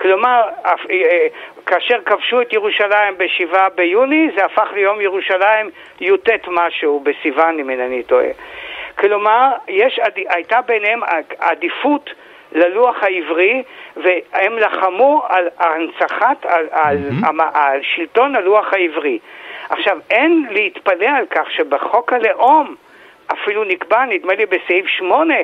כלומר, 0.01 0.43
אה, 0.67 0.73
אה, 0.91 1.27
כאשר 1.67 2.01
כבשו 2.07 2.41
את 2.41 2.53
ירושלים 2.53 3.19
ב-7 3.19 3.57
ביוני, 3.75 4.31
זה 4.37 4.45
הפך 4.45 4.69
ליום 4.75 5.01
ירושלים 5.01 5.71
י"ט 6.01 6.29
משהו 6.49 7.01
בסיוון, 7.01 7.59
אם 7.59 7.71
אינני 7.71 8.03
טועה. 8.03 8.29
כלומר, 8.99 9.49
יש, 9.69 10.01
הייתה 10.29 10.61
ביניהם 10.61 11.01
עדיפות 11.39 12.11
ללוח 12.53 13.03
העברי, 13.03 13.63
והם 13.97 14.59
לחמו 14.59 15.23
על 15.29 15.49
הנצחת, 15.59 16.47
על, 16.47 16.67
על, 16.71 16.99
mm-hmm. 17.11 17.43
על 17.55 17.81
שלטון 17.83 18.37
הלוח 18.37 18.73
העברי. 18.73 19.19
עכשיו, 19.71 19.99
אין 20.11 20.47
להתפלא 20.51 21.07
על 21.07 21.27
כך 21.31 21.51
שבחוק 21.51 22.13
הלאום 22.13 22.75
אפילו 23.33 23.65
נקבע, 23.65 24.05
נדמה 24.05 24.35
לי 24.35 24.47
בסעיף 24.47 24.87
8, 24.87 25.35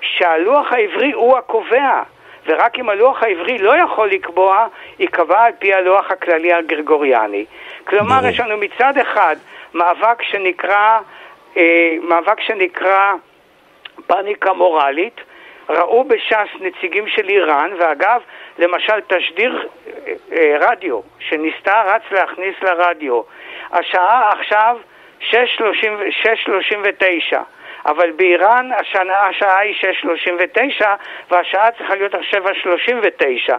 שהלוח 0.00 0.72
העברי 0.72 1.12
הוא 1.12 1.38
הקובע. 1.38 2.02
ורק 2.46 2.78
אם 2.78 2.88
הלוח 2.88 3.22
העברי 3.22 3.58
לא 3.58 3.76
יכול 3.76 4.10
לקבוע, 4.10 4.66
ייקבע 4.98 5.44
על 5.44 5.52
פי 5.58 5.74
הלוח 5.74 6.10
הכללי 6.10 6.52
הגרגוריאני. 6.52 7.44
כלומר, 7.84 8.20
ברור. 8.20 8.30
יש 8.30 8.40
לנו 8.40 8.56
מצד 8.56 8.98
אחד 8.98 9.36
מאבק 9.74 10.22
שנקרא, 10.22 10.98
אה, 11.56 11.96
מאבק 12.02 12.40
שנקרא 12.40 13.12
פאניקה 14.06 14.52
מורלית, 14.52 15.20
ראו 15.68 16.04
בש"ס 16.04 16.48
נציגים 16.60 17.08
של 17.08 17.28
איראן, 17.28 17.70
ואגב, 17.78 18.20
למשל 18.58 19.00
תשדיר 19.06 19.68
אה, 19.86 20.12
אה, 20.32 20.56
רדיו 20.60 21.00
שניסתה 21.18 21.82
רץ 21.86 22.02
להכניס 22.10 22.54
לרדיו. 22.62 23.22
השעה 23.72 24.32
עכשיו 24.32 24.76
6.39, 25.20 27.36
אבל 27.86 28.10
באיראן 28.16 28.70
השנה, 28.80 29.14
השעה 29.30 29.58
היא 29.58 29.74
6.39 30.80 30.84
והשעה 31.30 31.70
צריכה 31.78 31.94
להיות 31.94 32.14
7.39. 32.14 33.52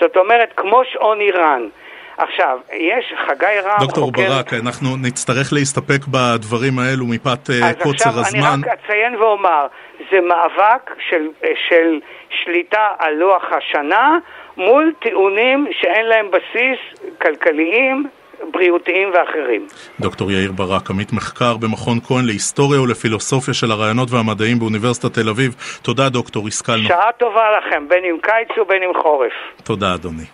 זאת 0.00 0.16
אומרת, 0.16 0.52
כמו 0.56 0.82
שעון 0.92 1.20
איראן. 1.20 1.68
עכשיו, 2.16 2.58
יש 2.72 3.14
חגי 3.26 3.46
רם... 3.64 3.76
דוקטור 3.80 4.04
חוקר... 4.04 4.22
ברק, 4.28 4.52
אנחנו 4.64 4.88
נצטרך 5.02 5.52
להסתפק 5.52 6.06
בדברים 6.06 6.78
האלו 6.78 7.06
מפאת 7.06 7.50
אה, 7.50 7.74
קוצר 7.82 8.10
הזמן. 8.10 8.20
אז 8.20 8.34
עכשיו 8.34 8.54
אני 8.54 8.62
רק 8.62 8.78
אציין 8.78 9.16
ואומר, 9.16 9.66
זה 10.10 10.20
מאבק 10.20 10.90
של, 11.08 11.28
של 11.68 12.00
שליטה 12.30 12.88
על 12.98 13.14
לוח 13.14 13.44
השנה 13.52 14.18
מול 14.56 14.92
טיעונים 15.02 15.66
שאין 15.80 16.06
להם 16.06 16.30
בסיס 16.30 16.78
כלכליים, 17.22 18.06
בריאותיים 18.54 19.08
ואחרים. 19.14 19.66
דוקטור 20.00 20.30
יאיר 20.30 20.52
ברק, 20.52 20.90
עמית 20.90 21.12
מחקר 21.12 21.56
במכון 21.56 22.00
כהן 22.00 22.24
להיסטוריה 22.24 22.80
ולפילוסופיה 22.80 23.54
של 23.54 23.70
הרעיונות 23.70 24.10
והמדעים 24.10 24.58
באוניברסיטת 24.58 25.14
תל 25.14 25.28
אביב. 25.28 25.54
תודה 25.82 26.08
דוקטור, 26.08 26.48
השכלנו. 26.48 26.88
שעה 26.88 27.12
טובה 27.18 27.42
לכם, 27.58 27.88
בין 27.88 28.04
אם 28.04 28.16
קיץ 28.22 28.58
ובין 28.58 28.82
אם 28.82 29.02
חורף. 29.02 29.32
תודה 29.64 29.94
אדוני. 29.94 30.24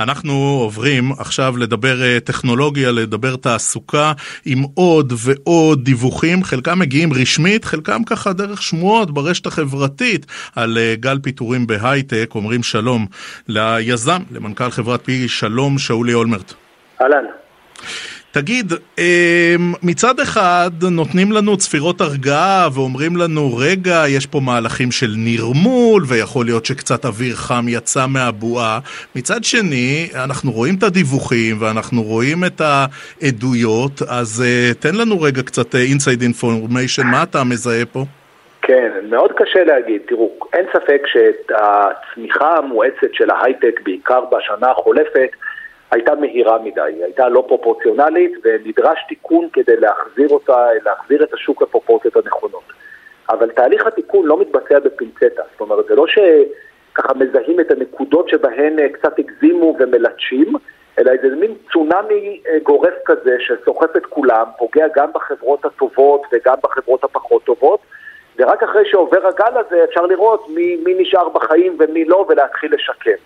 אנחנו 0.00 0.32
עוברים 0.62 1.12
עכשיו 1.18 1.56
לדבר 1.56 2.02
אה, 2.02 2.20
טכנולוגיה, 2.20 2.90
לדבר 2.90 3.36
תעסוקה 3.36 4.12
עם 4.46 4.58
עוד 4.74 5.12
ועוד 5.26 5.84
דיווחים, 5.84 6.44
חלקם 6.44 6.78
מגיעים 6.78 7.12
רשמית, 7.12 7.64
חלקם 7.64 8.04
ככה 8.04 8.32
דרך 8.32 8.62
שמועות 8.62 9.10
ברשת 9.10 9.46
החברתית 9.46 10.26
על 10.56 10.78
אה, 10.78 10.94
גל 11.00 11.18
פיטורים 11.22 11.66
בהייטק. 11.66 12.30
אומרים 12.34 12.62
שלום 12.62 13.06
ליזם, 13.48 14.22
למנכ"ל 14.32 14.70
חברת 14.70 15.04
פי 15.04 15.28
שלום, 15.28 15.78
שאולי 15.78 16.14
אולמרט. 16.14 16.54
אהלן. 17.00 17.24
תגיד, 18.36 18.72
אמ, 18.98 19.04
מצד 19.82 20.20
אחד 20.20 20.70
נותנים 20.90 21.32
לנו 21.32 21.56
צפירות 21.56 22.00
הרגעה 22.00 22.68
ואומרים 22.74 23.16
לנו, 23.16 23.56
רגע, 23.56 24.04
יש 24.08 24.26
פה 24.26 24.40
מהלכים 24.40 24.90
של 24.90 25.14
נרמול, 25.16 26.02
ויכול 26.08 26.44
להיות 26.46 26.64
שקצת 26.64 27.04
אוויר 27.04 27.34
חם 27.34 27.64
יצא 27.68 28.06
מהבועה. 28.06 28.78
מצד 29.16 29.44
שני, 29.44 30.08
אנחנו 30.24 30.52
רואים 30.52 30.74
את 30.78 30.82
הדיווחים 30.82 31.56
ואנחנו 31.60 32.02
רואים 32.02 32.44
את 32.44 32.60
העדויות, 32.60 34.02
אז 34.08 34.44
uh, 34.44 34.82
תן 34.82 34.94
לנו 34.94 35.20
רגע 35.20 35.42
קצת 35.42 35.74
אינסייד 35.74 36.20
uh, 36.20 36.22
אינפורמיישן, 36.22 37.06
מה 37.06 37.22
אתה 37.22 37.44
מזהה 37.44 37.86
פה? 37.92 38.04
כן, 38.62 38.90
מאוד 39.10 39.32
קשה 39.36 39.64
להגיד. 39.64 40.02
תראו, 40.08 40.30
אין 40.52 40.66
ספק 40.72 41.02
שהצמיחה 41.06 42.56
המואצת 42.56 43.12
של 43.12 43.30
ההייטק, 43.30 43.80
בעיקר 43.84 44.20
בשנה 44.24 44.70
החולפת, 44.70 45.30
הייתה 45.90 46.14
מהירה 46.14 46.58
מדי, 46.58 46.80
היא 46.80 47.04
הייתה 47.04 47.28
לא 47.28 47.44
פרופורציונלית 47.48 48.32
ונדרש 48.44 49.04
תיקון 49.08 49.48
כדי 49.52 49.76
להחזיר 49.76 50.28
אותה, 50.28 50.68
להחזיר 50.84 51.24
את 51.24 51.34
השוק 51.34 51.62
לפרופורציות 51.62 52.16
הנכונות. 52.16 52.72
אבל 53.30 53.50
תהליך 53.50 53.86
התיקון 53.86 54.26
לא 54.26 54.40
מתבצע 54.40 54.78
בפינצטה, 54.78 55.42
זאת 55.52 55.60
אומרת, 55.60 55.84
זה 55.88 55.94
לא 55.94 56.04
שככה 56.06 57.14
מזהים 57.14 57.60
את 57.60 57.70
הנקודות 57.70 58.28
שבהן 58.28 58.78
אה, 58.78 58.88
קצת 58.88 59.18
הגזימו 59.18 59.76
ומלטשים, 59.78 60.52
אלא 60.98 61.10
איזה 61.10 61.36
מין 61.36 61.54
צונאמי 61.72 62.40
אה, 62.48 62.58
גורף 62.62 62.94
כזה 63.04 63.36
שסוחף 63.38 63.96
את 63.96 64.06
כולם, 64.06 64.44
פוגע 64.58 64.86
גם 64.96 65.12
בחברות 65.12 65.64
הטובות 65.64 66.22
וגם 66.32 66.56
בחברות 66.62 67.04
הפחות 67.04 67.44
טובות, 67.44 67.80
ורק 68.38 68.62
אחרי 68.62 68.82
שעובר 68.90 69.26
הגל 69.26 69.58
הזה 69.60 69.84
אפשר 69.84 70.06
לראות 70.06 70.48
מי, 70.48 70.76
מי 70.76 70.94
נשאר 70.98 71.28
בחיים 71.28 71.76
ומי 71.78 72.04
לא 72.04 72.26
ולהתחיל 72.28 72.74
לשקם. 72.74 73.22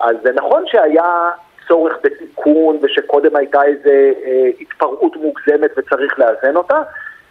אז 0.00 0.16
זה 0.22 0.32
נכון 0.32 0.62
שהיה 0.66 1.30
צורך 1.68 1.94
בתיקון 2.02 2.78
ושקודם 2.82 3.36
הייתה 3.36 3.64
איזו 3.64 3.90
אה, 3.90 4.50
התפרעות 4.60 5.16
מוגזמת 5.16 5.70
וצריך 5.76 6.18
לאזן 6.18 6.56
אותה, 6.56 6.82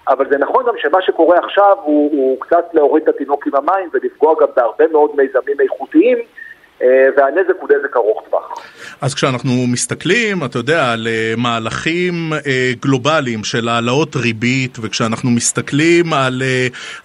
אבל 0.07 0.29
זה 0.29 0.37
נכון 0.37 0.63
גם 0.67 0.73
שמה 0.77 1.01
שקורה 1.01 1.37
עכשיו 1.37 1.77
הוא, 1.83 2.11
הוא 2.11 2.39
קצת 2.39 2.65
להוריד 2.73 3.03
את 3.03 3.15
התינוק 3.15 3.47
עם 3.47 3.55
המים 3.55 3.89
ולפגוע 3.93 4.35
גם 4.41 4.47
בהרבה 4.55 4.87
מאוד 4.87 5.11
מיזמים 5.15 5.57
איכותיים 5.59 6.17
והנזק 7.17 7.53
הוא 7.59 7.69
נזק 7.69 7.97
ארוך 7.97 8.23
טווח. 8.29 8.65
אז 9.01 9.13
כשאנחנו 9.13 9.67
מסתכלים, 9.67 10.43
אתה 10.43 10.59
יודע, 10.59 10.91
על 10.91 11.07
אה, 11.07 11.33
מהלכים 11.37 12.33
אה, 12.33 12.71
גלובליים 12.81 13.43
של 13.43 13.69
העלאות 13.69 14.15
ריבית, 14.15 14.77
וכשאנחנו 14.81 15.31
מסתכלים 15.31 16.13
על, 16.13 16.43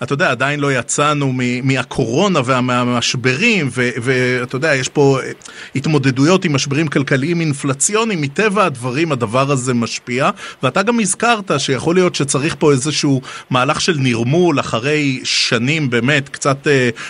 אתה 0.03 0.13
יודע, 0.13 0.31
עדיין 0.31 0.61
לא 0.61 0.73
יצאנו 0.73 1.33
מהקורונה 1.63 2.41
ומהמשברים, 2.45 3.69
ואתה 3.73 4.57
יודע, 4.57 4.75
יש 4.75 4.89
פה 4.89 5.19
התמודדויות 5.75 6.45
עם 6.45 6.55
משברים 6.55 6.89
כלכליים 6.89 7.41
אינפלציוניים, 7.41 8.21
מטבע 8.21 8.65
הדברים 8.65 9.13
הדבר 9.13 9.51
הזה 9.51 9.75
משפיע, 9.75 10.31
ואתה 10.63 10.83
גם 10.83 11.01
הזכרת 11.01 11.51
שיכול 11.59 11.95
להיות 11.95 12.15
שצריך 12.15 12.57
פה 12.59 12.73
איזשהו 12.73 13.21
מהלך 13.51 13.81
של 13.81 13.97
נרמול 13.99 14.61
אחרי 14.61 15.21
שנים 15.25 15.91
באמת 15.91 16.29
קצת 16.29 16.67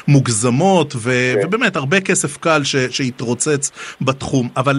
מוגזמות, 0.08 0.94
ו, 0.96 1.10
כן. 1.34 1.46
ובאמת 1.46 1.76
הרבה 1.76 2.00
כסף 2.00 2.36
קל 2.50 2.64
שהתרוצץ 2.90 3.70
בתחום. 4.00 4.48
אבל 4.56 4.76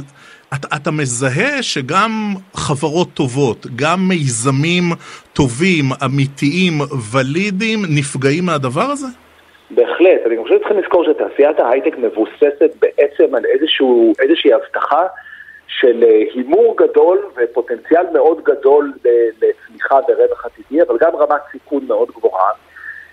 אתה, 0.56 0.68
אתה 0.76 0.92
מזהה 0.92 1.64
שגם 1.64 2.12
חברות 2.54 3.08
טובות, 3.14 3.66
גם 3.76 4.00
מיזמים 4.10 4.84
טובים, 5.34 5.86
אמיתיים, 6.06 6.74
ולידיים, 7.12 7.80
נפגעים 7.98 8.46
מהדבר 8.46 8.88
הזה? 8.94 9.08
בהחלט, 9.72 10.22
אני 10.26 10.38
חושב 10.44 10.56
שצריכים 10.58 10.80
לזכור 10.80 11.06
שתעשיית 11.06 11.60
ההייטק 11.60 11.98
מבוססת 11.98 12.72
בעצם 12.82 13.36
על 13.36 13.46
איזשהו, 13.46 14.14
איזושהי 14.22 14.54
הבטחה 14.54 15.04
של 15.68 16.04
אה, 16.04 16.24
הימור 16.34 16.76
גדול 16.78 17.20
ופוטנציאל 17.38 18.06
מאוד 18.14 18.44
גדול 18.44 18.94
לצמיחה 19.42 19.96
ורווח 20.08 20.46
עתידי, 20.46 20.82
אבל 20.82 20.98
גם 21.02 21.16
רמת 21.16 21.42
סיכון 21.52 21.86
מאוד 21.88 22.10
גבוהה. 22.18 22.52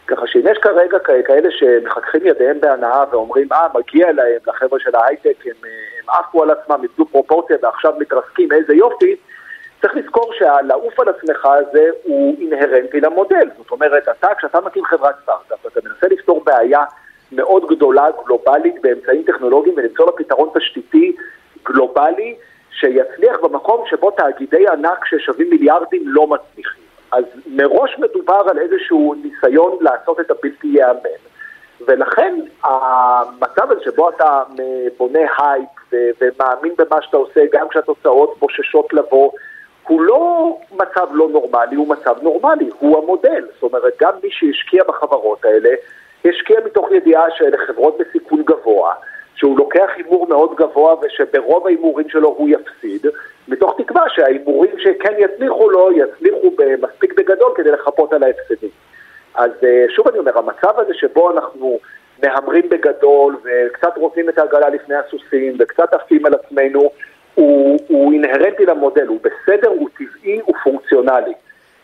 ככה 0.09 0.27
שאם 0.27 0.43
יש 0.51 0.59
כרגע 0.59 0.99
כאלה 0.99 1.51
שמחככים 1.51 2.27
ידיהם 2.27 2.61
בהנאה 2.61 3.05
ואומרים, 3.11 3.53
אה, 3.53 3.67
מגיע 3.75 4.13
להם, 4.13 4.39
לחבר'ה 4.47 4.81
של 4.81 4.97
ההייטק, 4.97 5.47
הם, 5.47 5.53
הם 5.99 6.11
עפו 6.19 6.43
על 6.43 6.51
עצמם, 6.51 6.81
איבדו 6.83 7.07
פרופורציה 7.07 7.57
ועכשיו 7.63 7.93
מתרסקים, 7.99 8.53
איזה 8.53 8.75
יופי, 8.75 9.17
צריך 9.81 9.95
לזכור 9.97 10.33
שהלעוף 10.39 11.01
על 11.01 11.09
עצמך 11.09 11.47
הזה 11.47 11.91
הוא 12.03 12.37
אינהרנטי 12.41 13.01
למודל. 13.01 13.49
זאת 13.59 13.71
אומרת, 13.71 14.09
אתה, 14.09 14.29
כשאתה 14.39 14.61
מקים 14.61 14.85
חברת 14.85 15.15
סטארט-אפ, 15.23 15.67
אתה 15.67 15.81
מנסה 15.89 16.07
לפתור 16.09 16.45
בעיה 16.45 16.85
מאוד 17.33 17.67
גדולה, 17.69 18.07
גלובלית, 18.27 18.83
באמצעים 18.83 19.23
טכנולוגיים 19.23 19.75
ולמצוא 19.77 20.07
לה 20.07 20.13
פתרון 20.13 20.49
תשתיתי 20.55 21.17
גלובלי 21.65 22.37
שיצליח 22.71 23.37
במקום 23.43 23.85
שבו 23.87 24.11
תאגידי 24.11 24.69
ענק 24.69 25.05
ששווים 25.05 25.51
מיליארדים 25.51 26.03
לא 26.07 26.27
מצליחים. 26.27 26.88
אז 27.13 27.25
מראש 27.47 27.99
מדובר 27.99 28.43
על 28.51 28.59
איזשהו 28.59 29.15
ניסיון 29.15 29.79
לעשות 29.81 30.21
את 30.21 30.31
הבלתי 30.31 30.67
ייאמן. 30.67 31.19
ולכן 31.87 32.35
המצב 32.65 33.71
הזה 33.71 33.81
שבו 33.85 34.09
אתה 34.11 34.43
בונה 34.97 35.21
הייפ 35.39 35.69
ומאמין 35.93 36.73
במה 36.79 37.03
שאתה 37.03 37.17
עושה, 37.17 37.41
גם 37.53 37.69
כשהתוצאות 37.69 38.39
בוששות 38.39 38.93
לבוא, 38.93 39.31
הוא 39.89 40.03
לא 40.03 40.57
מצב 40.73 41.07
לא 41.13 41.29
נורמלי, 41.29 41.77
הוא 41.77 41.89
מצב 41.89 42.23
נורמלי, 42.23 42.71
הוא 42.79 43.03
המודל. 43.03 43.47
זאת 43.55 43.63
אומרת, 43.63 43.93
גם 44.01 44.13
מי 44.23 44.29
שהשקיע 44.31 44.85
בחברות 44.89 45.45
האלה, 45.45 45.71
השקיע 46.25 46.61
מתוך 46.65 46.91
ידיעה 46.93 47.25
שאלה 47.31 47.57
חברות 47.67 47.99
בסיכון 47.99 48.43
גבוה, 48.43 48.95
שהוא 49.39 49.59
לוקח 49.59 49.91
הימור 49.97 50.27
מאוד 50.29 50.55
גבוה 50.55 50.95
ושברוב 51.03 51.67
ההימורים 51.67 52.09
שלו 52.09 52.29
הוא 52.29 52.49
יפסיד, 52.49 53.07
מתוך 53.49 53.75
תקווה 53.79 54.03
שההימורים 54.09 54.79
שכן 54.79 55.15
יצליחו 55.19 55.71
לו, 55.71 55.91
יצליחו 55.93 56.51
מספיק 56.81 57.13
בגדול 57.19 57.53
כדי 57.57 57.71
לחפות 57.71 58.13
על 58.13 58.23
ההפסדים. 58.23 58.71
אז 59.35 59.51
אה, 59.65 59.85
שוב 59.89 60.09
אני 60.09 60.19
אומר, 60.19 60.39
המצב 60.39 60.79
הזה 60.81 60.95
שבו 60.95 61.31
אנחנו 61.31 61.79
מהמרים 62.23 62.69
בגדול 62.69 63.37
וקצת 63.45 63.93
רוצים 63.97 64.29
את 64.29 64.39
העגלה 64.39 64.69
לפני 64.69 64.95
הסוסים 64.95 65.57
וקצת 65.59 65.95
עפים 65.95 66.27
על 66.27 66.35
עצמנו, 66.35 66.91
הוא, 67.35 67.79
הוא 67.89 68.13
אינהרנטי 68.13 68.67
למודל, 68.67 69.07
הוא 69.07 69.19
בסדר, 69.21 69.69
הוא 69.69 69.89
טבעי, 69.99 70.41
הוא 70.45 70.55
פונקציונלי. 70.65 71.33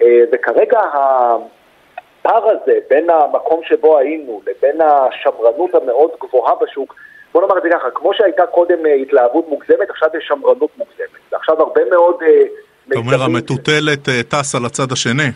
אה, 0.02 0.20
וכרגע 0.32 0.80
הפער 0.80 2.48
הזה 2.50 2.78
בין 2.90 3.10
המקום 3.10 3.60
שבו 3.62 3.98
היינו 3.98 4.40
לבין 4.46 4.80
השמרנות 4.80 5.74
המאוד 5.74 6.10
גבוהה 6.22 6.54
בשוק, 6.54 6.94
בוא 7.34 7.42
נאמר 7.42 7.58
את 7.58 7.62
זה 7.62 7.68
ככה, 7.72 7.88
כמו 7.94 8.14
שהייתה 8.14 8.46
קודם 8.46 8.86
אה, 8.86 8.94
התלהבות 8.94 9.48
מוגזמת, 9.48 9.90
עכשיו 9.90 10.08
יש 10.18 10.24
שמרנות 10.28 10.70
מוגזמת. 10.78 11.32
ועכשיו 11.32 11.60
הרבה 11.60 11.80
מאוד... 11.90 12.22
אה, 12.22 12.42
אתה 12.88 12.98
אומר, 12.98 13.22
המטוטלת 13.22 14.08
טס 14.28 14.54
על 14.54 14.64
הצד 14.64 14.92
השני. 14.92 15.30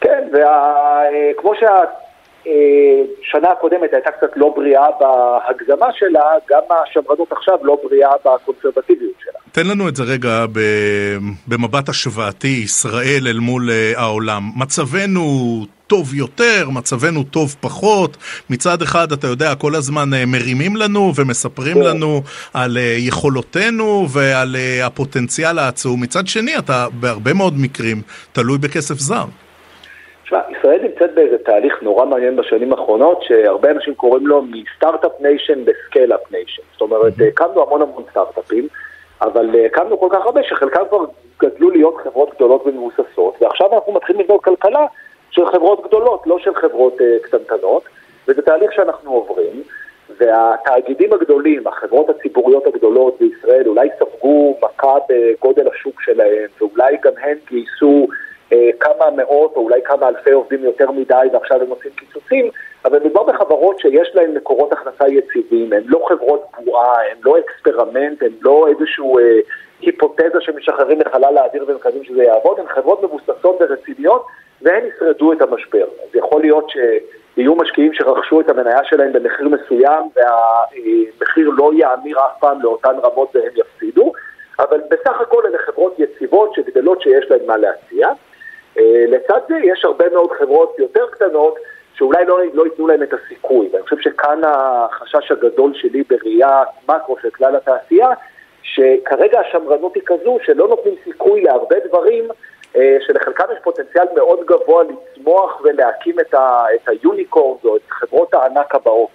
כן, 0.00 0.28
וכמו 0.32 1.54
שה... 1.54 1.78
שנה 3.22 3.48
הקודמת 3.50 3.92
הייתה 3.92 4.10
קצת 4.10 4.30
לא 4.36 4.52
בריאה 4.56 4.86
בהגזמה 5.00 5.86
שלה, 5.92 6.24
גם 6.50 6.62
השמרנות 6.70 7.32
עכשיו 7.32 7.58
לא 7.62 7.78
בריאה 7.84 8.10
בקונסרבטיביות 8.24 9.14
שלה. 9.24 9.38
תן 9.52 9.66
לנו 9.66 9.88
את 9.88 9.96
זה 9.96 10.02
רגע 10.02 10.46
במבט 11.48 11.88
השוואתי, 11.88 12.60
ישראל 12.64 13.26
אל 13.26 13.38
מול 13.38 13.70
אה, 13.70 13.92
העולם. 13.96 14.42
מצבנו 14.56 15.22
טוב 15.86 16.14
יותר, 16.14 16.68
מצבנו 16.70 17.22
טוב 17.22 17.56
פחות. 17.60 18.16
מצד 18.50 18.82
אחד, 18.82 19.12
אתה 19.12 19.26
יודע, 19.26 19.54
כל 19.54 19.74
הזמן 19.74 20.14
אה, 20.14 20.26
מרימים 20.26 20.76
לנו 20.76 21.12
ומספרים 21.16 21.76
כן. 21.76 21.82
לנו 21.82 22.22
על 22.54 22.78
אה, 22.78 22.96
יכולותינו 22.98 24.06
ועל 24.10 24.56
הפוטנציאל 24.84 25.58
העצום. 25.58 26.02
מצד 26.02 26.26
שני, 26.26 26.58
אתה 26.58 26.86
בהרבה 27.00 27.32
מאוד 27.32 27.54
מקרים 27.58 28.02
תלוי 28.32 28.58
בכסף 28.58 28.98
זר. 28.98 29.24
תשמע, 30.28 30.40
ישראל 30.58 30.82
נמצאת 30.82 31.14
באיזה 31.14 31.38
תהליך 31.38 31.82
נורא 31.82 32.04
מעניין 32.04 32.36
בשנים 32.36 32.72
האחרונות, 32.72 33.22
שהרבה 33.22 33.70
אנשים 33.70 33.94
קוראים 33.94 34.26
לו 34.26 34.42
מ 34.42 34.51
start-up 34.51 35.20
nation 35.20 35.58
ל 35.66 35.73
scale-up 35.73 36.32
nation. 36.32 36.62
זאת 36.72 36.80
אומרת, 36.80 37.12
הקמנו 37.28 37.62
המון 37.62 37.82
המון 37.82 38.04
סטארט-אפים. 38.10 38.68
אבל 39.20 39.54
אה, 39.54 39.66
הקמנו 39.66 40.00
כל 40.00 40.08
כך 40.10 40.26
הרבה 40.26 40.42
שחלקם 40.42 40.82
כבר 40.88 41.04
גדלו 41.40 41.70
להיות 41.70 41.96
חברות 42.04 42.34
גדולות 42.34 42.66
ומבוססות, 42.66 43.42
ועכשיו 43.42 43.74
אנחנו 43.74 43.92
מתחילים 43.92 44.22
לבנות 44.22 44.44
כלכלה 44.44 44.86
של 45.30 45.46
חברות 45.46 45.86
גדולות, 45.86 46.26
לא 46.26 46.38
של 46.38 46.54
חברות 46.54 47.00
uh, 47.00 47.24
קטנטנות, 47.24 47.82
וזה 48.28 48.42
תהליך 48.42 48.72
שאנחנו 48.72 49.12
עוברים, 49.12 49.62
והתאגידים 50.18 51.12
הגדולים, 51.12 51.66
החברות 51.66 52.08
הציבוריות 52.10 52.66
הגדולות 52.66 53.16
בישראל, 53.20 53.68
אולי 53.68 53.88
ספגו 53.98 54.58
מכה 54.62 54.94
בגודל 55.08 55.68
השוק 55.68 56.02
שלהם, 56.02 56.46
ואולי 56.60 56.96
גם 57.02 57.12
הן 57.22 57.36
גייסו 57.48 58.06
כמה 58.80 59.10
מאות 59.16 59.52
או 59.56 59.60
אולי 59.60 59.80
כמה 59.84 60.08
אלפי 60.08 60.30
עובדים 60.30 60.64
יותר 60.64 60.90
מדי 60.90 61.28
ועכשיו 61.32 61.62
הם 61.62 61.70
עושים 61.70 61.90
קיצוצים, 61.96 62.50
אבל 62.84 62.98
מדובר 62.98 63.22
בחברות 63.22 63.78
שיש 63.78 64.10
להן 64.14 64.34
מקורות 64.34 64.72
הכנסה 64.72 65.08
יציבים, 65.08 65.72
הן 65.72 65.82
לא 65.86 66.04
חברות 66.08 66.44
בועה, 66.64 67.10
הן 67.10 67.16
לא 67.24 67.38
אקספרמנט, 67.38 68.22
הן 68.22 68.32
לא 68.40 68.68
איזושהי 68.68 69.04
אה, 69.04 69.40
היפותזה 69.80 70.40
שמשחררים 70.40 71.00
לחלל 71.00 71.38
האוויר 71.38 71.64
ומקווים 71.68 72.04
שזה 72.04 72.22
יעבוד, 72.22 72.58
הן 72.58 72.66
חברות 72.68 73.02
מבוססות 73.02 73.56
ורציניות 73.60 74.26
והן 74.62 74.84
ישרדו 74.86 75.32
את 75.32 75.42
המשבר. 75.42 75.84
אז 75.84 76.14
יכול 76.14 76.40
להיות 76.40 76.70
שיהיו 76.70 77.54
משקיעים 77.54 77.94
שרכשו 77.94 78.40
את 78.40 78.48
המניה 78.48 78.84
שלהם 78.84 79.12
במחיר 79.12 79.48
מסוים 79.48 80.02
והמחיר 80.16 81.50
לא 81.56 81.70
יאמיר 81.74 82.18
אף 82.18 82.40
פעם 82.40 82.62
לאותן 82.62 82.94
רמות 83.04 83.36
והם 83.36 83.52
יפסידו, 83.56 84.12
אבל 84.58 84.80
בסך 84.90 85.20
הכל 85.20 85.42
אלה 85.46 85.58
חברות 85.58 85.98
יציבות 85.98 86.54
שגדלות 86.54 87.02
שיש 87.02 87.30
להן 87.30 87.46
מה 87.46 87.56
להציע. 87.56 88.08
אה, 88.78 89.04
לצד 89.08 89.40
זה 89.48 89.56
יש 89.64 89.84
הרבה 89.84 90.04
מאוד 90.12 90.30
חברות 90.32 90.78
יותר 90.78 91.06
קטנות 91.10 91.58
שאולי 91.94 92.24
לא, 92.24 92.38
לא 92.52 92.64
ייתנו 92.64 92.86
להם 92.86 93.02
את 93.02 93.12
הסיכוי. 93.12 93.68
ואני 93.72 93.82
חושב 93.82 93.98
שכאן 94.00 94.40
החשש 94.44 95.30
הגדול 95.30 95.74
שלי 95.74 96.02
בראייה 96.10 96.62
מקרו 96.88 97.16
של 97.22 97.30
כלל 97.30 97.56
התעשייה, 97.56 98.08
שכרגע 98.62 99.40
השמרנות 99.40 99.94
היא 99.94 100.02
כזו 100.06 100.38
שלא 100.44 100.68
נותנים 100.68 100.94
סיכוי 101.04 101.40
להרבה 101.42 101.76
דברים 101.88 102.28
אה, 102.76 102.96
שלחלקם 103.06 103.44
יש 103.52 103.58
פוטנציאל 103.62 104.06
מאוד 104.14 104.40
גבוה 104.46 104.84
לצמוח 104.84 105.60
ולהקים 105.64 106.20
את, 106.20 106.34
ה, 106.34 106.64
את 106.74 106.88
היוניקורנס 106.88 107.64
או 107.64 107.76
את 107.76 107.82
חברות 107.88 108.34
הענק 108.34 108.74
הבאות. 108.74 109.10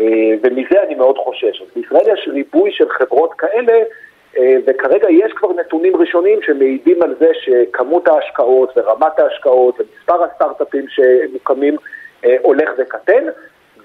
אה, 0.00 0.04
ומזה 0.42 0.82
אני 0.82 0.94
מאוד 0.94 1.18
חושש. 1.18 1.62
אז 1.62 1.68
בישראל 1.76 2.08
יש 2.12 2.28
ריבוי 2.32 2.72
של 2.72 2.88
חברות 2.88 3.34
כאלה, 3.34 3.82
וכרגע 4.66 5.10
יש 5.10 5.32
כבר 5.32 5.52
נתונים 5.52 5.96
ראשונים 5.96 6.38
שמעידים 6.42 7.02
על 7.02 7.14
זה 7.20 7.30
שכמות 7.34 8.08
ההשקעות 8.08 8.72
ורמת 8.76 9.18
ההשקעות 9.18 9.80
ומספר 9.80 10.24
הסטארט-אפים 10.24 10.84
שמוקמים 10.88 11.76
אה, 12.24 12.36
הולך 12.42 12.70
וקטן, 12.78 13.24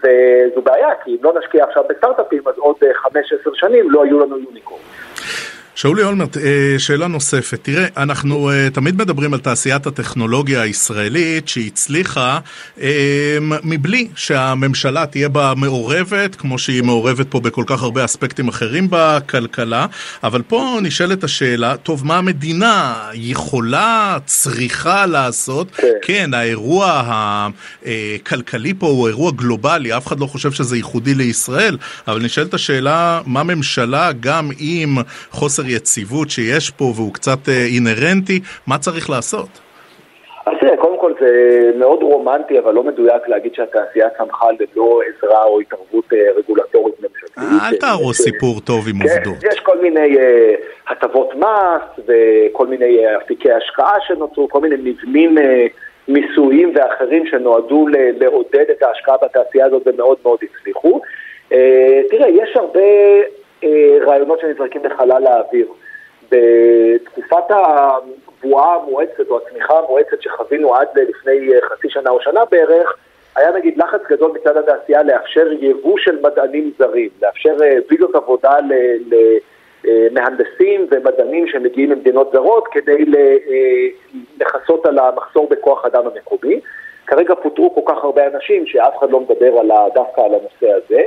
וזו 0.03 0.61
בעיה, 0.61 0.95
כי 1.03 1.11
אם 1.11 1.17
לא 1.21 1.33
נשקיע 1.39 1.63
עכשיו 1.63 1.83
בסטארט-אפים, 1.89 2.41
אז 2.47 2.57
עוד 2.57 2.75
5-10 3.05 3.09
שנים 3.53 3.91
לא 3.91 4.05
יהיו 4.05 4.19
לנו 4.19 4.37
יוניקורן. 4.39 4.81
שאולי 5.75 6.03
אולמרט, 6.03 6.37
אה, 6.37 6.75
שאלה 6.77 7.07
נוספת. 7.07 7.59
תראה, 7.61 7.87
אנחנו 7.97 8.51
אה, 8.51 8.67
תמיד 8.73 8.95
מדברים 8.95 9.33
על 9.33 9.39
תעשיית 9.39 9.87
הטכנולוגיה 9.87 10.61
הישראלית 10.61 11.47
שהצליחה 11.47 12.39
אה, 12.81 13.37
מבלי 13.63 14.07
שהממשלה 14.15 15.05
תהיה 15.05 15.29
בה 15.29 15.53
מעורבת, 15.57 16.35
כמו 16.35 16.59
שהיא 16.59 16.83
מעורבת 16.83 17.27
פה 17.29 17.39
בכל 17.39 17.63
כך 17.67 17.83
הרבה 17.83 18.05
אספקטים 18.05 18.47
אחרים 18.47 18.87
בכלכלה, 18.89 19.85
אבל 20.23 20.41
פה 20.41 20.79
נשאלת 20.81 21.23
השאלה, 21.23 21.77
טוב, 21.77 22.05
מה 22.05 22.17
המדינה 22.17 22.95
יכולה, 23.13 24.17
צריכה 24.25 25.05
לעשות? 25.05 25.71
כן, 25.75 25.87
כן 26.01 26.33
האירוע 26.33 27.03
הכלכלי 27.85 28.73
פה 28.73 28.87
הוא 28.87 29.07
אירוע 29.07 29.31
גלובלי, 29.31 29.97
אף 29.97 30.07
אחד 30.07 30.19
לא 30.19 30.25
חושב 30.25 30.51
שזה 30.51 30.75
ייחודי 30.77 31.15
לישראל, 31.15 31.77
אבל 32.07 32.21
נשאלת 32.21 32.53
השאלה, 32.53 33.21
מה 33.25 33.43
ממשלה, 33.43 34.11
גם 34.19 34.49
עם 34.57 34.97
חוסר 35.31 35.62
חוסר 35.63 35.75
יציבות 35.75 36.29
שיש 36.29 36.69
פה 36.69 36.83
והוא 36.95 37.13
קצת 37.13 37.49
אה, 37.49 37.53
אינהרנטי, 37.75 38.39
מה 38.67 38.77
צריך 38.77 39.09
לעשות? 39.09 39.49
אז 40.45 40.53
תראה, 40.61 40.77
קודם 40.77 40.99
כל 40.99 41.13
זה 41.19 41.71
מאוד 41.79 42.03
רומנטי, 42.03 42.59
אבל 42.59 42.73
לא 42.73 42.83
מדויק 42.83 43.27
להגיד 43.27 43.55
שהתעשייה 43.55 44.09
צמחה 44.17 44.45
ללא 44.51 45.01
עזרה 45.07 45.43
או 45.43 45.59
התערבות 45.59 46.13
אה, 46.13 46.17
רגולטורית 46.37 46.95
ממשלתית. 46.99 47.37
אל 47.37 47.77
תהרוס 47.77 48.21
סיפור 48.21 48.59
טוב 48.59 48.87
עם 48.87 49.07
כן, 49.07 49.09
עובדות. 49.09 49.43
יש 49.53 49.59
כל 49.59 49.81
מיני 49.81 50.17
אה, 50.17 50.55
הטבות 50.87 51.35
מס 51.35 52.05
וכל 52.07 52.67
מיני 52.67 53.17
אפיקי 53.17 53.51
השקעה 53.51 53.95
שנוצרו, 54.07 54.49
כל 54.49 54.59
מיני 54.59 54.75
מבנים 54.75 55.37
מיסויים 56.07 56.73
ואחרים 56.75 57.25
שנועדו 57.25 57.87
לעודד 58.19 58.65
את 58.71 58.83
ההשקעה 58.83 59.15
בתעשייה 59.23 59.65
הזאת 59.65 59.81
ומאוד 59.85 60.17
מאוד 60.23 60.39
הצליחו. 60.43 61.01
תראה, 62.09 62.29
יש 62.29 62.55
הרבה 62.55 62.79
אה, 62.79 63.21
רעיונות 64.05 64.39
שנזרקים 64.39 64.85
לחלל 64.85 65.27
האוויר. 65.27 65.67
בתקופת 66.31 67.43
הבועה 67.49 68.75
המואצת 68.75 69.29
או 69.29 69.37
הצמיחה 69.37 69.79
המואצת 69.79 70.21
שחווינו 70.21 70.75
עד 70.75 70.87
לפני 70.95 71.53
אה, 71.53 71.61
חצי 71.61 71.89
שנה 71.89 72.09
או 72.09 72.21
שנה 72.21 72.45
בערך, 72.51 72.97
היה 73.35 73.51
נגיד 73.51 73.77
לחץ 73.77 74.01
גדול 74.09 74.31
מצד 74.31 74.57
התעשייה 74.57 75.03
לאפשר 75.03 75.47
יבוא 75.59 75.97
של 75.97 76.19
מדענים 76.21 76.71
זרים, 76.77 77.09
לאפשר 77.21 77.57
אה, 77.63 77.77
ויזות 77.89 78.15
עבודה 78.15 78.57
למהנדסים 79.83 80.87
ומדענים 80.91 81.47
שמגיעים 81.47 81.89
ממדינות 81.89 82.31
זרות 82.33 82.67
כדי 82.67 83.05
לכסות 84.39 84.85
על 84.85 84.99
המחסור 84.99 85.49
בכוח 85.49 85.85
אדם 85.85 86.03
המקומי. 86.07 86.59
כרגע 87.07 87.35
פוטרו 87.35 87.75
כל 87.75 87.93
כך 87.93 88.03
הרבה 88.03 88.27
אנשים 88.27 88.65
שאף 88.67 88.97
אחד 88.99 89.11
לא 89.11 89.19
מדבר 89.19 89.61
דווקא 89.93 90.21
על 90.21 90.31
הנושא 90.33 90.77
הזה. 90.77 91.01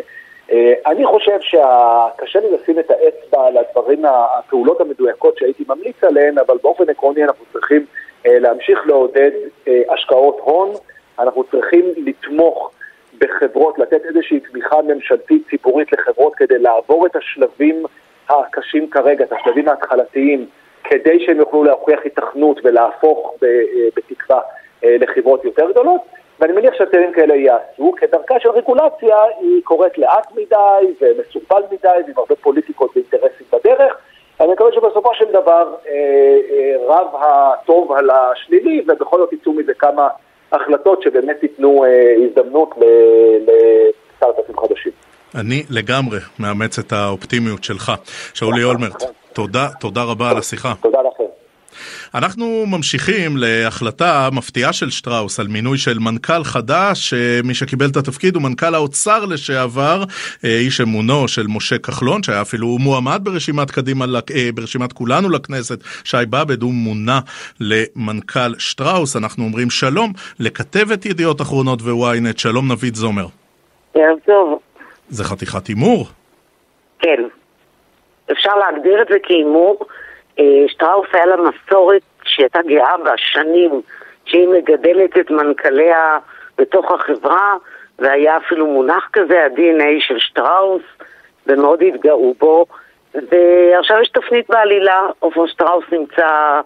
אה, 0.53 0.73
אני 0.87 1.07
חושב 1.07 1.39
שקשה 1.41 2.41
לי 2.41 2.47
לשים 2.51 2.79
את 2.79 2.91
האצבע 2.91 3.47
על 3.47 3.57
הדברים, 3.57 4.05
הפעולות 4.05 4.81
המדויקות 4.81 5.39
שהייתי 5.39 5.65
ממליץ 5.69 6.05
עליהן, 6.05 6.39
אבל 6.39 6.57
באופן 6.63 6.91
עקרוני 6.91 7.25
אנחנו 7.25 7.45
צריכים 7.53 7.87
אה, 8.27 8.39
להמשיך 8.39 8.87
לעודד 8.87 9.31
אה, 9.69 9.83
השקעות 9.89 10.39
הון, 10.41 10.73
אנחנו 11.19 11.45
צריכים 11.45 11.85
לתמוך 11.97 12.73
בחברות, 13.19 13.79
לתת 13.79 14.05
איזושהי 14.05 14.41
תמיכה 14.41 14.83
ממשלתית 14.83 15.43
ציבורית 15.51 15.93
לחברות 15.93 16.35
כדי 16.35 16.59
לעבור 16.59 17.07
את 17.07 17.17
השלבים 17.17 17.83
הקשים 18.29 18.91
כרגע, 18.91 19.25
את 19.25 19.33
השלבים 19.33 19.69
ההתחלתיים, 19.69 20.47
כדי 20.85 21.27
שהם 21.27 21.37
יוכלו 21.37 21.65
להוכיח 21.65 22.01
התכנות 22.05 22.61
ולהפוך 22.65 23.35
בתקווה 23.97 24.41
לחברות 24.83 25.45
יותר 25.45 25.71
גדולות. 25.71 26.01
ואני 26.41 26.53
מניח 26.53 26.75
שהצעדים 26.79 27.13
כאלה 27.13 27.35
ייעשו, 27.35 27.93
כדרכה 27.97 28.35
של 28.41 28.51
רגולציה 28.51 29.17
היא 29.41 29.63
קורית 29.65 29.99
לאט 29.99 30.33
מדי 30.33 30.95
ומסופל 31.01 31.63
מדי 31.71 31.89
ועם 32.07 32.15
הרבה 32.17 32.37
פוליטיקות 32.37 32.91
ואינטרסים 32.97 33.47
בדרך. 33.53 33.97
אני 34.41 34.53
מקווה 34.53 34.71
שבסופו 34.75 35.15
של 35.15 35.25
דבר 35.33 35.75
אה, 35.89 35.93
אה, 36.51 36.77
רב 36.87 37.07
הטוב 37.15 37.93
על 37.93 38.11
השלילי 38.11 38.85
ובכל 38.89 39.19
זאת 39.19 39.33
יצאו 39.33 39.53
מזה 39.53 39.75
כמה 39.75 40.09
החלטות 40.53 41.03
שבאמת 41.03 41.43
ייתנו 41.43 41.85
אה, 41.85 42.15
הזדמנות 42.25 42.75
לסטארט-אפים 43.41 44.59
חדשים. 44.59 44.93
אני 45.35 45.63
לגמרי 45.71 46.19
מאמץ 46.39 46.79
את 46.79 46.93
האופטימיות 46.93 47.65
שלך. 47.65 47.93
שאולי 48.35 48.65
אולמרט, 48.65 49.03
תודה, 49.33 49.69
תודה 49.81 50.03
רבה 50.03 50.31
על 50.31 50.39
השיחה. 50.39 50.73
תודה 50.83 50.99
לכם. 51.03 51.16
אנחנו 52.15 52.65
ממשיכים 52.67 53.37
להחלטה 53.37 54.29
מפתיעה 54.33 54.73
של 54.73 54.91
שטראוס 54.91 55.41
על 55.41 55.49
מינוי 55.49 55.79
של 55.79 55.99
מנכ"ל 55.99 56.45
חדש, 56.45 57.15
מי 57.45 57.55
שקיבל 57.55 57.87
את 57.87 57.97
התפקיד 57.97 58.35
הוא 58.35 58.43
מנכ"ל 58.43 58.75
האוצר 58.75 59.25
לשעבר, 59.25 60.05
אה, 60.45 60.59
איש 60.59 60.81
אמונו 60.81 61.29
של 61.29 61.47
משה 61.49 61.79
כחלון, 61.79 62.23
שהיה 62.23 62.43
אפילו 62.43 62.79
מועמד 62.81 63.21
ברשימת 63.23 63.71
קדימה, 63.71 64.05
אה, 64.35 64.49
ברשימת 64.55 64.93
כולנו 64.93 65.31
לכנסת, 65.31 65.79
שי 66.05 66.17
באבד, 66.31 66.63
הוא 66.63 66.73
מונה 66.73 67.21
למנכ"ל 67.61 68.59
שטראוס. 68.59 69.17
אנחנו 69.17 69.45
אומרים 69.45 69.71
שלום 69.71 70.13
לכתבת 70.41 71.07
ידיעות 71.07 71.41
אחרונות 71.41 71.83
וויינט, 71.83 72.39
שלום 72.39 72.73
נבית 72.73 72.95
זומר. 72.95 73.27
ערב 73.95 74.19
טוב. 74.27 74.59
זה 75.09 75.25
חתיכת 75.25 75.67
הימור. 75.67 76.07
כן. 76.99 77.23
אפשר 78.33 78.51
להגדיר 78.57 79.03
את 79.03 79.07
זה 79.11 79.17
כהימור. 79.23 79.79
אה, 80.39 80.69
שטראוס 80.69 81.09
היה 81.13 81.27
לה 81.27 81.37
מסורת 81.37 82.03
שהייתה 82.25 82.63
גאה 82.63 82.97
בה 83.05 83.13
שנים, 83.17 83.81
שהיא 84.25 84.49
מגדלת 84.49 85.19
את 85.19 85.31
מנכ"ליה 85.31 86.19
בתוך 86.59 86.91
החברה, 86.91 87.55
והיה 87.99 88.37
אפילו 88.37 88.67
מונח 88.67 89.09
כזה, 89.13 89.45
ה-DNA 89.45 90.01
של 90.01 90.19
שטראוס, 90.19 90.83
ומאוד 91.47 91.83
התגאו 91.83 92.35
בו. 92.39 92.67
ועכשיו 93.15 94.01
יש 94.01 94.09
תפנית 94.09 94.51
בעלילה, 94.51 95.07
אופן 95.23 95.47
שטראוס 95.47 95.85
נמצא 95.93 96.61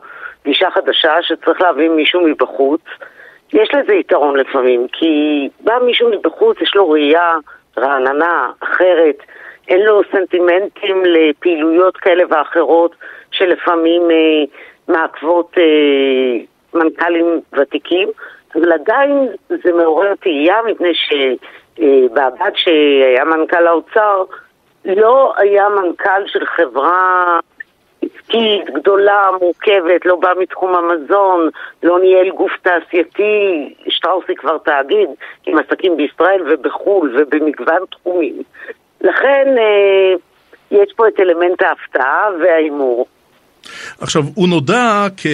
גישה 0.44 0.70
חדשה 0.70 1.22
שצריך 1.22 1.60
להביא 1.60 1.88
מישהו 1.88 2.20
מבחוץ. 2.20 2.80
יש 3.52 3.74
לזה 3.74 3.94
יתרון 3.94 4.36
לפעמים, 4.36 4.86
כי 4.92 5.48
בא 5.60 5.78
מישהו 5.86 6.10
מבחוץ, 6.10 6.60
יש 6.60 6.74
לו 6.74 6.90
ראייה 6.90 7.34
רעננה, 7.78 8.50
אחרת, 8.60 9.16
אין 9.68 9.80
לו 9.80 10.00
סנטימנטים 10.12 11.02
לפעילויות 11.04 11.96
כאלה 11.96 12.24
ואחרות 12.30 12.94
שלפעמים 13.30 14.02
אה, 14.10 14.44
מעכבות 14.88 15.52
אה, 15.58 16.44
מנכ"לים 16.74 17.40
ותיקים, 17.52 18.08
אבל 18.54 18.72
עדיין 18.72 19.28
זה 19.48 19.72
מעורר 19.72 20.14
תהייה 20.14 20.56
מפני 20.66 20.92
שבעבד 20.94 22.40
אה, 22.40 22.50
שהיה 22.54 23.24
מנכ"ל 23.24 23.66
האוצר 23.66 24.24
לא 24.84 25.32
היה 25.36 25.68
מנכ"ל 25.68 26.26
של 26.26 26.46
חברה 26.46 27.40
עסקית 28.02 28.70
גדולה, 28.70 29.26
מורכבת, 29.40 30.06
לא 30.06 30.16
בא 30.16 30.32
מתחום 30.38 30.74
המזון, 30.74 31.48
לא 31.82 32.00
ניהל 32.00 32.30
גוף 32.30 32.52
תעשייתי, 32.62 33.74
שטראוס 33.88 34.24
היא 34.28 34.36
כבר 34.36 34.58
תאגיד 34.58 35.08
עם 35.46 35.58
עסקים 35.58 35.96
בישראל 35.96 36.42
ובחו"ל 36.50 37.16
ובמגוון 37.18 37.82
תחומים. 37.90 38.42
לכן 39.00 39.54
אה, 39.58 40.14
יש 40.70 40.92
פה 40.96 41.08
את 41.08 41.20
אלמנט 41.20 41.62
ההפתעה 41.62 42.28
וההימור. 42.40 43.06
עכשיו, 44.00 44.24
הוא 44.34 44.48
נודע 44.48 45.06
כ- 45.16 45.26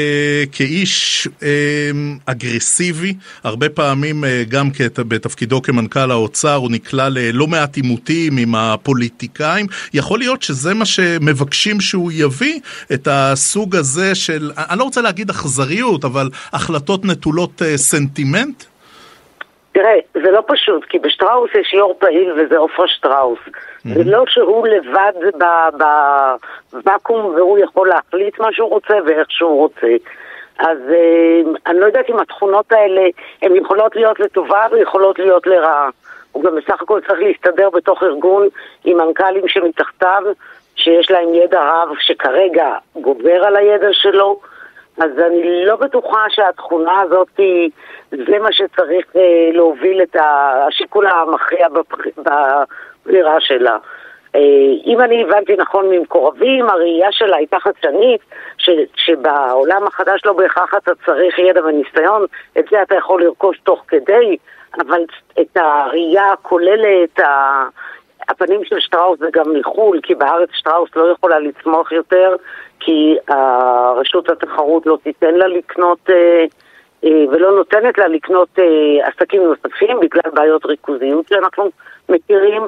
כאיש 0.53 1.29
אה, 1.43 1.91
אגרסיבי, 2.27 3.14
הרבה 3.45 3.69
פעמים 3.69 4.25
אה, 4.25 4.43
גם 4.49 4.71
כת- 4.71 4.99
בתפקידו 4.99 5.62
כמנכ"ל 5.62 6.11
האוצר 6.11 6.55
הוא 6.55 6.71
נקלע 6.71 7.09
ללא 7.11 7.47
מעט 7.47 7.77
עימותים 7.77 8.37
עם 8.39 8.55
הפוליטיקאים. 8.55 9.67
יכול 9.95 10.19
להיות 10.19 10.43
שזה 10.43 10.75
מה 10.75 10.85
שמבקשים 10.85 11.81
שהוא 11.81 12.12
יביא, 12.14 12.61
את 12.93 13.09
הסוג 13.11 13.77
הזה 13.77 14.14
של, 14.14 14.51
אני 14.71 14.79
לא 14.79 14.85
רוצה 14.85 15.01
להגיד 15.01 15.31
אכזריות, 15.31 16.05
אבל 16.05 16.29
החלטות 16.53 17.05
נטולות 17.05 17.62
אה, 17.62 17.77
סנטימנט? 17.77 18.64
תראה, 19.73 19.93
זה 20.14 20.31
לא 20.33 20.43
פשוט, 20.47 20.85
כי 20.89 20.99
בשטראוס 20.99 21.51
יש 21.61 21.73
יו"ר 21.75 21.95
פעיל 22.01 22.33
וזה 22.33 22.57
עופרה 22.59 22.87
שטראוס. 22.89 23.39
זה 23.95 24.03
לא 24.05 24.24
שהוא 24.28 24.68
לבד 24.68 25.12
בוואקום 26.72 27.24
והוא 27.24 27.59
יכול 27.59 27.89
להחליט 27.89 28.41
מה 28.41 28.53
שהוא 28.53 28.70
רוצה 28.70 28.95
ואיך 29.07 29.30
שהוא 29.30 29.59
רוצה. 29.59 29.87
אז 30.59 30.78
אה, 30.91 31.41
אני 31.66 31.80
לא 31.80 31.87
יודעת 31.87 32.11
אם 32.11 32.18
התכונות 32.18 32.72
האלה, 32.72 33.03
הן 33.43 33.57
יכולות 33.57 33.97
להיות 33.97 34.20
לטובה 34.20 34.66
ויכולות 34.70 35.18
להיות 35.18 35.47
לרעה. 35.47 35.89
הוא 36.32 36.45
גם 36.45 36.55
בסך 36.57 36.82
הכל 36.82 37.01
צריך 37.07 37.20
להסתדר 37.20 37.70
בתוך 37.70 38.03
ארגון 38.03 38.49
עם 38.84 38.97
מנכ"לים 38.97 39.49
שמתחתיו, 39.49 40.22
שיש 40.76 41.11
להם 41.11 41.34
ידע 41.34 41.61
רב 41.61 41.89
שכרגע 42.01 42.74
גובר 42.97 43.45
על 43.45 43.57
הידע 43.57 43.89
שלו. 43.93 44.41
אז 44.99 45.11
אני 45.26 45.64
לא 45.66 45.76
בטוחה 45.76 46.24
שהתכונה 46.28 47.01
הזאת 47.01 47.28
היא, 47.38 47.70
זה 48.11 48.38
מה 48.38 48.53
שצריך 48.53 49.07
אה, 49.16 49.51
להוביל 49.53 50.03
את 50.03 50.16
השיקול 50.20 51.07
המכריע 51.07 51.68
בבחירה 51.68 53.40
שלה. 53.40 53.76
אה, 54.34 54.40
אם 54.86 55.01
אני 55.01 55.22
הבנתי 55.22 55.57
נכון 55.57 55.90
ממקורבים, 55.90 56.68
הראייה 56.68 57.12
שלה 57.12 57.36
הייתה 57.36 57.57
חדשנית, 57.61 58.20
שבעולם 58.94 59.86
החדש 59.86 60.20
לא 60.24 60.32
בהכרח 60.32 60.74
אתה 60.74 60.92
צריך 61.07 61.38
ידע 61.38 61.64
וניסיון, 61.64 62.26
את 62.59 62.64
זה 62.70 62.82
אתה 62.82 62.94
יכול 62.94 63.22
לרכוש 63.22 63.59
תוך 63.59 63.84
כדי, 63.88 64.36
אבל 64.74 65.05
את 65.40 65.57
הראייה 65.57 66.32
הכוללת, 66.32 67.20
הפנים 68.29 68.64
של 68.64 68.81
שטראוס 68.81 69.18
זה 69.18 69.27
גם 69.33 69.53
מחו"ל, 69.59 70.01
כי 70.03 70.14
בארץ 70.14 70.49
שטראוס 70.53 70.91
לא 70.97 71.12
יכולה 71.12 71.39
לצמוח 71.39 71.93
יותר, 71.93 72.37
כי 72.81 73.16
רשות 73.97 74.31
התחרות 74.31 74.87
לא 74.87 74.99
תיתן 75.03 75.35
לה 75.35 75.47
לקנות 75.47 76.11
אה, 76.11 76.45
אה, 77.05 77.24
ולא 77.31 77.57
נותנת 77.57 77.99
לה 77.99 78.09
לקנות 78.09 78.49
אה, 78.59 79.09
עסקים 79.09 79.43
נוספים 79.43 80.01
בגלל 80.01 80.31
בעיות 80.33 80.66
ריכוזיות 80.66 81.29
שאנחנו 81.29 81.70
מכירים. 82.09 82.62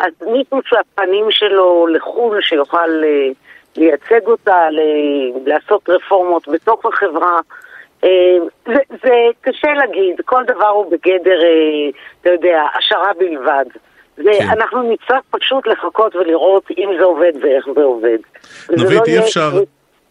אז 0.00 0.12
מישהו 0.32 0.60
שהפנים 0.64 1.30
שלו 1.30 1.86
לחו"ל, 1.86 2.40
שיוכל 2.40 2.88
לייצג 3.76 4.26
אותה, 4.26 4.68
לעשות 5.46 5.88
רפורמות 5.88 6.48
בתוך 6.48 6.86
החברה, 6.86 7.40
זה, 8.66 8.80
זה 9.04 9.14
קשה 9.40 9.72
להגיד, 9.74 10.20
כל 10.24 10.44
דבר 10.44 10.68
הוא 10.68 10.90
בגדר, 10.90 11.40
אתה 12.20 12.30
יודע, 12.30 12.62
השערה 12.78 13.12
בלבד. 13.18 13.64
כן. 14.16 14.48
נצטרך 14.92 15.20
פשוט 15.30 15.66
לחכות 15.66 16.16
ולראות 16.16 16.64
אם 16.78 16.88
זה 16.98 17.04
עובד 17.04 17.32
ואיך 17.42 17.66
זה 17.74 17.82
עובד. 17.82 18.18
נבית, 18.70 18.98
לא 18.98 19.04
אי 19.06 19.18
אפשר... 19.18 19.58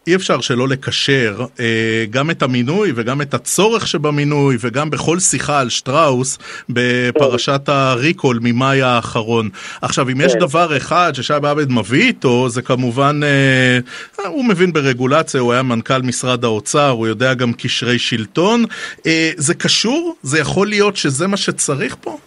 אי 0.07 0.15
אפשר 0.15 0.41
שלא 0.41 0.67
לקשר 0.67 1.45
אה, 1.59 2.05
גם 2.09 2.29
את 2.31 2.43
המינוי 2.43 2.91
וגם 2.95 3.21
את 3.21 3.33
הצורך 3.33 3.87
שבמינוי 3.87 4.57
וגם 4.59 4.89
בכל 4.89 5.19
שיחה 5.19 5.59
על 5.59 5.69
שטראוס 5.69 6.37
בפרשת 6.69 7.61
הריקול 7.69 8.39
ממאי 8.41 8.81
האחרון. 8.81 9.49
עכשיו, 9.81 10.09
אם 10.09 10.21
יש 10.21 10.33
כן. 10.33 10.39
דבר 10.39 10.77
אחד 10.77 11.11
ששי 11.15 11.33
באבד 11.41 11.71
מביא 11.71 12.03
איתו, 12.03 12.49
זה 12.49 12.61
כמובן, 12.61 13.19
אה, 13.23 14.27
הוא 14.27 14.45
מבין 14.45 14.73
ברגולציה, 14.73 15.41
הוא 15.41 15.53
היה 15.53 15.63
מנכ"ל 15.63 16.01
משרד 16.01 16.43
האוצר, 16.43 16.89
הוא 16.89 17.07
יודע 17.07 17.33
גם 17.33 17.53
קשרי 17.53 17.99
שלטון. 17.99 18.65
אה, 19.07 19.31
זה 19.35 19.53
קשור? 19.53 20.15
זה 20.23 20.39
יכול 20.39 20.67
להיות 20.67 20.95
שזה 20.95 21.27
מה 21.27 21.37
שצריך 21.37 21.95
פה? 22.01 22.17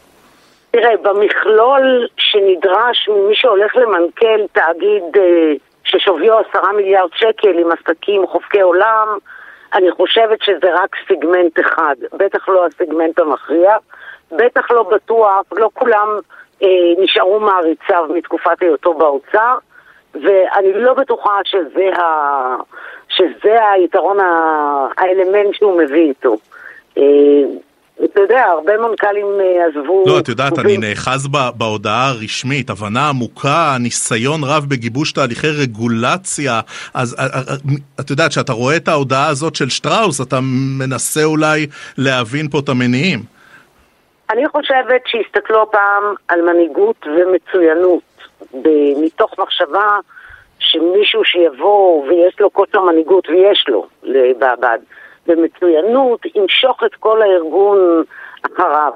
תראה, 0.80 0.96
במכלול 0.96 2.06
שנדרש 2.16 3.08
ממי 3.08 3.34
שהולך 3.34 3.76
למנכ"ל 3.76 4.46
תאגיד 4.52 5.16
אה, 5.16 5.52
ששוויו 5.84 6.38
עשרה 6.38 6.72
מיליארד 6.72 7.10
שקל 7.14 7.58
עם 7.58 7.68
עסקים 7.72 8.26
חופקי 8.26 8.60
עולם, 8.60 9.08
אני 9.74 9.90
חושבת 9.90 10.42
שזה 10.42 10.74
רק 10.74 10.96
סיגמנט 11.08 11.60
אחד, 11.60 11.94
בטח 12.12 12.48
לא 12.48 12.66
הסיגמנט 12.66 13.18
המכריע, 13.18 13.76
בטח 14.32 14.70
לא 14.70 14.82
בטוח, 14.82 15.42
לא 15.52 15.70
כולם 15.74 16.08
אה, 16.62 16.68
נשארו 16.98 17.40
מעריציו 17.40 18.04
מתקופת 18.14 18.62
היותו 18.62 18.94
באוצר, 18.94 19.58
ואני 20.14 20.72
לא 20.74 20.94
בטוחה 20.94 21.38
שזה, 21.44 21.90
ה... 21.96 22.56
שזה 23.08 23.70
היתרון, 23.70 24.20
ה... 24.20 24.86
האלמנט 24.98 25.54
שהוא 25.54 25.82
מביא 25.82 26.08
איתו. 26.08 26.36
אה, 26.98 27.02
אתה 28.04 28.20
יודע, 28.20 28.44
הרבה 28.44 28.72
מנכ"לים 28.78 29.26
אה, 29.40 29.66
עזבו... 29.66 30.04
לא, 30.06 30.18
את 30.18 30.28
יודעת, 30.28 30.58
אני 30.58 30.78
נאחז 30.78 31.28
בהודעה 31.56 32.08
הרשמית, 32.08 32.70
הבנה 32.70 33.08
עמוקה, 33.08 33.76
ניסיון 33.80 34.40
רב 34.44 34.64
בגיבוש 34.68 35.12
תהליכי 35.12 35.46
רגולציה. 35.62 36.60
אז 36.94 37.16
אה, 37.18 37.24
אה, 37.24 37.54
את 38.00 38.10
יודעת, 38.10 38.30
כשאתה 38.30 38.52
רואה 38.52 38.76
את 38.76 38.88
ההודעה 38.88 39.28
הזאת 39.28 39.54
של 39.54 39.68
שטראוס, 39.68 40.20
אתה 40.20 40.36
מנסה 40.78 41.24
אולי 41.24 41.66
להבין 41.98 42.48
פה 42.48 42.58
את 42.58 42.68
המניעים. 42.68 43.18
אני 44.30 44.48
חושבת 44.48 45.02
שיסתכלו 45.06 45.70
פעם 45.70 46.14
על 46.28 46.40
מנהיגות 46.42 47.06
ומצוינות, 47.06 48.02
מתוך 49.02 49.38
מחשבה 49.38 49.98
שמישהו 50.58 51.24
שיבוא 51.24 52.04
ויש 52.08 52.40
לו 52.40 52.52
כושר 52.52 52.80
מנהיגות, 52.80 53.28
ויש 53.28 53.64
לו, 53.68 53.86
לבעבד. 54.02 54.78
ומצוינות 55.26 56.20
ימשוך 56.34 56.82
את 56.84 56.94
כל 56.94 57.22
הארגון 57.22 58.02
אחריו. 58.46 58.92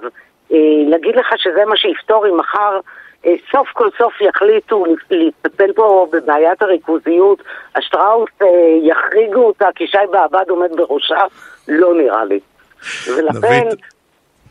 אה, 0.53 0.59
להגיד 0.89 1.17
לך 1.17 1.27
שזה 1.37 1.65
מה 1.65 1.77
שיפתור 1.77 2.27
אם 2.27 2.37
מחר 2.37 2.81
אה, 3.27 3.35
סוף 3.53 3.69
כל 3.73 3.89
סוף 3.99 4.21
יחליטו 4.21 4.85
לטפל 5.11 5.73
פה 5.73 6.07
בבעיית 6.13 6.63
הריכוזיות, 6.63 7.43
השטראוס 7.77 8.31
אה, 8.43 8.47
יחריגו 8.83 9.45
אותה 9.45 9.67
כי 9.75 9.87
שי 9.87 9.99
בעבד 10.11 10.45
עומד 10.49 10.77
בראשה, 10.77 11.21
לא 11.69 11.95
נראה 11.95 12.25
לי. 12.25 12.41
ולכן 13.17 13.69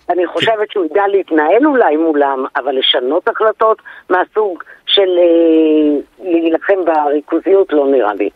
אני 0.09 0.27
חושבת 0.27 0.71
שהוא 0.71 0.85
ידע 0.85 1.07
להתנהל 1.07 1.65
אולי 1.65 1.97
מולם, 1.97 2.45
אבל 2.55 2.77
לשנות 2.77 3.27
החלטות 3.27 3.81
מהסוג 4.09 4.63
של 4.85 5.09
להילחם 6.23 6.85
בריכוזיות 6.85 7.73
לא 7.73 7.87
נראה 7.87 8.13
לי. 8.13 8.29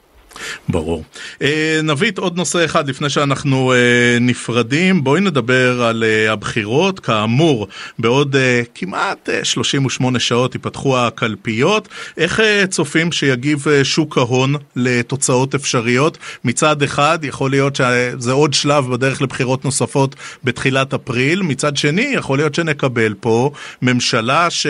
ברור. 0.70 1.04
אה, 1.42 1.80
נביט 1.84 2.18
עוד 2.18 2.38
נושא 2.38 2.66
אחד 2.66 2.90
לפני 2.90 3.10
שאנחנו 3.10 3.74
אה, 3.74 4.18
נפרדים. 4.22 5.04
בואי 5.04 5.22
נדבר 5.22 5.84
על 5.84 6.04
אה, 6.04 6.32
הבחירות. 6.32 7.00
כאמור, 7.00 7.68
בעוד 8.00 8.36
כמעט 8.76 9.30
38 9.44 10.20
שעות 10.20 10.56
ייפתחו 10.56 10.98
הקלפיות. 10.98 11.88
איך 12.18 12.42
צופים 12.70 13.12
שיגיב 13.12 13.66
שוק 13.84 14.18
ההון 14.18 14.56
לתוצאות 14.76 15.56
אפשריות? 15.56 16.18
מצד 16.44 16.82
אחד, 16.82 17.20
יכול 17.24 17.52
להיות 17.52 17.76
שזה 17.76 18.32
עוד 18.32 18.54
שלב 18.54 18.92
בדרך 18.92 19.22
לבחירות 19.22 19.66
נוספות 19.66 20.16
בתחילת 20.44 20.94
אפריל. 20.94 21.42
מצד 21.42 21.78
שני, 21.78 22.12
יכול 22.16 22.38
להיות 22.38 22.56
שנקבל 22.56 23.14
פה 23.20 23.52
ממשלה 23.82 24.50
ש... 24.50 24.68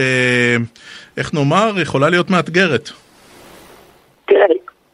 איך 1.17 1.33
נאמר, 1.33 1.73
יכולה 1.77 2.09
להיות 2.09 2.29
מאתגרת. 2.29 2.89
תראה, 4.27 4.45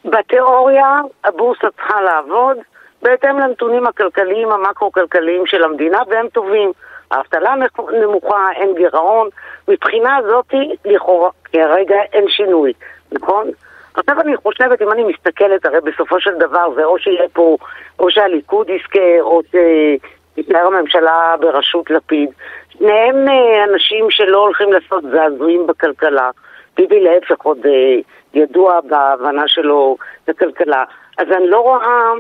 בתיאוריה 0.06 0.98
הבורסה 1.24 1.68
צריכה 1.72 2.02
לעבוד 2.02 2.58
בהתאם 3.02 3.40
לנתונים 3.40 3.88
הכלכליים, 3.88 4.52
המקרו-כלכליים 4.52 5.46
של 5.46 5.64
המדינה, 5.64 6.02
והם 6.10 6.28
טובים. 6.28 6.72
האבטלה 7.12 7.54
נמוכה, 8.02 8.52
אין 8.56 8.76
גירעון. 8.76 9.30
מבחינה 9.68 10.20
זאתי, 10.28 10.76
לכאורה, 10.86 11.30
כרגע 11.44 11.96
אין 12.14 12.26
שינוי, 12.30 12.74
נכון? 13.12 13.48
עכשיו 13.94 14.22
אני 14.22 14.38
חושבת, 14.38 14.82
אם 14.82 14.92
אני 14.92 15.04
מסתכלת, 15.04 15.66
הרי 15.66 15.82
בסופו 15.82 16.22
של 16.22 16.38
דבר 16.40 16.74
זה 16.76 16.84
או 16.84 17.00
שיהיה 17.00 17.30
פה, 17.34 17.58
או 18.00 18.12
שהליכוד 18.12 18.70
יזכה, 18.70 19.22
או 19.22 19.42
שתתאר 19.48 20.66
הממשלה 20.66 21.36
בראשות 21.40 21.90
לפיד. 21.90 22.30
שניהם 22.70 23.28
אה, 23.30 23.64
אנשים 23.64 24.08
שלא 24.10 24.38
הולכים 24.38 24.74
לעשות 24.74 25.04
זעזועים 25.12 25.68
בכלכלה. 25.68 26.30
ביבי 26.78 27.00
להפך 27.00 27.42
עוד 27.42 27.66
אה, 27.66 27.96
ידוע 28.34 28.80
בהבנה 28.82 29.48
שלו 29.48 29.98
לכלכלה. 30.28 30.84
אז 31.18 31.28
אני 31.32 31.48
לא 31.48 31.60
רואה 31.60 32.12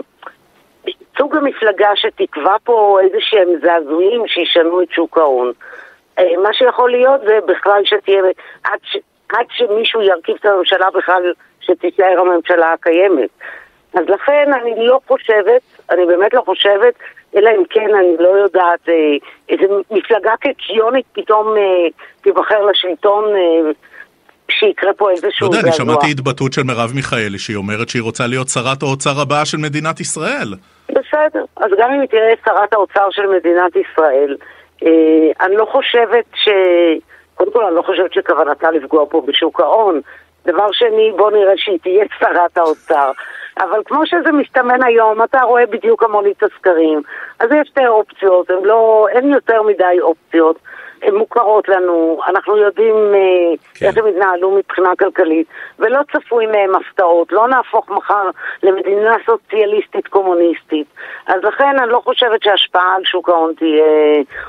סוג 1.18 1.36
המפלגה 1.36 1.90
שתקבע 1.96 2.56
פה 2.64 3.00
איזה 3.04 3.18
שהם 3.20 3.50
זעזועים 3.62 4.28
שישנו 4.28 4.82
את 4.82 4.92
שוק 4.92 5.18
ההון. 5.18 5.52
אה, 6.20 6.38
מה 6.44 6.54
שיכול 6.54 6.92
להיות 6.92 7.22
זה 7.22 7.40
בכלל 7.46 7.82
שתהיה, 7.86 8.22
עד, 8.64 8.80
ש, 8.84 8.98
עד 9.30 9.46
שמישהו 9.50 10.02
ירכיב 10.02 10.36
את 10.40 10.46
הממשלה 10.46 10.90
בכלל, 10.94 11.34
שתישאר 11.62 12.20
הממשלה 12.20 12.74
הקיימת. 12.74 13.30
אז 13.94 14.10
לכן 14.10 14.54
אני 14.54 14.88
לא 14.88 15.00
חושבת, 15.08 15.62
אני 15.90 16.06
באמת 16.06 16.34
לא 16.34 16.42
חושבת, 16.42 16.94
אלא 17.36 17.50
אם 17.50 17.64
כן 17.70 17.96
אני 17.96 18.16
לא 18.20 18.30
יודעת, 18.30 18.90
אה, 18.90 18.94
איזה 19.50 19.74
מפלגה 19.92 20.34
קקיונית 20.38 21.06
פתאום 21.14 21.58
אה, 21.58 21.88
תיבחר 22.22 22.66
לשלטון 22.66 23.26
שיקרה 24.52 24.94
פה 24.94 25.12
איזשהו 25.12 25.50
געגוע. 25.50 25.50
לא 25.50 25.58
יודע, 25.58 25.68
אני 25.68 25.78
שמעתי 25.78 26.12
התבטאות 26.12 26.54
של 26.54 26.64
מרב 26.64 26.92
מיכאלי 26.96 27.40
שהיא 27.40 27.58
אומרת 27.58 27.90
שהיא 27.90 28.02
רוצה 28.02 28.28
להיות 28.28 28.48
שרת 28.48 28.82
האוצר 28.84 29.22
הבאה 29.22 29.46
של 29.46 29.58
מדינת 29.58 30.00
ישראל. 30.00 30.54
בסדר, 30.90 31.46
אז 31.58 31.72
גם 31.80 31.92
אם 31.92 32.00
היא 32.00 32.10
תראה 32.10 32.34
שרת 32.46 32.74
האוצר 32.74 33.08
של 33.12 33.28
מדינת 33.28 33.76
ישראל, 33.76 34.38
אה, 34.86 35.46
אני 35.46 35.56
לא 35.56 35.66
חושבת 35.72 36.26
ש... 36.36 36.50
קודם 37.36 37.52
כל, 37.52 37.66
אני 37.66 37.76
לא 37.76 37.82
חושבת 37.82 38.14
שכוונתה 38.14 38.72
לפגוע 38.72 39.06
פה 39.10 39.22
בשוק 39.28 39.60
ההון. 39.60 40.02
דבר 40.46 40.72
שני, 40.72 41.12
בוא 41.18 41.32
נראה 41.32 41.54
שהיא 41.58 41.80
תהיה 41.84 42.06
שרת 42.20 42.58
האוצר. 42.58 43.12
אבל 43.60 43.82
כמו 43.86 44.06
שזה 44.06 44.32
מסתמן 44.32 44.84
היום, 44.84 45.24
אתה 45.24 45.42
רואה 45.42 45.66
בדיוק 45.66 46.04
כמוני 46.04 46.32
את 46.32 46.44
הסקרים. 46.44 47.02
אז 47.40 47.50
יש 47.52 47.68
שתי 47.68 47.88
אופציות, 47.88 48.50
לא, 48.64 49.08
אין 49.12 49.34
יותר 49.34 49.62
מדי 49.64 50.02
אופציות. 50.02 50.56
הן 51.02 51.16
מוכרות 51.16 51.70
לנו, 51.70 52.20
אנחנו 52.28 52.58
יודעים 52.58 52.96
אה, 52.96 53.58
כן. 53.74 53.86
איך 53.86 53.98
הם 53.98 54.06
התנהלו 54.08 54.52
מבחינה 54.52 54.90
כלכלית, 55.00 55.48
ולא 55.80 56.00
צפוי 56.12 56.46
מהם 56.46 56.76
הפתעות, 56.76 57.32
לא 57.32 57.48
נהפוך 57.48 57.90
מחר 57.90 58.30
למדינה 58.64 59.16
סוציאליסטית 59.26 60.08
קומוניסטית. 60.08 60.88
אז 61.28 61.44
לכן 61.44 61.80
אני 61.80 61.92
לא 61.92 62.02
חושבת 62.04 62.44
שההשפעה 62.44 62.96
על 62.96 63.02
שוק 63.06 63.30
ההון 63.30 63.54
תהיה, 63.58 63.84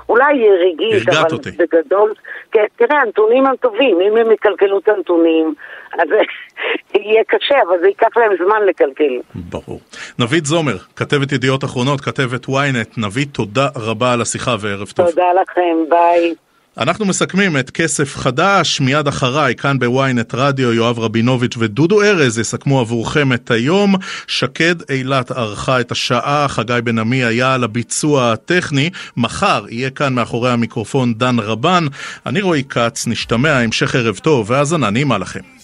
אולי 0.08 0.48
רגעית, 0.50 1.08
אבל 1.08 1.28
אותי. 1.32 1.50
בגדול, 1.50 2.12
כן, 2.52 2.64
תראה, 2.76 3.00
הנתונים 3.00 3.46
הם 3.46 3.56
טובים, 3.56 4.00
אם 4.00 4.16
הם 4.16 4.32
יקלקלו 4.32 4.78
את 4.78 4.88
הנתונים, 4.88 5.54
אז 5.92 6.08
יהיה 6.94 7.22
קשה, 7.28 7.54
אבל 7.68 7.78
זה 7.80 7.86
ייקח 7.86 8.16
להם 8.16 8.32
זמן 8.44 8.66
לקלקל. 8.66 9.20
ברור. 9.34 9.80
נבית 10.18 10.46
זומר, 10.46 10.76
כתבת 10.96 11.32
ידיעות 11.32 11.64
אחרונות, 11.64 12.00
כתבת 12.00 12.46
ynet, 12.46 12.94
נבית, 12.96 13.28
תודה 13.32 13.66
רבה 13.76 14.12
על 14.12 14.20
השיחה 14.20 14.56
וערב 14.60 14.88
טוב. 14.88 15.10
תודה 15.10 15.32
לכם, 15.42 15.76
ביי. 15.88 16.34
אנחנו 16.78 17.06
מסכמים 17.06 17.56
את 17.56 17.70
כסף 17.70 18.16
חדש, 18.16 18.80
מיד 18.80 19.08
אחריי, 19.08 19.54
כאן 19.54 19.78
בוויינט 19.78 20.34
רדיו, 20.34 20.72
יואב 20.72 20.98
רבינוביץ' 20.98 21.54
ודודו 21.58 22.02
ארז 22.02 22.38
יסכמו 22.38 22.80
עבורכם 22.80 23.32
את 23.32 23.50
היום. 23.50 23.94
שקד 24.26 24.74
אילת 24.90 25.30
ערכה 25.30 25.80
את 25.80 25.92
השעה, 25.92 26.48
חגי 26.48 26.78
בן 26.84 26.98
עמי 26.98 27.24
היה 27.24 27.54
על 27.54 27.64
הביצוע 27.64 28.32
הטכני. 28.32 28.90
מחר 29.16 29.64
יהיה 29.68 29.90
כאן 29.90 30.14
מאחורי 30.14 30.50
המיקרופון 30.50 31.14
דן 31.14 31.38
רבן. 31.38 31.86
אני 32.26 32.40
רועי 32.40 32.64
כץ, 32.68 33.06
נשתמע, 33.06 33.58
המשך 33.58 33.94
ערב 33.94 34.18
טוב 34.18 34.50
והאזנה 34.50 34.90
נעימה 34.90 35.18
לכם. 35.18 35.61